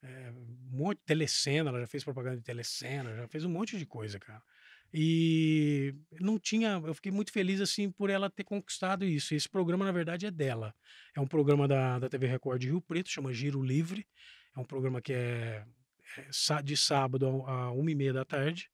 [0.03, 3.77] eh, um monte de telecena, ela já fez propaganda de telecena, já fez um monte
[3.77, 4.43] de coisa, cara.
[4.95, 9.35] E não tinha, eu fiquei muito feliz assim por ela ter conquistado isso.
[9.35, 10.75] Esse programa, na verdade, é dela.
[11.17, 14.07] É um programa da, da TV Record de Rio Preto, chama Giro Livre.
[14.55, 15.65] É um programa que é,
[16.19, 18.71] é de sábado a uma e meia da tarde.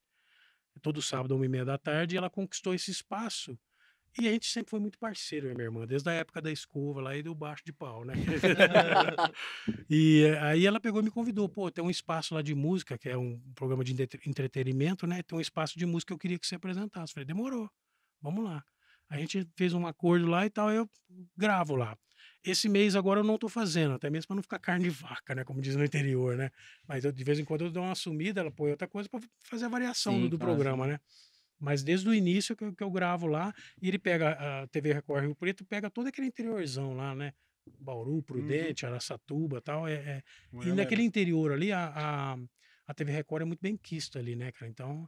[0.81, 2.15] Todo sábado a uma e meia da tarde.
[2.15, 3.57] E ela conquistou esse espaço
[4.17, 6.51] e a gente sempre foi muito parceiro, eu e minha irmã, desde a época da
[6.51, 8.19] escova lá e do baixo de pau, né?
[9.89, 12.97] e eh, aí ela pegou e me convidou, pô, tem um espaço lá de música,
[12.97, 15.21] que é um programa de entre- entretenimento, né?
[15.23, 17.13] Tem um espaço de música que eu queria que você apresentasse.
[17.13, 17.69] Falei, demorou,
[18.21, 18.63] vamos lá.
[19.09, 20.87] A gente fez um acordo lá e tal, eu
[21.35, 21.97] gravo lá.
[22.43, 25.33] Esse mês agora eu não tô fazendo, até mesmo para não ficar carne de vaca,
[25.35, 25.43] né?
[25.43, 26.51] Como diz no interior, né?
[26.87, 29.19] Mas eu, de vez em quando eu dou uma sumida, ela põe outra coisa para
[29.43, 30.99] fazer a variação Sim, do, do claro, programa, né?
[31.59, 34.93] Mas desde o início que eu, que eu gravo lá, e ele pega a TV
[34.93, 37.33] Record Rio Preto, pega todo aquele interiorzão lá, né?
[37.79, 39.87] Bauru, Prudente, Araçatuba e tal.
[39.87, 40.21] É, é-
[40.53, 42.37] E naquele interior ali, a, a,
[42.87, 44.69] a TV Record é muito bem quista ali, né, cara?
[44.71, 45.07] Então,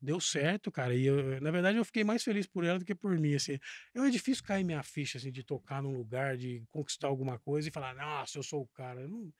[0.00, 0.94] deu certo, cara.
[0.94, 3.58] E eu, na verdade, eu fiquei mais feliz por ela do que por mim, assim.
[3.94, 7.68] Eu, é difícil cair minha ficha, assim, de tocar num lugar, de conquistar alguma coisa
[7.68, 9.02] e falar, nossa, eu sou o cara.
[9.02, 9.32] Eu não-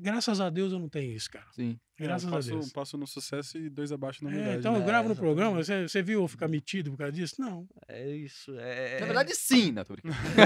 [0.00, 1.44] graças a Deus eu não tenho isso, cara.
[1.52, 1.78] Sim.
[1.98, 2.72] É, Graças passo, a Deus.
[2.72, 4.58] passo no sucesso e dois abaixo na É, humildade.
[4.58, 4.78] então né?
[4.80, 7.36] eu gravo no É, programa, você, você viu eu ficar metido por causa disso?
[7.38, 7.66] Não.
[7.88, 8.54] É isso.
[8.58, 9.82] É, Na verdade, sim, né?
[9.82, 10.14] Tô brincando.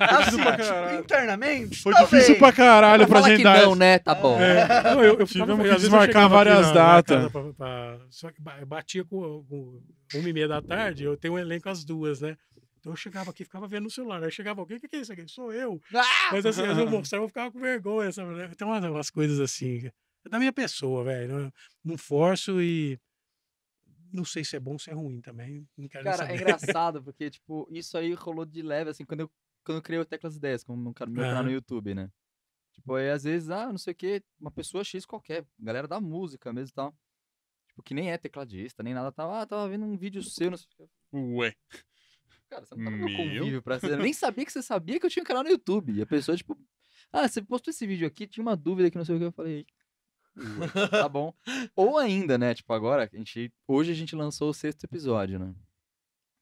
[0.00, 1.80] assim, tipo, internamente.
[1.82, 2.10] Foi talvez.
[2.10, 3.62] difícil pra caralho pra que agendar.
[3.62, 3.98] não, né?
[3.98, 4.38] Tá bom.
[4.38, 7.32] É, não, eu, eu Tivemos que desmarcar várias na datas.
[7.32, 9.80] pra- pra- só que batia com, com
[10.18, 12.36] uma e meia da tarde, eu tenho um elenco às duas, né?
[12.86, 14.22] Então eu chegava aqui, ficava vendo no celular.
[14.22, 15.26] Aí chegava alguém, o que, que é isso aqui?
[15.26, 15.82] Sou eu.
[15.92, 16.30] Ah!
[16.30, 18.54] Mas assim, às vezes eu mostrava, eu ficava com vergonha, sabe?
[18.54, 19.90] Tem umas, umas coisas assim.
[20.24, 21.36] É da minha pessoa, velho.
[21.36, 22.96] Não, não forço e.
[24.12, 25.68] Não sei se é bom ou se é ruim também.
[25.76, 26.40] Não quero nem Cara, é saber.
[26.40, 29.30] engraçado, porque, tipo, isso aí rolou de leve, assim, quando eu,
[29.64, 31.50] quando eu criei o Teclas Ideias, como meu canal meu canal no.
[31.50, 32.08] YouTube, né?
[32.72, 36.00] Tipo, aí às vezes, ah, não sei o que, uma pessoa X qualquer, galera da
[36.00, 36.94] música mesmo e tal.
[37.66, 40.56] Tipo, que nem é tecladista, nem nada, tava, ah, tava vendo um vídeo seu, não
[40.56, 40.90] sei o que.
[41.12, 41.52] Ué.
[42.48, 43.90] Cara, você não tá no meu convívio pra ser.
[43.92, 45.92] Eu nem sabia que você sabia que eu tinha um canal no YouTube.
[45.92, 46.56] E a pessoa, tipo,
[47.12, 49.24] ah, você postou esse vídeo aqui, tinha uma dúvida que não sei o que.
[49.24, 49.66] Eu falei,
[50.36, 51.34] "Ué, tá bom.
[51.74, 52.54] Ou ainda, né?
[52.54, 55.54] Tipo, agora, a gente, hoje a gente lançou o sexto episódio, né?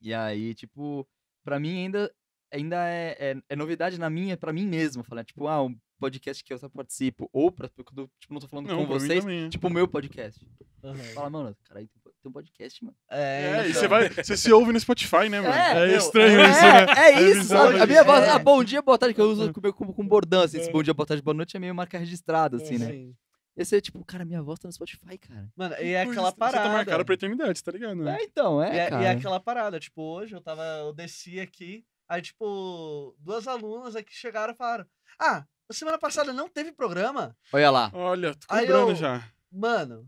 [0.01, 1.09] E aí, tipo,
[1.43, 2.15] pra mim ainda,
[2.53, 5.03] ainda é, é, é novidade na minha, pra mim mesmo.
[5.03, 7.31] Falar, tipo, ah, um podcast que eu só participo.
[7.33, 9.49] Ou pra, tipo, não tô falando Não, com vocês, também.
[9.49, 10.47] tipo, o meu podcast.
[10.83, 10.97] Aham.
[11.15, 12.97] Fala, mano, cara, aí tem tem um podcast, mano.
[13.11, 13.81] É, e então.
[13.81, 14.09] você vai.
[14.09, 15.55] Você se ouve no Spotify, né, mano?
[15.55, 16.87] É, É, estranho é, isso, né?
[16.97, 17.87] É isso, bizarro a isso.
[17.87, 18.31] minha voz, É.
[18.31, 20.83] ah, bom dia, boa tarde, que eu uso com, com, com bordão, assim, esse bom
[20.83, 22.87] dia, boa tarde, boa noite é meio marca registrada, assim, né?
[22.87, 23.15] Sim.
[23.57, 25.49] Esse é tipo, cara, minha voz tá no Spotify, cara.
[25.55, 26.65] Mano, e é aquela Você parada.
[26.65, 27.95] tá marcado pra eternidade, tá ligado?
[27.95, 28.17] Né?
[28.19, 29.03] É, então, E é, é, cara.
[29.03, 33.95] e é aquela parada, tipo, hoje eu tava, eu desci aqui, aí, tipo, duas alunas
[33.95, 34.85] aqui chegaram e falaram:
[35.21, 37.37] Ah, semana passada não teve programa?
[37.53, 37.91] Olha lá.
[37.95, 39.23] Olha, tô Aí cobrando eu- já.
[39.53, 40.05] Mano.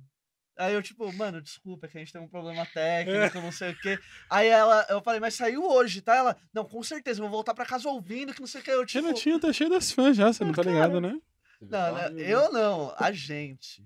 [0.58, 3.72] Aí eu, tipo, mano, desculpa, é que a gente tem um problema técnico, não sei
[3.72, 3.98] o quê.
[4.30, 6.16] Aí ela, eu falei, mas saiu hoje, tá?
[6.16, 8.70] Ela, não, com certeza, vou voltar pra casa ouvindo, que não sei o que.
[8.70, 11.20] Eu, tipo, Renatinho tá cheio das fãs já, você não tá ligado, né?
[11.60, 13.84] não, né, eu não, a gente.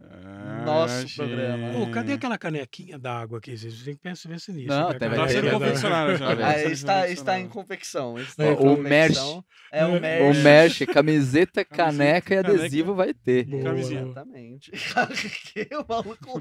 [0.00, 1.16] Ah, Nosso gente.
[1.16, 1.78] programa.
[1.78, 3.56] Ô, cadê aquela canequinha d'água aqui?
[3.56, 4.68] Vocês têm que pensar pensar nisso.
[4.68, 4.98] Não, né?
[4.98, 6.26] Tá ter- sendo vai- confeccionado já.
[6.28, 8.18] Tá tá sendo está, está em confecção.
[8.18, 9.14] Está É, em o merch.
[9.14, 9.44] confecção.
[9.70, 10.22] É o O merch.
[10.38, 12.52] O merch, camiseta, caneca e caneca.
[12.62, 13.44] adesivo vai ter.
[13.46, 13.62] Boa.
[13.62, 14.02] Camisinha.
[14.02, 14.70] Exatamente.
[15.52, 16.40] que o maluco.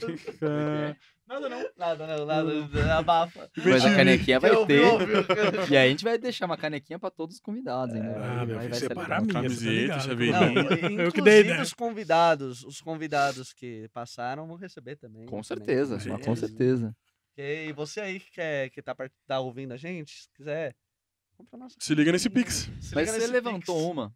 [1.32, 1.70] Ah, Nada não.
[1.78, 2.52] Nada não, nada.
[3.00, 3.50] Abafa.
[3.64, 4.82] Mas a canequinha vai Eu ter.
[4.82, 5.72] ouvi, ouvi.
[5.72, 8.18] E aí a gente vai deixar uma canequinha pra todos os convidados ainda.
[8.18, 10.64] Ah, vai- meu vai filho, separa a minha, tá Camiseta, chaveirinho.
[10.98, 11.62] Não, Eu que dei ideia.
[11.62, 15.22] os convidados, os convidados que passaram vão receber também.
[15.26, 16.96] Com também, certeza, com mas com certeza.
[17.38, 18.94] E você aí que, quer, que tá,
[19.26, 20.76] tá ouvindo a gente, se quiser,
[21.38, 22.30] compra a nossa Se liga nesse.
[22.30, 22.70] Pix.
[22.82, 23.90] Se Mas liga você nesse levantou Pix.
[23.92, 24.14] uma.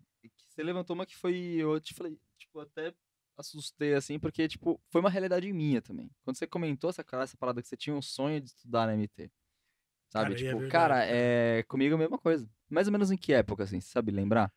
[0.49, 1.35] Você levantou uma que foi.
[1.57, 2.93] Eu te falei, tipo, até
[3.37, 6.09] assustei assim, porque, tipo, foi uma realidade minha também.
[6.23, 8.93] Quando você comentou essa, cara- essa parada que você tinha um sonho de estudar na
[8.93, 9.29] MT.
[10.09, 10.29] Sabe?
[10.29, 11.05] Cara, é tipo, verdade, cara, cara.
[11.07, 11.63] é.
[11.63, 12.49] Comigo é a mesma coisa.
[12.69, 14.51] Mais ou menos em que época, assim, você sabe lembrar?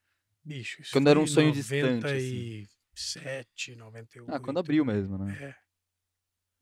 [0.45, 2.67] Bicho, isso Quando era um sonho distante, assim.
[2.95, 4.35] 97, 98.
[4.35, 5.37] Ah, quando abriu mesmo, né?
[5.41, 5.55] É.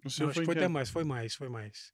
[0.07, 1.93] O seu Não, acho foi que foi em até mais, foi mais, foi mais.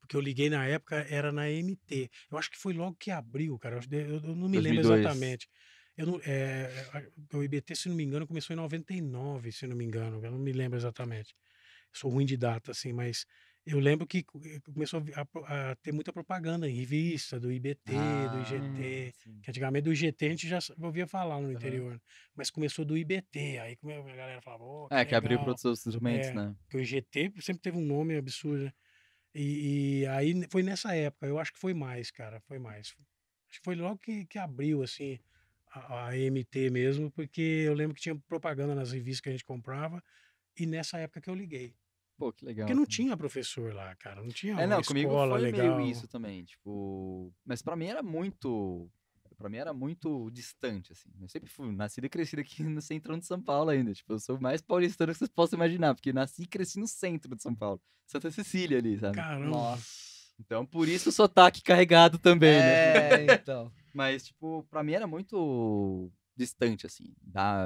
[0.00, 2.10] Porque eu liguei na época, era na MT.
[2.30, 3.80] Eu acho que foi logo que abriu, cara.
[3.90, 5.00] Eu, eu- eu não me lembro 2002.
[5.00, 5.48] exatamente.
[5.96, 6.68] Eu não, é,
[7.32, 10.24] o IBT, se não me engano, começou em 99, se não me engano.
[10.24, 11.34] Eu não me lembro exatamente.
[11.92, 13.26] Sou ruim de data, assim, mas
[13.66, 15.02] eu lembro que eh, começou
[15.46, 19.12] a a, ter muita propaganda em revista, do IBT, do IGT.
[19.12, 19.40] Ah, sim.
[19.42, 21.54] Que antigamente do IGT a gente já ouvia falar no Aham.
[21.54, 21.94] interior.
[21.94, 22.00] né?
[22.34, 23.58] Mas começou do IBT.
[23.58, 26.34] Aí come- a galera falava, "Ô, É, que abriu legal." para outros instrumentos, É.
[26.34, 26.54] né?
[26.64, 28.72] Porque o IGT sempre teve um nome absurdo, né?
[29.34, 32.94] E, e aí foi nessa época, eu acho que foi mais, cara, foi mais.
[33.50, 35.18] Acho que foi logo que, que abriu, assim,
[35.74, 39.44] a, a MT mesmo, porque eu lembro que tinha propaganda nas revistas que a gente
[39.44, 40.02] comprava,
[40.58, 41.74] e nessa época que eu liguei.
[42.16, 42.66] Pô, que legal.
[42.66, 45.76] Porque não tinha professor lá, cara, não tinha É, uma não, comigo escola foi legal.
[45.76, 47.32] meio isso também, tipo...
[47.44, 48.88] Mas pra mim era muito...
[49.36, 51.10] Pra mim era muito distante, assim.
[51.20, 53.92] Eu sempre fui nascido e crescido aqui no centrão de São Paulo ainda.
[53.92, 56.86] Tipo, eu sou o mais paulistano que vocês possam imaginar, porque nasci e cresci no
[56.86, 57.82] centro de São Paulo.
[58.06, 59.16] Santa Cecília ali, sabe?
[59.16, 59.48] Caramba.
[59.50, 59.84] Nossa.
[60.38, 63.24] Então, por isso o sotaque carregado também, né?
[63.26, 63.72] É, então.
[63.94, 67.64] Mas, tipo, pra mim era muito distante, assim, da,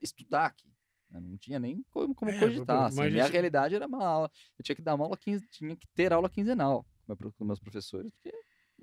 [0.00, 0.72] estudar aqui.
[1.10, 1.20] né?
[1.20, 2.84] Não tinha nem como, como É, cogitar.
[2.86, 3.00] assim.
[3.10, 4.30] Minha isso- realidade era uma aula.
[4.58, 6.86] Eu tinha que dar uma aula, quinze, tinha que ter aula quinzenal
[7.36, 8.10] com meus professores.
[8.12, 8.32] Porque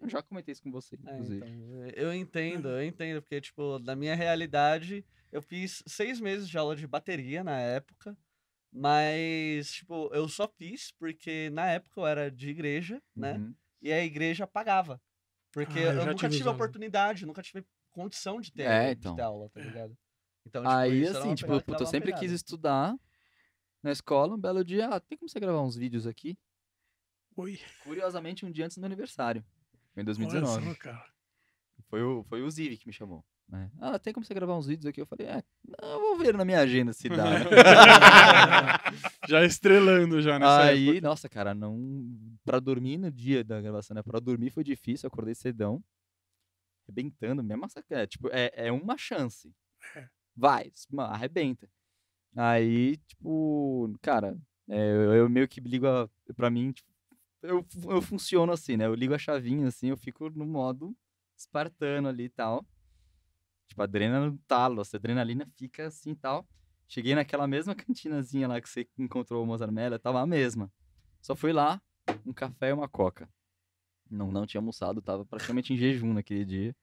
[0.01, 1.37] eu já comentei isso com você, É, inclusive.
[1.37, 6.57] então, eu entendo, eu entendo, porque, tipo, na minha realidade, eu fiz seis meses de
[6.57, 8.17] aula de bateria na época,
[8.71, 13.33] mas, tipo, eu só fiz porque na época eu era de igreja, né?
[13.37, 13.53] Uhum.
[13.81, 14.99] E a igreja pagava.
[15.51, 19.15] Porque Ah, eu eu nunca tive oportunidade, nunca tive condição de ter, É, de então.
[19.15, 19.97] ter aula, tá ligado?
[20.45, 22.95] Então, tipo, Aí, assim, tipo, pegada puta, eu sempre quis estudar
[23.83, 24.35] na escola.
[24.35, 26.37] Um belo dia, ah, tem como você gravar uns vídeos aqui?
[27.35, 29.43] Oi, Curiosamente, um dia antes do meu aniversário.
[29.93, 30.65] Foi em olha 2019.
[30.67, 31.11] só, cara.
[31.89, 33.25] Foi o, foi o Zivi que me chamou.
[33.51, 33.69] Né?
[33.81, 35.01] Ah, tem como você gravar uns vídeos aqui?
[35.01, 35.43] Eu falei, é,
[35.81, 37.25] não, eu vou ver na minha agenda se dá.
[39.27, 41.07] já estrelando já nessa Aí, época.
[41.07, 41.77] nossa, cara, não.
[42.45, 44.01] Pra dormir no dia da gravação, né?
[44.01, 45.83] Pra dormir foi difícil, acordei cedão.
[46.87, 47.65] Arrebentando, mesmo.
[47.89, 49.53] É, tipo, é, é uma chance.
[50.33, 51.69] Vai, mano, arrebenta.
[52.37, 54.37] Aí, tipo, cara,
[54.69, 56.09] é, eu, eu meio que ligo a.
[56.37, 56.89] Pra mim, tipo,
[57.43, 58.85] eu, eu funciono assim, né?
[58.85, 60.95] Eu ligo a chavinha assim, eu fico no modo
[61.37, 62.65] espartano ali e tal.
[63.71, 66.45] Tipo, a adrenalina no talo, a adrenalina fica assim e tal.
[66.89, 70.69] Cheguei naquela mesma cantinazinha lá que você encontrou o Mozart Mello, tava a mesma.
[71.21, 71.81] Só fui lá,
[72.25, 73.29] um café e uma coca.
[74.09, 76.75] Não, não tinha almoçado, tava praticamente em jejum naquele dia.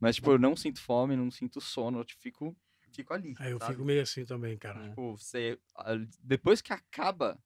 [0.00, 2.56] Mas, tipo, eu não sinto fome, não sinto sono, eu tipo, fico,
[2.90, 3.36] fico ali.
[3.38, 3.74] Aí eu sabe?
[3.74, 4.84] fico meio assim também, cara.
[4.84, 4.88] É.
[4.88, 5.60] Tipo, você,
[6.20, 7.38] depois que acaba,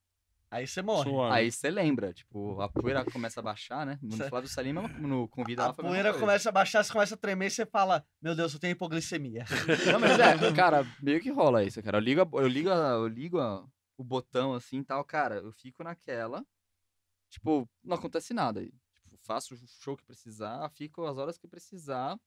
[0.49, 1.09] Aí você morre.
[1.09, 1.35] Suave.
[1.35, 2.13] aí você lembra.
[2.13, 3.99] Tipo, a poeira começa a baixar, né?
[4.01, 7.15] No Cê- Flávio Salim, no Convida lá, A mesma poeira começa a baixar, você começa
[7.15, 9.43] a tremer e você fala: Meu Deus, eu tenho hipoglicemia.
[9.91, 11.97] Não, mas é, cara, meio que rola isso, cara.
[11.97, 13.65] Eu ligo, a- eu ligo, a- eu ligo a-
[13.97, 16.45] o botão assim e tal, cara, eu fico naquela.
[17.29, 18.61] Tipo, não acontece nada.
[18.61, 18.71] aí.
[19.03, 22.17] Tipo, faço o show que precisar, fico as horas que precisar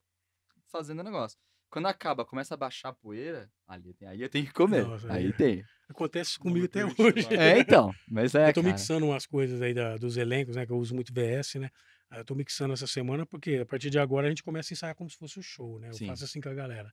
[0.67, 1.39] fazendo o negócio.
[1.71, 4.85] Quando acaba, começa a baixar a poeira, ali, tem- aí eu tenho que comer.
[4.87, 5.65] Nossa, aí aí- tem.
[5.89, 7.27] Acontece comigo até hoje.
[7.29, 7.93] que É, então.
[8.09, 8.73] Mas é, eu tô cara.
[8.73, 10.67] mixando umas coisas aí da- dos elencos, né?
[10.67, 11.71] Que eu uso muito VS, né?
[12.11, 14.75] Aí eu tô mixando essa semana porque a partir de agora a gente começa a
[14.75, 15.89] ensaiar como se fosse o show, né?
[15.89, 16.07] Eu Sim.
[16.09, 16.93] faço assim com a galera.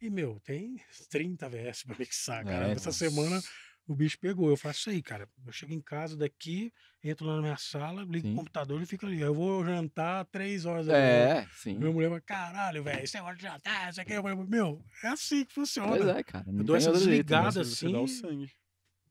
[0.00, 0.76] E, meu, tem
[1.10, 2.68] 30 VS pra mixar, É, cara.
[2.72, 2.92] Essa nossa.
[2.92, 3.40] semana
[3.86, 4.50] o bicho pegou.
[4.50, 5.28] Eu faço isso aí, cara.
[5.46, 6.72] Eu chego em casa daqui,
[7.02, 8.32] entro lá na minha sala, ligo Sim.
[8.32, 9.20] o computador e fico ali.
[9.20, 11.04] Eu vou jantar três horas da manhã.
[11.04, 11.78] É, sim.
[11.78, 14.12] Minha mulher fala, caralho, velho, esse negócio de jantar, isso aqui.
[14.12, 15.96] Eu falei, meu, é assim que funciona.
[15.96, 16.44] Pois é, cara.
[16.46, 17.10] Não dou tem essa jeito, né?
[17.10, 17.64] desligada.
[17.64, 18.52] Você dá o assim, sangue.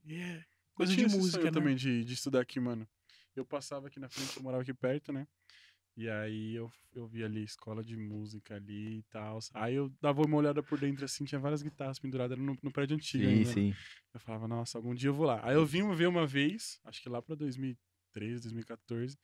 [0.04, 1.52] E é Eu coisa de música, né?
[1.52, 2.88] também de, de estudar aqui, mano.
[3.36, 5.28] Eu passava aqui na frente, eu morava aqui perto, né?
[5.98, 9.40] E aí eu, eu via ali escola de música ali e tal.
[9.54, 12.96] Aí eu dava uma olhada por dentro, assim, tinha várias guitarras penduradas no, no prédio
[12.96, 13.48] antigo Sim, ainda.
[13.48, 13.54] né?
[13.54, 13.74] sim.
[14.14, 15.40] Eu falava, nossa, algum dia eu vou lá.
[15.44, 19.18] Aí eu vim ver uma vez, acho que lá pra 2013, 2014.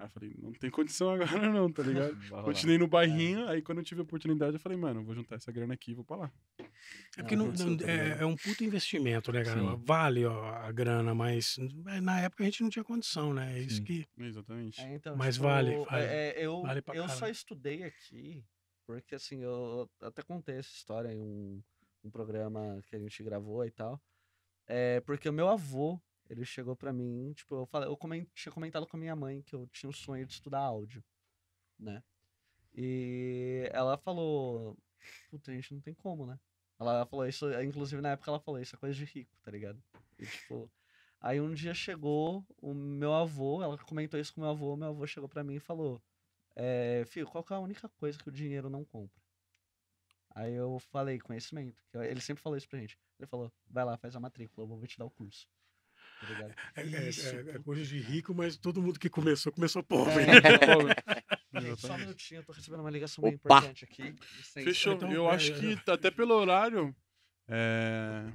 [0.00, 2.16] Aí eu falei, não tem condição agora não, tá ligado?
[2.66, 5.36] Continuei no bairrinho, aí quando eu tive a oportunidade eu falei, mano, eu vou juntar
[5.36, 6.32] essa grana aqui e vou pra lá.
[6.58, 6.66] É
[7.18, 9.60] porque não- não- tá é, é um puto investimento, né, cara?
[9.60, 9.82] Sim.
[9.84, 11.56] Vale ó, a grana, mas
[11.88, 13.58] é, na época a gente não tinha condição, né?
[13.58, 13.84] É isso Sim.
[13.84, 14.06] que.
[14.18, 14.80] Exatamente.
[14.80, 16.04] É, então, Mas tipo, vale, é- vale.
[16.06, 18.42] é, eu Vale pra eu só estudei aqui
[18.86, 21.62] porque, assim, eu até contei essa história em um,
[22.04, 24.00] um programa que a gente gravou e tal.
[24.66, 26.00] É porque o meu avô,
[26.30, 29.42] ele chegou pra mim, tipo, eu, falei, eu comen- tinha comentado com a minha mãe
[29.42, 31.04] que eu tinha o sonho de estudar áudio,
[31.78, 32.02] né?
[32.74, 34.76] E ela falou,
[35.30, 36.38] puta, a gente não tem como, né?
[36.78, 39.82] Ela falou isso, inclusive na época ela falou, isso é coisa de rico, tá ligado?
[40.18, 40.70] E, tipo,
[41.20, 45.06] aí um dia chegou o meu avô, ela comentou isso com meu avô, meu avô
[45.06, 46.00] chegou pra mim e falou,
[46.56, 49.20] é, filho, qual é a única coisa que o dinheiro não compra?
[50.34, 51.82] Aí eu falei, conhecimento.
[51.94, 52.98] Ele sempre falou isso pra gente.
[53.18, 55.48] Ele falou, vai lá, faz a matrícula, eu vou te dar o curso.
[56.26, 56.50] Tá?
[56.76, 57.60] É, é- Isso, é- é puta.
[57.60, 60.12] coisa de rico, mas todo mundo que começou, começou pobre.
[61.52, 63.58] Gente, só um minutinho, eu tô recebendo uma ligação bem Opa!
[63.58, 64.14] importante aqui.
[64.52, 64.94] Fechou.
[64.94, 66.94] Então, eu é, acho é, que até pelo horário.
[67.48, 68.26] É...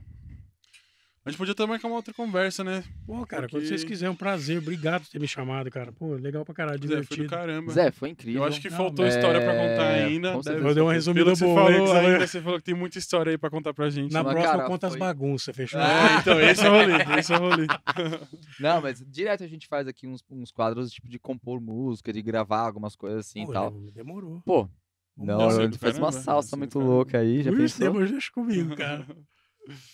[1.25, 2.83] A gente podia até marcar uma outra conversa, né?
[3.03, 4.59] Pô, cara, quando Porque- vocês quiserem, um prazer.
[4.59, 5.91] Obrigado por ter me chamado, cara.
[5.91, 7.29] Pô, legal pra caralho, Zé, foi do divertido.
[7.29, 7.71] caramba.
[7.71, 8.43] Zé, foi incrível.
[8.43, 10.27] Eu acho que Não, faltou história pra contar É, ainda.
[10.33, 10.67] com Deve- certeza.
[10.67, 11.63] Eu dei uma Pelo resumida que você boa.
[11.71, 11.99] falou né?
[11.99, 14.13] ainda, você falou que tem muita história aí pra contar pra gente.
[14.13, 15.81] Na Mas, próxima cara, eu conto as foi- bagunças, fechou?
[15.81, 17.67] É, então, esse é o rolê, esse é o rolê.
[18.59, 22.21] Não, mas direto a gente faz aqui uns, uns quadros tipo de compor música, de
[22.21, 23.71] gravar algumas coisas assim e Pô, tal.
[23.71, 24.41] dem- Demorou.
[24.45, 24.69] Pô,
[25.17, 28.05] não, é do fez uma salsa é muito louca aí, já Ui, pensou?
[28.05, 29.03] Deixa comigo, cara.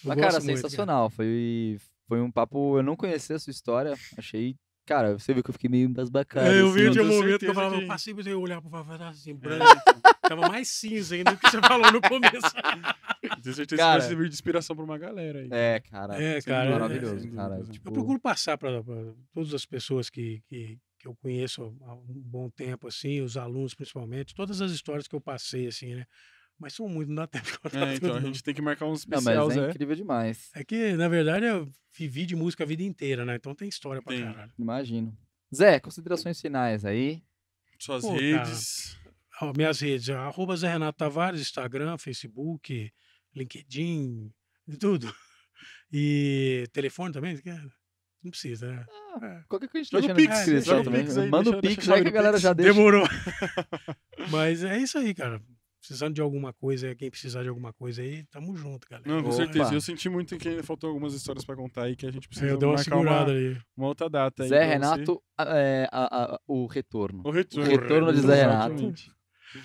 [0.04, 1.10] Mas, cara, muito, sensacional.
[1.10, 1.78] Foi,
[2.08, 2.78] foi um papo.
[2.78, 3.94] Eu não conhecia a sua história.
[4.18, 4.56] Achei.
[4.86, 6.48] Cara, você viu que eu fiquei meio embasbacado.
[6.48, 6.92] É, eu vi, assim.
[6.92, 9.10] tinha um tenho momento que eu falava, que- eu passei, mas eu olhava pra fora
[9.10, 9.64] assim, branco.
[10.28, 12.32] Tava mais cinza ainda do que você falou no começo.
[13.44, 13.94] Tenho certeza Cara.
[13.94, 15.48] que vai servir de inspiração pra uma galera aí.
[15.52, 16.22] É, cara.
[16.22, 17.64] É, sem cara, dúvida, é, maravilhoso, sem cara.
[17.64, 18.82] Tipo, Eu procuro passar para
[19.34, 23.76] todas as pessoas que, que, que eu conheço há um bom tempo, assim, os alunos
[23.76, 26.06] principalmente, todas as histórias que eu passei, assim, né?
[26.62, 28.28] Mas são muito, não dá tempo de É, então tudo, a não.
[28.28, 29.70] gente tem que marcar uns Não, especial, mas é Zé.
[29.72, 30.52] incrível demais.
[30.54, 31.68] É que, na verdade, eu
[31.98, 33.36] vivi de música a vida inteira, né?
[33.36, 34.24] Então tem história pra Tem.
[34.24, 34.52] caralho.
[34.60, 35.18] Imagino.
[35.54, 37.24] Zé, considerações finais aí.
[37.80, 38.22] Suas Pô, cara.
[38.22, 38.96] redes.
[39.42, 42.94] Ó, minhas redes, é arroba Zé Renato Tavares, Instagram, Facebook,
[43.36, 44.32] LinkedIn,
[44.80, 45.12] tudo.
[45.92, 47.60] E telefone também, quer?
[48.24, 48.86] Não precisa, né?
[49.24, 49.42] É.
[49.50, 51.02] Qualquer coisa a gente Joga deixa na Pix, descrição também.
[51.06, 52.72] Pix aí, Manda o Pix aí que a galera já deixa.
[52.72, 53.04] Demorou.
[54.30, 55.42] Mas é isso aí, cara.
[55.82, 59.10] Precisando de alguma coisa, quem precisar de alguma coisa aí, tamo junto, galera.
[59.10, 59.38] Não, com Opa.
[59.38, 59.74] certeza.
[59.74, 62.52] Eu senti muito que ainda faltou algumas histórias pra contar aí que a gente precisa
[62.52, 63.58] eu marcar segurada uma, aí.
[63.76, 64.50] uma outra data aí.
[64.50, 64.64] Zé.
[64.64, 67.24] Renato, a- é, a- a- o retorno.
[67.26, 67.68] O retorno.
[67.70, 68.74] retorno de Zé Renato.
[68.74, 69.12] Exatamente.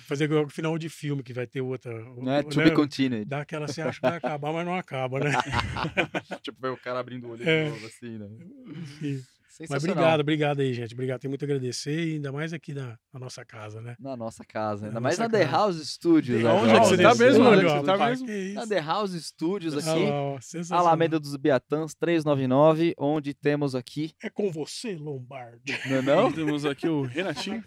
[0.07, 1.93] Fazer igual o final de filme, que vai ter outra.
[2.15, 2.65] Não é o- to né?
[2.65, 3.23] be continued.
[3.25, 5.29] Dá aquela, você acha que vai acabar, mas não acaba, né?
[6.43, 7.65] tipo, ver o cara abrindo o olho É.
[7.65, 8.27] de novo, assim, né?
[8.75, 9.21] Enfim.
[9.69, 10.93] Mas obrigado, obrigado aí, gente.
[10.93, 11.19] Obrigado.
[11.21, 13.95] Tem muito a agradecer, e ainda mais aqui na, na nossa casa, né?
[13.99, 14.85] Na nossa casa.
[14.85, 15.57] Ainda Na mais nossa na The casa.
[15.57, 16.43] House Studios.
[16.43, 16.71] Onde agora.
[16.71, 18.25] é que você tá mesmo, Onde é que você tá mesmo?
[18.27, 18.53] que.
[18.53, 20.09] Na The House Studios aqui.
[20.09, 20.85] lá, sensacional.
[20.87, 24.11] Alameda dos Beatãs 399, onde temos aqui.
[24.21, 25.77] É com você, Lombardi.
[25.87, 26.31] Não é não?
[26.31, 27.63] Temos aqui o Renatinho.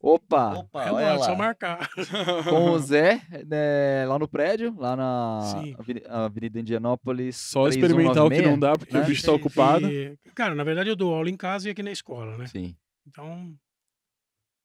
[0.00, 0.54] Opa!
[0.58, 1.88] Opa, É olha nóis, só marcar.
[2.48, 5.74] Com o Zé, né, lá no prédio, lá na Sim.
[5.78, 7.36] Aveni- Avenida Indianópolis.
[7.36, 9.02] Só experimentar o que 3196, não dá, porque né?
[9.02, 9.86] o bicho tá ocupado.
[9.90, 12.46] E, cara, na verdade eu dou aula em casa e aqui na escola, né?
[12.46, 12.74] Sim.
[13.06, 13.52] Então,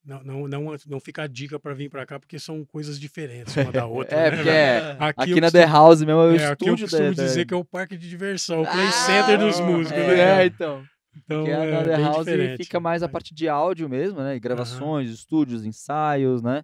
[0.06, 3.56] não, não, não, não fica a dica pra vir pra cá, porque são coisas diferentes
[3.56, 4.18] uma da outra.
[4.18, 4.36] É, né?
[4.36, 7.10] porque é, Aqui, aqui na The House mesmo é o é, aqui eu estúdio costumo
[7.16, 9.92] da, da- dizer que é o parque de diversão, o play Ah, center dos músicos,
[10.02, 10.16] é, né?
[10.18, 10.46] cara?
[10.46, 10.84] então.
[11.26, 12.64] Então, Porque a é The bem House diferente.
[12.64, 13.10] fica mais a É.
[13.10, 14.36] parte de áudio mesmo, né?
[14.36, 16.64] E gravações, estúdios, ensaios, né?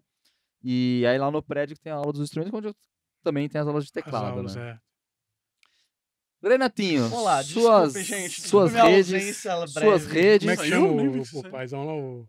[0.64, 2.76] E aí lá no prédio que tem a aula dos instrumentos, onde eu
[3.24, 4.72] também tem as aulas de As teclado, aulas, né?
[4.72, 6.48] é.
[6.48, 8.42] Renatinho, Olá, suas, desculpe, gente.
[8.42, 11.52] suas desculpe redes, ausência suas redes, Como é que chama o, o, saiu.
[11.52, 11.94] paizão lá?
[11.96, 12.28] O,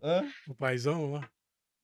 [0.51, 1.29] o paizão lá?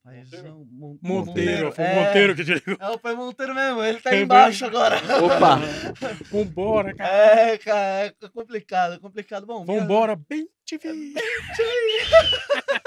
[0.04, 2.06] Paizão, Mon- Monteiro, foi o é.
[2.08, 2.76] Monteiro que te ligou.
[2.78, 4.98] É o pai Monteiro mesmo, ele tá É aí embaixo agora.
[4.98, 5.60] Opa!
[6.30, 7.10] Vambora, cara.
[7.10, 9.46] É, cara, é complicado, é complicado.
[9.46, 11.14] Bom, minha- Vambora, bem TV.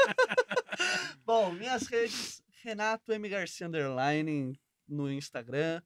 [1.24, 3.28] Bom, minhas redes, Renato M.
[3.28, 5.80] Garcia Underline no Instagram,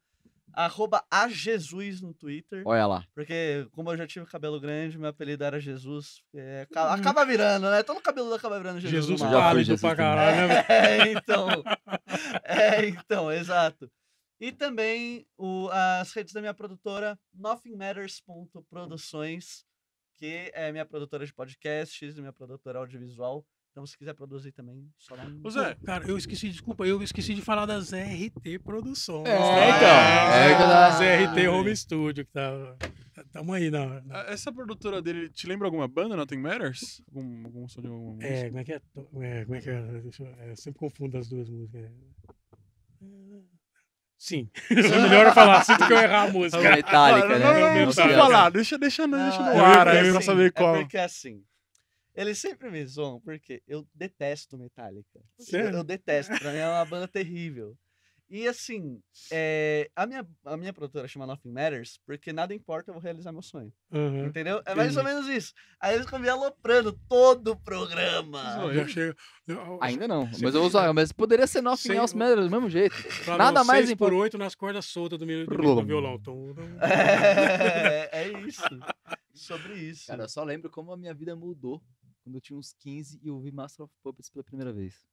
[0.52, 3.04] arroba a Jesus no Twitter, Olha lá.
[3.14, 7.68] porque como eu já tive cabelo grande, meu apelido era Jesus, é, acaba, acaba virando,
[7.70, 7.82] né?
[7.82, 9.06] Todo cabelo acaba virando Jesus.
[9.06, 10.64] Jesus pálido Jesus pra caralho, né?
[10.68, 11.48] É, então.
[12.44, 13.90] É, então, exato.
[14.40, 19.64] E também o, as redes da minha produtora, nothingmatters.produções,
[20.16, 23.44] que é minha produtora de podcasts, minha produtora audiovisual.
[23.72, 25.40] Então, se quiser produzir também, só dá um...
[25.44, 29.28] Ô Zé, Cara, eu esqueci, desculpa, eu esqueci de falar das RT Produções.
[29.28, 31.40] É, então, é das verdade.
[31.40, 32.50] RT Home Studio, que tá.
[33.32, 34.00] Tamo aí, na.
[34.02, 37.00] na- a- essa produtora dele te lembra alguma banda, Nothing Matters?
[37.14, 38.26] Algum, algum som de alguma música?
[38.28, 38.76] É, como é que é?
[38.76, 39.82] é como é que é?
[40.02, 41.90] Deixa eu, é, eu sempre confundo as duas músicas.
[44.18, 44.50] Sim.
[44.70, 46.58] Melhor eu falar, sinto que eu errar a música.
[46.58, 47.38] É Metallica, Não, né?
[47.38, 47.92] não, não, não Metallica.
[47.94, 48.50] precisa falar.
[48.50, 50.76] Deixa, deixa, no- deixa no é ar porque aí pra assim, saber qual.
[50.76, 51.44] É porque assim,
[52.20, 55.20] eles sempre me zoam porque eu detesto Metallica.
[55.38, 55.76] Eu, Sério?
[55.78, 57.76] eu detesto, pra mim é uma banda terrível.
[58.32, 59.02] E assim,
[59.32, 63.32] é, a, minha, a minha produtora chama Nothing Matters porque nada importa, eu vou realizar
[63.32, 63.72] meu sonho.
[63.92, 64.26] Aham.
[64.26, 64.62] Entendeu?
[64.64, 65.52] É mais ou menos isso.
[65.80, 68.40] Aí eles ficam me aloprando todo o programa.
[68.54, 68.72] Zoa.
[68.74, 69.16] Já chega.
[69.48, 70.92] eu- Ainda não, mas eu vou usar.
[70.92, 72.94] Mas poderia ser Nothing Else Matters do mesmo jeito.
[73.36, 76.16] Nada mais seis por impor- oito nas cordas soltas do, mi- do, do violão.
[76.22, 76.54] Tum.
[76.80, 78.62] É, é isso.
[79.34, 80.06] Sobre isso.
[80.06, 81.82] Cara, eu só lembro como a minha vida mudou
[82.22, 85.06] quando eu tinha uns 15 e eu ouvi Master of Puppets pela primeira vez.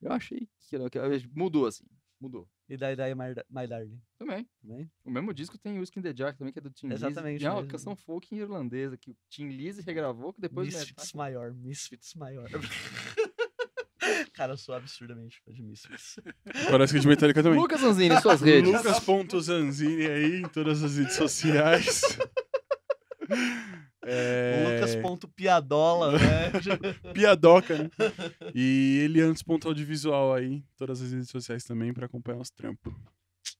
[0.00, 0.98] Eu achei que, era- que
[1.34, 1.84] mudou assim,
[2.20, 2.48] mudou.
[2.68, 4.00] E daí, daí, My, My Darling.
[4.18, 4.48] Também.
[4.62, 4.90] Também?
[5.04, 7.04] O mesmo disco tem o Skin the Jack também, que é do Tim Lizzy.
[7.06, 11.52] Exatamente é uma canção folk irlandesa que o Tim Lizzy regravou, que depois Misfits maior,
[11.52, 12.48] Misfits maior.
[14.32, 16.16] Cara, eu sou absurdamente fã de Misfits.
[16.70, 17.58] Parece que é de Metallica também.
[17.58, 18.70] Lucas Zanzini, suas redes.
[18.72, 22.02] Lucas.zanzini aí em todas as redes sociais.
[24.04, 24.78] É...
[24.80, 26.52] Lucas.piadola, né?
[27.12, 27.90] Piadoca, né?
[28.54, 32.92] E Eliantos.audiovisual aí, todas as redes sociais também, pra acompanhar os trampos.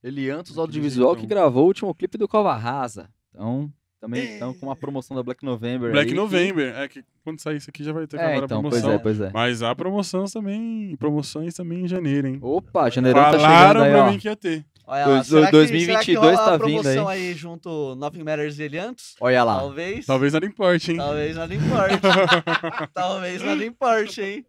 [0.03, 1.37] Eliantos Audiovisual que jeitão.
[1.37, 3.09] gravou o último clipe do Cova Rasa.
[3.35, 5.91] Então, também estão com uma promoção da Black November.
[5.91, 6.75] Black aí que- November.
[6.75, 8.93] É que quando sair isso aqui já vai ter É, acabado a então, pois promoção.
[8.93, 9.31] é, pois é.
[9.33, 12.39] Mas há promoções também, promoções também em janeiro, hein?
[12.41, 14.11] Opa, janeirão tá chegando Falaram aí, pra ó.
[14.11, 14.65] mim que ia ter.
[14.91, 18.23] Olha lá, será que- 2022 será que rola tá a vindo promoção aí junto Nothing
[18.25, 19.15] Matters e Eliantos?
[19.21, 19.59] Olha lá.
[19.61, 20.07] Talvez.
[20.07, 20.97] Talvez nada importe, hein?
[20.97, 22.01] Talvez nada importe.
[22.93, 24.47] Talvez nada importe, hein?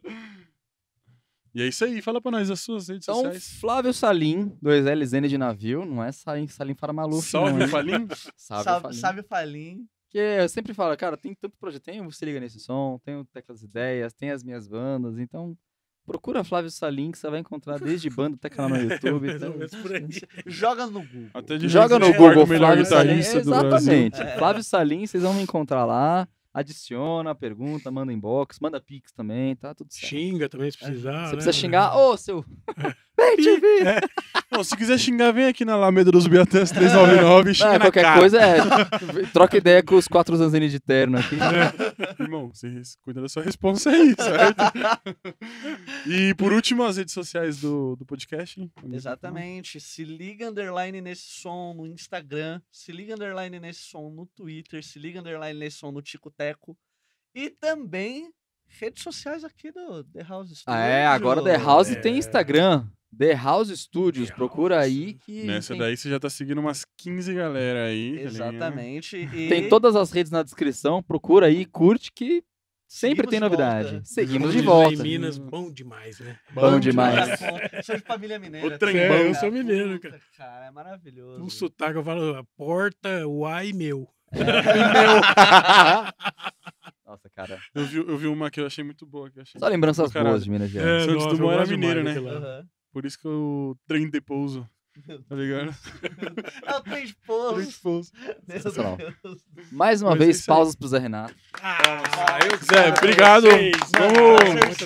[1.53, 3.59] E é isso aí, fala pra nós as suas redes Então, sociais.
[3.59, 7.67] Flávio Salim, 2LZN de navio, não é Salim, Salim Farmaluf, Salve, não?
[7.67, 8.07] Falim.
[8.37, 8.97] Salve, Sabe, Falim.
[8.97, 9.85] sabe o Falim?
[10.07, 13.15] Porque eu sempre falo, cara, tem tanto projeto, tem o Se Liga Nesse Som, tem
[13.17, 15.55] o Teclas Ideias, tem as minhas bandas, então
[16.11, 19.29] procura Flávio Salim que você vai encontrar desde banda até canal no YouTube.
[19.31, 20.07] Ou menos por aí.
[20.45, 21.29] Joga no Google.
[21.33, 23.15] Até de Joga no Google o melhor Flávio Salim.
[23.15, 23.69] guitarrista do Brasil.
[23.69, 24.21] Exatamente.
[24.21, 24.37] É.
[24.37, 26.27] Flávio Salim, vocês vão me encontrar lá.
[26.53, 30.05] Adiciona, pergunta, manda inbox, manda pix também, tá tudo certo.
[30.05, 31.19] Xinga também se precisar.
[31.19, 31.31] Você né?
[31.31, 32.43] precisa xingar, ô seu.
[33.59, 33.83] Vem!
[34.51, 37.79] Não, se quiser xingar, vem aqui na Alameda dos Biatãs 399 e xinga Ah, na
[37.85, 38.19] qualquer cara.
[38.19, 38.57] coisa é.
[39.31, 41.35] Troca ideia com os quatro Zanzini de terno aqui.
[42.19, 44.61] Irmão, você cuida da sua responsa aí, certo?
[46.05, 48.59] e por último, as redes sociais do, do podcast.
[48.59, 48.71] hein?
[48.91, 49.79] Exatamente.
[49.79, 52.61] Se liga underline nesse som no Instagram.
[52.71, 54.83] Se liga underline nesse som no Twitter.
[54.83, 56.77] Se liga underline nesse som no Tico Teco.
[57.33, 58.31] E também
[58.67, 60.63] redes sociais aqui do The House Studio.
[60.67, 61.95] Ah, é, agora The House É.
[61.95, 62.85] tem Instagram.
[63.17, 64.85] The House Studios, The procura House.
[64.85, 65.43] aí que.
[65.43, 68.17] Nessa tem, daí você já tá seguindo umas 15 galera aí.
[68.17, 68.23] tá?
[68.23, 69.17] Exatamente.
[69.17, 72.43] E tem todas as redes na descrição, procura aí, curte que
[72.87, 73.89] sempre Seguimos tem de novidade.
[73.91, 74.05] volta.
[74.05, 74.93] Seguimos de lá volta.
[74.93, 76.37] Em Minas, bom demais, né?
[76.53, 77.39] Bom demais.
[77.85, 78.67] Sou de família mineira.
[78.67, 78.85] O bom.
[78.87, 79.33] É, eu cara.
[79.35, 80.19] sou mineiro, cara.
[80.37, 80.65] cara.
[80.67, 81.43] É maravilhoso.
[81.43, 84.07] Um sotaque, eu falo, a porta, o ai meu.
[87.05, 87.59] Nossa, cara.
[87.75, 89.29] Eu vi, eu vi uma que eu achei muito boa.
[89.29, 89.59] Que eu achei.
[89.59, 91.03] Só lembranças boas de Minas Gerais.
[91.03, 92.31] É, Santos Dumont era mineiro, demais né?
[92.31, 92.65] Aham.
[92.91, 94.69] Por isso que eu trem de pouso.
[95.29, 95.73] Tá ligado?
[96.67, 96.81] É o.
[98.97, 99.39] Deus.
[99.71, 101.33] Mais uma Mas é vez, pausas pro Zé Renato.
[101.63, 103.43] Ah, eu Zé, obrigado.
[103.43, 103.71] vocês.
[103.97, 104.53] Vamos.
[104.65, 104.85] Muito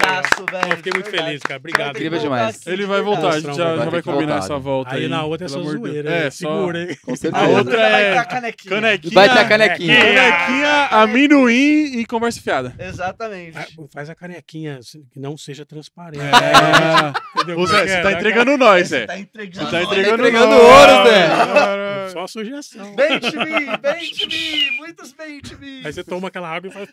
[0.52, 0.72] velho.
[0.72, 1.26] Eu fiquei muito verdade.
[1.28, 1.58] feliz, cara.
[1.60, 1.90] Obrigado.
[1.96, 2.68] Incrível demais.
[2.68, 4.46] Ele vai voltar, a gente já, Vai já vai combinar voltar.
[4.46, 5.04] essa volta aí.
[5.04, 6.10] Aí na outra é só zoeira.
[6.10, 6.30] É, né?
[6.30, 6.98] Segura, hein?
[7.04, 7.44] Com A certeza.
[7.46, 8.76] outra outra vai é ter a canequinha.
[8.76, 9.14] Canequinha.
[9.14, 9.96] Vai ter a canequinha.
[10.00, 12.76] Canequinha, amendoim e conversa fiada.
[12.78, 13.58] Exatamente.
[13.58, 14.80] Ah, Faz a canequinha
[15.12, 16.22] que não seja transparente.
[16.22, 16.32] É.
[16.32, 19.06] Zé, Porque você tá dá entregando nós, Zé.
[19.08, 19.72] Tá entregando.
[19.72, 19.95] Tá nós.
[20.00, 21.26] Entregando, entregando ouro, Zé.
[21.26, 22.96] aquela- Só sugestão.
[22.96, 25.14] De mim, muitos
[25.60, 25.82] mim.
[25.84, 26.90] Aí você toma aquela água e faz.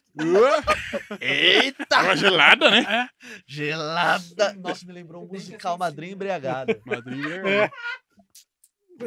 [1.20, 1.86] Eita!
[1.86, 3.08] Tava gelada, né?
[3.46, 4.54] Gelada.
[4.58, 6.80] Nossa, me lembrou um musical Madrinha Embriagada.
[6.86, 7.36] Madrinha.
[7.36, 7.70] É.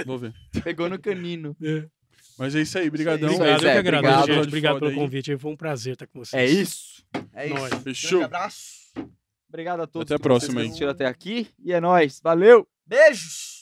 [0.05, 0.33] Vou ver.
[0.63, 1.55] Pegou no canino.
[1.61, 1.85] É.
[2.37, 3.31] Mas é isso aí, brigadão.
[3.31, 4.35] Isso aí, Obrigado, eu Zé, que agradeço, obrigado.
[4.37, 4.47] gente.
[4.47, 4.95] Obrigado pelo aí.
[4.95, 5.37] convite.
[5.37, 6.41] Foi um prazer estar com vocês.
[6.41, 7.05] É isso.
[7.33, 7.55] É isso.
[7.55, 7.73] Nóis.
[7.83, 8.09] Fechou.
[8.19, 8.75] Grande abraço.
[9.49, 10.67] Obrigado a todos Até a próxima vocês aí.
[10.67, 11.47] assistiram até aqui.
[11.63, 12.19] E é nóis.
[12.21, 12.67] Valeu!
[12.85, 13.54] Beijos.